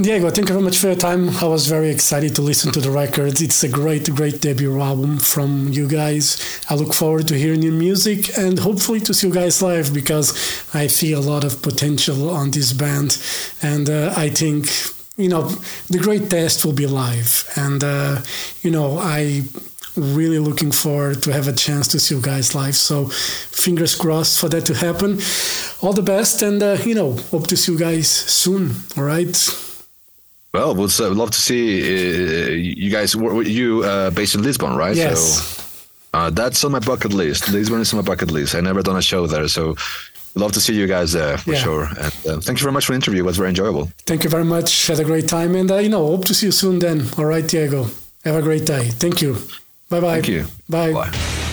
Diego, 0.00 0.30
thank 0.30 0.48
you 0.48 0.54
very 0.54 0.62
much 0.62 0.78
for 0.78 0.86
your 0.86 0.96
time. 0.96 1.28
I 1.36 1.44
was 1.44 1.66
very 1.66 1.90
excited 1.90 2.34
to 2.36 2.42
listen 2.42 2.72
to 2.72 2.80
the 2.80 2.90
record. 2.90 3.40
It's 3.40 3.62
a 3.64 3.68
great, 3.68 4.08
great 4.14 4.40
debut 4.40 4.80
album 4.80 5.18
from 5.18 5.68
you 5.68 5.86
guys. 5.88 6.62
I 6.70 6.76
look 6.76 6.94
forward 6.94 7.28
to 7.28 7.34
hearing 7.34 7.60
your 7.62 7.74
music 7.74 8.38
and 8.38 8.58
hopefully 8.58 9.00
to 9.00 9.12
see 9.12 9.26
you 9.26 9.34
guys 9.34 9.60
live 9.60 9.92
because 9.92 10.32
I 10.72 10.86
see 10.86 11.12
a 11.12 11.20
lot 11.20 11.44
of 11.44 11.60
potential 11.60 12.30
on 12.30 12.52
this 12.52 12.72
band. 12.72 13.18
And 13.62 13.90
uh, 13.90 14.14
I 14.16 14.30
think, 14.30 14.68
you 15.16 15.28
know, 15.28 15.48
the 15.90 15.98
great 15.98 16.30
test 16.30 16.64
will 16.64 16.72
be 16.72 16.86
live. 16.86 17.44
And, 17.56 17.82
uh, 17.82 18.22
you 18.62 18.70
know, 18.70 18.96
I 18.96 19.42
really 19.96 20.38
looking 20.38 20.70
forward 20.70 21.22
to 21.22 21.32
have 21.32 21.48
a 21.48 21.52
chance 21.52 21.88
to 21.88 22.00
see 22.00 22.14
you 22.14 22.20
guys 22.20 22.54
live. 22.54 22.76
So 22.76 23.06
fingers 23.06 23.94
crossed 23.94 24.38
for 24.38 24.48
that 24.48 24.66
to 24.66 24.74
happen. 24.74 25.20
All 25.82 25.92
the 25.92 26.02
best, 26.02 26.42
and 26.42 26.62
uh, 26.62 26.76
you 26.84 26.94
know, 26.94 27.12
hope 27.30 27.46
to 27.48 27.56
see 27.56 27.72
you 27.72 27.78
guys 27.78 28.08
soon. 28.08 28.74
All 28.96 29.04
right. 29.04 29.36
Well, 30.52 30.74
we'd 30.74 30.98
love 30.98 31.30
to 31.30 31.40
see 31.40 31.80
uh, 31.80 32.50
you 32.50 32.90
guys. 32.90 33.14
You 33.14 33.84
uh, 33.84 34.10
based 34.10 34.34
in 34.34 34.42
Lisbon, 34.42 34.76
right? 34.76 34.96
Yes. 34.96 35.20
So, 35.20 35.66
uh, 36.12 36.30
that's 36.30 36.64
on 36.64 36.72
my 36.72 36.80
bucket 36.80 37.12
list. 37.12 37.48
Lisbon 37.50 37.80
is 37.80 37.92
on 37.92 37.98
my 37.98 38.04
bucket 38.04 38.30
list. 38.32 38.54
I 38.56 38.60
never 38.60 38.82
done 38.82 38.96
a 38.96 39.02
show 39.02 39.26
there, 39.26 39.46
so 39.46 39.76
love 40.34 40.52
to 40.52 40.60
see 40.60 40.74
you 40.74 40.86
guys 40.86 41.12
there 41.12 41.38
for 41.38 41.52
yeah. 41.52 41.58
sure. 41.58 41.84
And 41.84 42.26
uh, 42.26 42.40
thank 42.40 42.58
you 42.58 42.64
very 42.64 42.72
much 42.72 42.86
for 42.86 42.92
the 42.92 42.96
interview. 42.96 43.22
It 43.22 43.26
was 43.26 43.36
very 43.36 43.50
enjoyable. 43.50 43.90
Thank 44.06 44.24
you 44.24 44.30
very 44.30 44.44
much. 44.44 44.88
Had 44.88 44.98
a 44.98 45.04
great 45.04 45.28
time, 45.28 45.54
and 45.54 45.70
uh, 45.70 45.76
you 45.76 45.88
know, 45.88 46.04
hope 46.04 46.24
to 46.26 46.34
see 46.34 46.46
you 46.46 46.52
soon. 46.52 46.80
Then, 46.80 47.06
all 47.16 47.26
right, 47.26 47.46
Diego. 47.46 47.86
Have 48.24 48.34
a 48.34 48.42
great 48.42 48.66
day. 48.66 48.88
Thank 48.88 49.22
you. 49.22 49.36
Bye 49.90 50.00
bye. 50.00 50.14
Thank 50.14 50.28
you. 50.28 50.46
Bye. 50.68 50.92
Bye. 50.92 51.46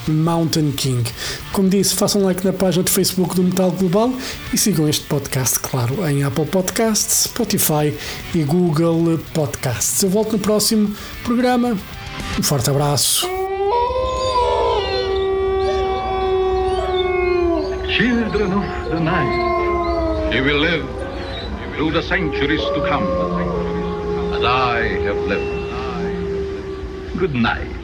Mountain 0.08 0.72
King. 0.72 1.04
Como 1.52 1.70
disse, 1.70 1.96
façam 1.96 2.24
like 2.24 2.46
na 2.46 2.54
página 2.54 2.84
de 2.84 2.92
Facebook 2.92 3.36
do 3.36 3.44
Metal 3.44 3.72
Global 3.72 4.14
e 4.54 4.58
sigam 4.58 4.88
este 4.88 5.06
podcast, 5.06 5.60
claro, 5.60 6.08
em 6.08 6.24
Apple 6.24 6.46
Podcasts, 6.46 7.26
Spotify 7.26 7.94
e 8.34 8.44
Google 8.44 9.20
Podcasts. 9.34 10.02
Eu 10.04 10.10
volto 10.10 10.34
no 10.34 10.40
próximo 10.40 10.94
programa. 11.24 11.78
Um 12.38 12.44
forte 12.44 12.70
abraço. 12.70 13.28
Children 17.88 18.54
of 18.54 18.90
the 18.92 19.00
night, 19.00 20.34
you 20.34 20.44
will 20.44 20.60
live 20.60 20.86
through 21.76 21.92
the 21.92 22.02
centuries 22.02 22.62
to 22.62 22.82
come, 22.88 23.06
as 24.34 24.44
I 24.44 25.00
have 25.06 25.18
lived. 25.28 25.60
Good 27.20 27.36
night. 27.36 27.79